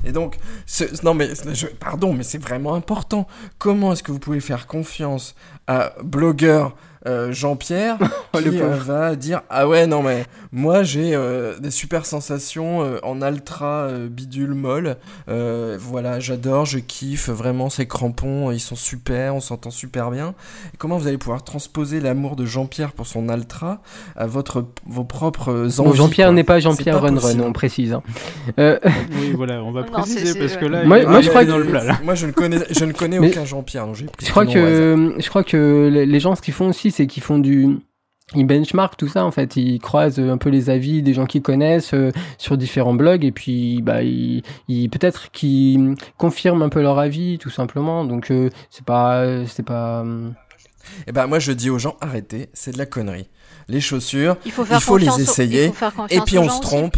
Et 0.04 0.12
donc, 0.12 0.38
non, 1.02 1.14
mais, 1.14 1.30
pardon, 1.80 2.12
mais 2.12 2.22
c'est 2.22 2.38
vraiment 2.38 2.74
important. 2.74 3.26
Comment 3.58 3.92
est-ce 3.92 4.04
que 4.04 4.12
vous 4.12 4.20
pouvez 4.20 4.38
faire 4.38 4.68
confiance 4.68 5.34
à 5.66 5.94
blogueur 6.04 6.76
euh, 7.06 7.32
Jean-Pierre 7.32 7.98
qui 8.32 8.60
euh, 8.60 8.76
va 8.76 9.14
dire 9.16 9.42
ah 9.48 9.68
ouais 9.68 9.86
non 9.86 10.02
mais 10.02 10.24
moi 10.50 10.82
j'ai 10.82 11.14
euh, 11.14 11.58
des 11.58 11.70
super 11.70 12.04
sensations 12.04 12.80
en 13.02 13.22
ultra 13.22 13.88
bidule 14.10 14.54
molle. 14.54 14.96
Voilà 15.26 16.20
j'adore 16.20 16.64
je 16.66 16.78
kiffe 16.78 17.28
vraiment 17.28 17.70
ces 17.70 17.86
crampons 17.86 18.50
ils 18.50 18.60
sont 18.60 18.76
super 18.76 19.34
on 19.34 19.40
s'entend 19.40 19.70
super 19.70 20.10
bien. 20.10 20.34
Et 20.74 20.76
comment 20.76 20.98
vous 20.98 21.06
allez 21.06 21.18
pouvoir 21.18 21.44
transposer 21.44 22.00
l'amour 22.00 22.36
de 22.36 22.44
Jean-Pierre 22.44 22.92
pour 22.92 23.06
son 23.06 23.28
ultra 23.28 23.80
à 24.16 24.26
votre 24.26 24.66
vos 24.86 25.04
propres 25.04 25.80
envies 25.80 25.96
Jean-Pierre 25.96 26.32
n'est 26.32 26.44
pas 26.44 26.58
Jean-Pierre 26.58 27.00
Run 27.00 27.18
Run 27.18 27.40
on 27.40 27.52
précise 27.52 27.92
hein. 27.92 28.02
oui 28.58 29.32
voilà 29.34 29.62
on 29.62 29.70
va 29.70 29.84
préciser 29.84 30.38
parce 30.38 30.56
que 30.56 30.66
là 30.66 30.84
moi, 30.84 31.02
moi 31.04 31.20
je 31.20 31.28
crois 31.28 31.44
que... 31.44 31.50
dans 31.50 31.58
le 31.58 31.66
plat, 31.66 31.98
moi 32.02 32.14
je 32.14 32.26
ne 32.26 32.32
connais 32.32 32.58
je 32.70 32.84
ne 32.84 32.92
connais 32.92 33.18
aucun 33.18 33.44
Jean-Pierre 33.44 33.86
donc 33.86 33.96
j'ai 33.96 34.06
je 34.22 34.30
crois 34.30 34.46
que 34.46 35.14
je 35.18 35.28
crois 35.28 35.44
que 35.44 35.88
les 35.92 36.20
gens 36.20 36.34
ce 36.34 36.42
qu'ils 36.42 36.54
font 36.54 36.68
aussi 36.68 36.90
c'est 36.96 37.06
qu'ils 37.06 37.22
font 37.22 37.38
du 37.38 37.78
ils 38.34 38.44
benchmark 38.44 38.96
tout 38.96 39.06
ça 39.06 39.24
en 39.24 39.30
fait, 39.30 39.54
ils 39.56 39.78
croisent 39.78 40.18
un 40.18 40.36
peu 40.36 40.48
les 40.48 40.68
avis 40.68 41.00
des 41.02 41.14
gens 41.14 41.26
qu'ils 41.26 41.42
connaissent 41.42 41.94
euh, 41.94 42.10
sur 42.38 42.56
différents 42.56 42.94
blogs 42.94 43.24
et 43.24 43.30
puis 43.30 43.82
bah 43.82 44.02
ils, 44.02 44.42
peut-être 44.90 45.30
qu'ils 45.30 45.94
confirment 46.18 46.62
un 46.62 46.68
peu 46.68 46.82
leur 46.82 46.98
avis 46.98 47.38
tout 47.38 47.50
simplement. 47.50 48.04
Donc 48.04 48.32
euh, 48.32 48.50
c'est 48.70 48.84
pas 48.84 49.46
c'est 49.46 49.62
pas 49.62 50.04
Et 50.04 51.04
eh 51.08 51.12
ben 51.12 51.28
moi 51.28 51.38
je 51.38 51.52
dis 51.52 51.70
aux 51.70 51.78
gens 51.78 51.96
arrêtez, 52.00 52.48
c'est 52.52 52.72
de 52.72 52.78
la 52.78 52.86
connerie. 52.86 53.28
Les 53.68 53.80
chaussures, 53.80 54.36
il 54.44 54.52
faut, 54.52 54.96
les 54.96 55.20
essayer 55.20 55.72
et 56.10 56.20
puis 56.20 56.38
on 56.38 56.48
se 56.48 56.60
trompe. 56.60 56.96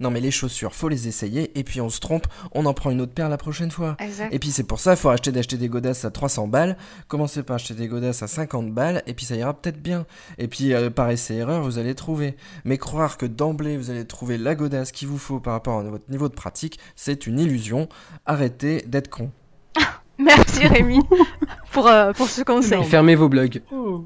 Non, 0.00 0.10
mais 0.10 0.20
les 0.20 0.30
chaussures, 0.30 0.74
faut 0.74 0.88
les 0.88 1.08
essayer. 1.08 1.58
Et 1.58 1.64
puis 1.64 1.80
on 1.80 1.88
se 1.88 2.00
trompe, 2.00 2.26
on 2.52 2.66
en 2.66 2.74
prend 2.74 2.90
une 2.90 3.00
autre 3.00 3.12
paire 3.12 3.28
la 3.28 3.36
prochaine 3.36 3.70
fois. 3.70 3.96
Et 4.30 4.38
puis 4.38 4.50
c'est 4.50 4.62
pour 4.62 4.78
ça, 4.78 4.92
il 4.92 4.96
faut 4.96 5.08
acheter 5.08 5.32
d'acheter 5.32 5.56
des 5.56 5.68
godasses 5.68 6.04
à 6.04 6.10
300 6.10 6.46
balles. 6.46 6.76
Commencez 7.08 7.42
par 7.42 7.56
acheter 7.56 7.74
des 7.74 7.88
godasses 7.88 8.22
à 8.22 8.28
50 8.28 8.72
balles. 8.72 9.02
Et 9.06 9.14
puis 9.14 9.24
ça 9.24 9.34
ira 9.34 9.54
peut-être 9.54 9.82
bien. 9.82 10.06
Et 10.38 10.46
puis 10.46 10.72
euh, 10.72 10.90
par 10.90 11.10
essai-erreur, 11.10 11.62
vous 11.62 11.78
allez 11.78 11.94
trouver. 11.94 12.36
Mais 12.64 12.78
croire 12.78 13.16
que 13.16 13.26
d'emblée, 13.26 13.76
vous 13.76 13.90
allez 13.90 14.04
trouver 14.04 14.38
la 14.38 14.54
godasse 14.54 14.92
qu'il 14.92 15.08
vous 15.08 15.18
faut 15.18 15.40
par 15.40 15.54
rapport 15.54 15.80
à 15.80 15.82
votre 15.82 16.08
niveau 16.10 16.28
de 16.28 16.34
pratique, 16.34 16.78
c'est 16.94 17.26
une 17.26 17.40
illusion. 17.40 17.88
Arrêtez 18.24 18.82
d'être 18.86 19.08
con. 19.08 19.30
Merci 20.18 20.66
Rémi 20.66 21.00
pour, 21.72 21.88
euh, 21.88 22.12
pour 22.12 22.28
ce 22.28 22.42
conseil. 22.42 22.84
Fermez 22.84 23.16
vos 23.16 23.28
blogs. 23.28 23.62
Oh. 23.72 24.04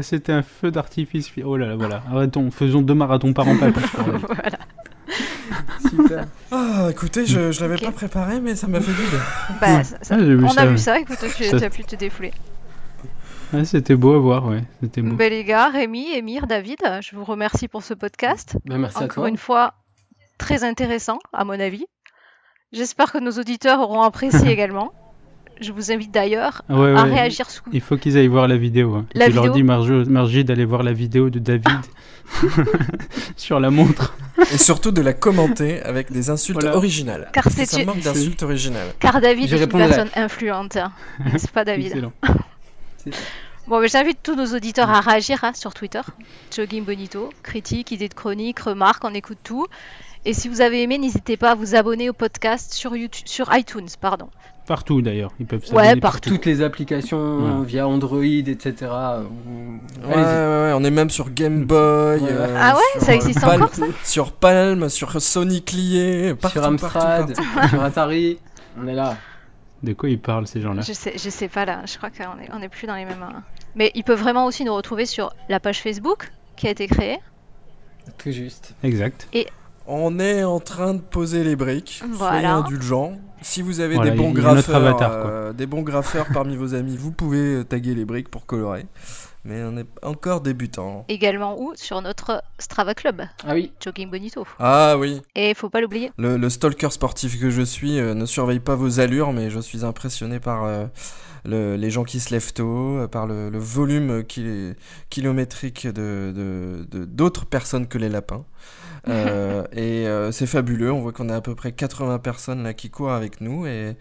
C'était 0.00 0.32
un 0.32 0.42
feu 0.42 0.70
d'artifice. 0.70 1.30
Oh 1.44 1.58
là 1.58 1.66
là, 1.66 1.76
voilà. 1.76 2.02
Arrêtons, 2.10 2.50
faisons 2.50 2.80
deux 2.80 2.94
marathons 2.94 3.34
par 3.34 3.46
an. 3.46 3.54
voilà. 3.56 4.58
Super. 5.88 6.26
Ah, 6.50 6.88
écoutez, 6.90 7.26
je, 7.26 7.52
je 7.52 7.60
l'avais 7.60 7.78
pas 7.78 7.92
préparé, 7.92 8.40
mais 8.40 8.54
ça 8.54 8.66
m'a 8.66 8.80
fait 8.80 8.92
du 8.92 9.08
bien. 9.08 9.20
Bah, 9.60 9.84
ça, 9.84 9.96
ah, 10.10 10.16
on 10.18 10.56
a 10.56 10.66
vu 10.66 10.78
ça, 10.78 10.98
écoute, 10.98 11.18
tu, 11.36 11.44
as 11.44 11.70
pu 11.70 11.84
te 11.84 11.96
défouler. 11.96 12.32
Ouais, 13.52 13.64
c'était 13.64 13.94
beau 13.94 14.14
à 14.14 14.18
voir, 14.18 14.46
ouais. 14.46 14.64
C'était 14.80 15.02
beau. 15.02 15.14
Ben, 15.14 15.30
les 15.30 15.44
gars, 15.44 15.68
Rémi, 15.68 16.12
Émir, 16.12 16.46
David, 16.46 16.78
je 17.00 17.16
vous 17.16 17.24
remercie 17.24 17.68
pour 17.68 17.82
ce 17.82 17.94
podcast. 17.94 18.56
Ben, 18.64 18.78
merci 18.78 18.98
à 18.98 19.02
Encore 19.02 19.14
toi. 19.14 19.28
une 19.28 19.36
fois, 19.36 19.74
très 20.38 20.64
intéressant, 20.64 21.18
à 21.32 21.44
mon 21.44 21.58
avis. 21.58 21.86
J'espère 22.72 23.12
que 23.12 23.18
nos 23.18 23.32
auditeurs 23.32 23.80
auront 23.80 24.02
apprécié 24.02 24.48
également. 24.50 24.92
Je 25.60 25.72
vous 25.72 25.92
invite 25.92 26.10
d'ailleurs 26.10 26.62
Ah 26.68 26.74
ouais, 26.78 26.90
à 26.96 27.04
ouais. 27.04 27.10
réagir 27.14 27.48
sous. 27.50 27.62
Il 27.72 27.80
faut 27.80 27.96
qu'ils 27.96 28.16
aillent 28.16 28.26
voir 28.26 28.48
la 28.48 28.56
vidéo. 28.56 28.94
hein. 28.94 29.06
La 29.14 29.26
tu 29.26 29.32
leur 29.32 29.50
dis, 29.50 29.62
Margie, 29.62 30.44
d'aller 30.44 30.64
voir 30.64 30.82
la 30.82 30.92
vidéo 30.92 31.30
de 31.30 31.38
David 31.38 31.80
sur 33.36 33.60
la 33.60 33.70
montre. 33.70 34.14
Et 34.52 34.58
surtout 34.58 34.90
de 34.90 35.00
la 35.00 35.12
commenter 35.12 35.80
avec 35.82 36.10
des 36.12 36.30
insultes 36.30 36.60
Voilà. 36.60 36.76
originales. 36.76 37.30
Car 37.32 37.44
c'est 37.50 37.66
ça 37.66 37.80
une- 37.80 37.86
manque 37.86 38.00
d'insultes 38.00 38.42
originales. 38.42 38.88
Car 38.98 39.20
David 39.20 39.48
Je 39.48 39.56
est 39.56 39.62
une 39.64 39.68
personne 39.70 40.10
influente. 40.16 40.76
N'est-ce 41.32 41.48
pas, 41.48 41.64
David 41.64 41.86
Excellent. 41.86 42.12
Bon, 43.66 43.80
mais 43.80 43.88
j'invite 43.88 44.18
tous 44.22 44.34
nos 44.34 44.54
auditeurs 44.54 44.90
à 44.90 45.00
réagir 45.00 45.42
hein, 45.42 45.52
sur 45.54 45.72
Twitter. 45.72 46.02
Jogging 46.54 46.84
Bonito, 46.84 47.30
critiques, 47.42 47.92
idées 47.92 48.10
de 48.10 48.14
chroniques, 48.14 48.60
remarques, 48.60 49.02
on 49.04 49.14
écoute 49.14 49.38
tout. 49.42 49.66
Et 50.26 50.34
si 50.34 50.48
vous 50.50 50.60
avez 50.60 50.82
aimé, 50.82 50.98
n'hésitez 50.98 51.38
pas 51.38 51.52
à 51.52 51.54
vous 51.54 51.74
abonner 51.74 52.10
au 52.10 52.12
podcast 52.12 52.74
sur, 52.74 52.94
YouTube, 52.94 53.26
sur 53.26 53.54
iTunes. 53.56 53.88
Pardon. 54.00 54.28
Partout 54.66 55.02
d'ailleurs. 55.02 55.30
Ils 55.38 55.46
peuvent 55.46 55.60
Ouais, 55.72 55.84
s'abonner 55.84 56.00
partout. 56.00 56.30
Toutes 56.30 56.46
les 56.46 56.62
applications 56.62 57.60
Ouais. 57.60 57.66
via 57.66 57.86
Android, 57.86 58.22
etc. 58.22 58.74
euh, 58.82 59.22
Ouais, 59.22 60.08
ouais, 60.08 60.14
allez-y. 60.14 60.24
ouais, 60.24 60.72
on 60.74 60.84
est 60.84 60.90
même 60.90 61.10
sur 61.10 61.30
Game 61.30 61.64
Boy. 61.64 61.76
Euh, 62.22 62.56
Ah 62.58 62.74
ouais, 62.74 63.00
ça 63.00 63.14
existe 63.14 63.40
Palm- 63.42 63.62
encore, 63.62 63.74
ça 63.74 63.84
Sur 64.04 64.32
Palm, 64.32 64.88
sur 64.88 65.20
Sonic 65.20 65.72
lié, 65.72 66.34
partout, 66.40 66.58
sur 66.60 66.66
Amstrad, 66.66 67.34
partout, 67.34 67.42
partout. 67.54 67.68
sur 67.74 67.82
Atari. 67.82 68.38
On 68.80 68.86
est 68.88 68.94
là. 68.94 69.16
De 69.82 69.92
quoi 69.92 70.08
ils 70.08 70.18
parlent 70.18 70.46
ces 70.46 70.62
gens-là 70.62 70.80
Je 70.80 70.94
sais, 70.94 71.12
je 71.18 71.28
sais 71.28 71.48
pas 71.48 71.66
là, 71.66 71.82
je 71.84 71.98
crois 71.98 72.08
qu'on 72.08 72.40
est, 72.40 72.48
on 72.54 72.62
est 72.62 72.70
plus 72.70 72.86
dans 72.86 72.94
les 72.96 73.04
mêmes. 73.04 73.22
euh. 73.22 73.38
Mais 73.74 73.90
ils 73.94 74.02
peuvent 74.02 74.18
vraiment 74.20 74.46
aussi 74.46 74.64
nous 74.64 74.74
retrouver 74.74 75.04
sur 75.04 75.34
la 75.50 75.60
page 75.60 75.82
Facebook 75.82 76.30
qui 76.56 76.66
a 76.68 76.70
été 76.70 76.86
créée. 76.86 77.18
Tout 78.16 78.30
juste. 78.30 78.74
Exact. 78.82 79.28
On 79.86 80.18
est 80.18 80.42
en 80.42 80.60
train 80.60 80.94
de 80.94 81.00
poser 81.00 81.44
les 81.44 81.54
briques. 81.56 81.98
Soyez 81.98 82.14
Voilà. 82.16 82.54
indulgents. 82.54 83.12
Si 83.44 83.60
vous 83.60 83.80
avez 83.80 83.96
Voilà, 83.96 84.10
des 84.12 84.16
bons 84.16 84.30
graffeurs, 84.32 84.76
avatar, 84.76 85.12
euh, 85.12 85.52
des 85.52 85.66
bons 85.66 85.82
graffeurs 85.82 86.26
parmi 86.32 86.56
vos 86.56 86.74
amis, 86.74 86.96
vous 86.96 87.12
pouvez 87.12 87.56
euh, 87.56 87.62
taguer 87.64 87.94
les 87.94 88.06
briques 88.06 88.30
pour 88.30 88.46
colorer. 88.46 88.86
Mais 89.44 89.62
on 89.62 89.76
est 89.76 89.86
encore 90.02 90.40
débutant. 90.40 91.04
Également 91.10 91.60
ou 91.60 91.72
sur 91.74 92.00
notre 92.00 92.42
Strava 92.58 92.94
Club, 92.94 93.20
Ah 93.46 93.52
oui. 93.52 93.70
Jogging 93.84 94.08
Bonito. 94.08 94.46
Ah 94.58 94.96
oui, 94.98 95.20
Et 95.34 95.52
faut 95.52 95.68
pas 95.68 95.82
l'oublier. 95.82 96.10
le, 96.16 96.38
le 96.38 96.48
stalker 96.48 96.90
sportif 96.90 97.38
que 97.38 97.50
je 97.50 97.60
suis 97.60 97.98
euh, 97.98 98.14
ne 98.14 98.24
surveille 98.24 98.60
pas 98.60 98.74
vos 98.76 99.00
allures, 99.00 99.34
mais 99.34 99.50
je 99.50 99.60
suis 99.60 99.84
impressionné 99.84 100.40
par 100.40 100.64
euh, 100.64 100.86
le- 101.44 101.76
les 101.76 101.90
gens 101.90 102.04
qui 102.04 102.20
se 102.20 102.30
lèvent 102.32 102.54
tôt, 102.54 103.06
par 103.12 103.26
le, 103.26 103.50
le 103.50 103.58
volume 103.58 104.24
qui- 104.24 104.72
kilométrique 105.10 105.86
de 105.86 106.32
de- 106.34 106.86
de- 106.90 107.04
d'autres 107.04 107.44
personnes 107.44 107.86
que 107.86 107.98
les 107.98 108.08
lapins. 108.08 108.46
Euh, 109.08 109.64
et 109.72 110.06
euh, 110.06 110.32
c'est 110.32 110.46
fabuleux, 110.46 110.92
on 110.92 111.00
voit 111.00 111.12
qu'on 111.12 111.28
a 111.28 111.36
à 111.36 111.40
peu 111.40 111.54
près 111.54 111.72
80 111.72 112.18
personnes 112.18 112.62
là 112.62 112.72
qui 112.74 112.90
courent 112.90 113.12
avec 113.12 113.40
nous 113.40 113.66
et, 113.66 113.96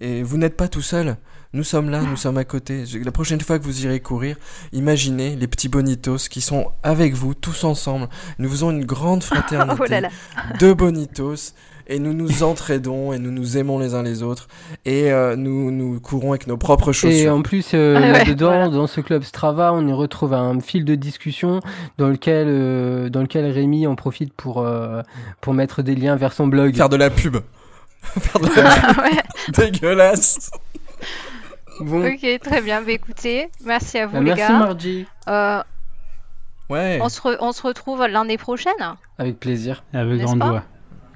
et 0.00 0.22
vous 0.22 0.36
n'êtes 0.36 0.56
pas 0.56 0.68
tout 0.68 0.82
seul. 0.82 1.16
Nous 1.54 1.64
sommes 1.64 1.88
là, 1.88 2.02
nous 2.02 2.16
sommes 2.16 2.36
à 2.36 2.44
côté. 2.44 2.84
La 3.02 3.10
prochaine 3.10 3.40
fois 3.40 3.58
que 3.58 3.64
vous 3.64 3.86
irez 3.86 4.00
courir, 4.00 4.36
imaginez 4.72 5.34
les 5.34 5.46
petits 5.46 5.70
bonitos 5.70 6.28
qui 6.28 6.42
sont 6.42 6.72
avec 6.82 7.14
vous 7.14 7.32
tous 7.32 7.64
ensemble. 7.64 8.08
Nous 8.38 8.50
faisons 8.50 8.70
une 8.70 8.84
grande 8.84 9.22
fraternité 9.22 9.76
Oh 9.80 9.84
là 9.90 10.00
là. 10.02 10.08
de 10.60 10.72
bonitos 10.74 11.54
et 11.88 11.98
nous 11.98 12.12
nous 12.12 12.42
entraidons 12.42 13.12
et 13.12 13.18
nous 13.18 13.30
nous 13.30 13.56
aimons 13.56 13.78
les 13.78 13.94
uns 13.94 14.02
les 14.02 14.22
autres 14.22 14.46
et 14.84 15.10
euh, 15.10 15.36
nous 15.36 15.70
nous 15.70 15.98
courons 16.00 16.30
avec 16.32 16.46
nos 16.46 16.56
propres 16.56 16.90
Et 16.90 16.92
chaussures. 16.92 17.32
en 17.34 17.42
plus, 17.42 17.70
euh, 17.74 17.94
Ah 17.96 18.00
ouais, 18.12 18.34
voilà. 18.34 18.68
dans 18.68 18.86
ce 18.86 19.00
club 19.00 19.22
Strava, 19.22 19.72
on 19.72 19.86
y 19.86 19.92
retrouve 19.92 20.34
un 20.34 20.60
fil 20.60 20.84
de 20.84 20.94
discussion 20.94 21.60
dans 21.96 22.08
lequel, 22.08 22.46
euh, 22.48 23.08
dans 23.08 23.22
lequel 23.22 23.46
Rémi 23.50 23.86
en 23.86 23.94
profite 23.94 24.32
pour, 24.34 24.58
euh, 24.60 25.02
pour 25.40 25.54
mettre 25.54 25.82
des 25.82 25.94
liens 25.94 26.16
vers 26.16 26.32
son 26.32 26.46
blog. 26.46 26.74
Faire 26.76 26.88
de 26.88 26.96
la 26.96 27.10
pub. 27.10 27.36
Faire 28.02 28.40
de 28.40 28.46
la 28.54 28.92
pub 28.92 28.98
Ouais. 29.04 29.70
dégueulasse. 29.70 30.50
Bon. 31.80 32.04
Ok, 32.06 32.26
très 32.42 32.60
bien. 32.60 32.82
Bah, 32.82 32.90
écoutez, 32.92 33.48
merci 33.64 33.98
à 33.98 34.06
vous 34.06 34.14
Bah, 34.14 34.18
les 34.20 34.24
merci 34.26 34.42
gars. 34.42 34.58
Margie. 34.58 35.06
Euh, 35.28 35.62
Ouais. 36.70 36.98
on, 37.02 37.08
se 37.08 37.20
re- 37.22 37.36
on 37.40 37.52
se 37.52 37.62
retrouve 37.62 38.04
l'année 38.06 38.36
prochaine. 38.36 38.72
Avec 39.16 39.40
plaisir. 39.40 39.84
Avec 39.94 40.18
N'est-ce 40.18 40.24
grande 40.36 40.42
joie. 40.42 40.62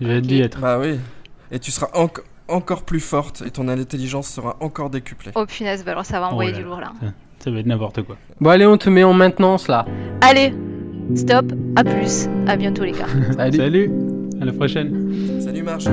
J'allais 0.02 0.18
okay. 0.18 0.26
d'y 0.26 0.40
être. 0.40 0.60
Bah 0.60 0.78
oui. 0.78 0.98
Et 1.50 1.58
tu 1.58 1.70
seras 1.70 1.88
encore 1.94 2.24
encore 2.48 2.82
plus 2.82 3.00
forte 3.00 3.42
et 3.46 3.50
ton 3.50 3.68
intelligence 3.68 4.28
sera 4.28 4.56
encore 4.60 4.90
décuplée. 4.90 5.32
Oh 5.34 5.46
punaise, 5.46 5.84
bah 5.84 5.92
alors 5.92 6.04
ça 6.04 6.20
va 6.20 6.28
envoyer 6.28 6.52
oh 6.54 6.58
du 6.58 6.64
lourd 6.64 6.80
là. 6.80 6.92
Ça, 7.38 7.50
va 7.50 7.58
être 7.58 7.66
n'importe 7.66 8.02
quoi. 8.02 8.16
Bon 8.40 8.50
allez, 8.50 8.66
on 8.66 8.76
te 8.76 8.90
met 8.90 9.04
en 9.04 9.14
maintenance 9.14 9.68
là. 9.68 9.86
Allez, 10.20 10.52
stop, 11.14 11.52
à 11.76 11.82
plus, 11.82 12.28
à 12.46 12.56
bientôt 12.56 12.84
les 12.84 12.92
gars. 12.92 13.06
Salut. 13.36 13.56
Salut, 13.56 13.90
à 14.40 14.44
la 14.44 14.52
prochaine. 14.52 15.40
Salut 15.40 15.62
Marche. 15.62 15.86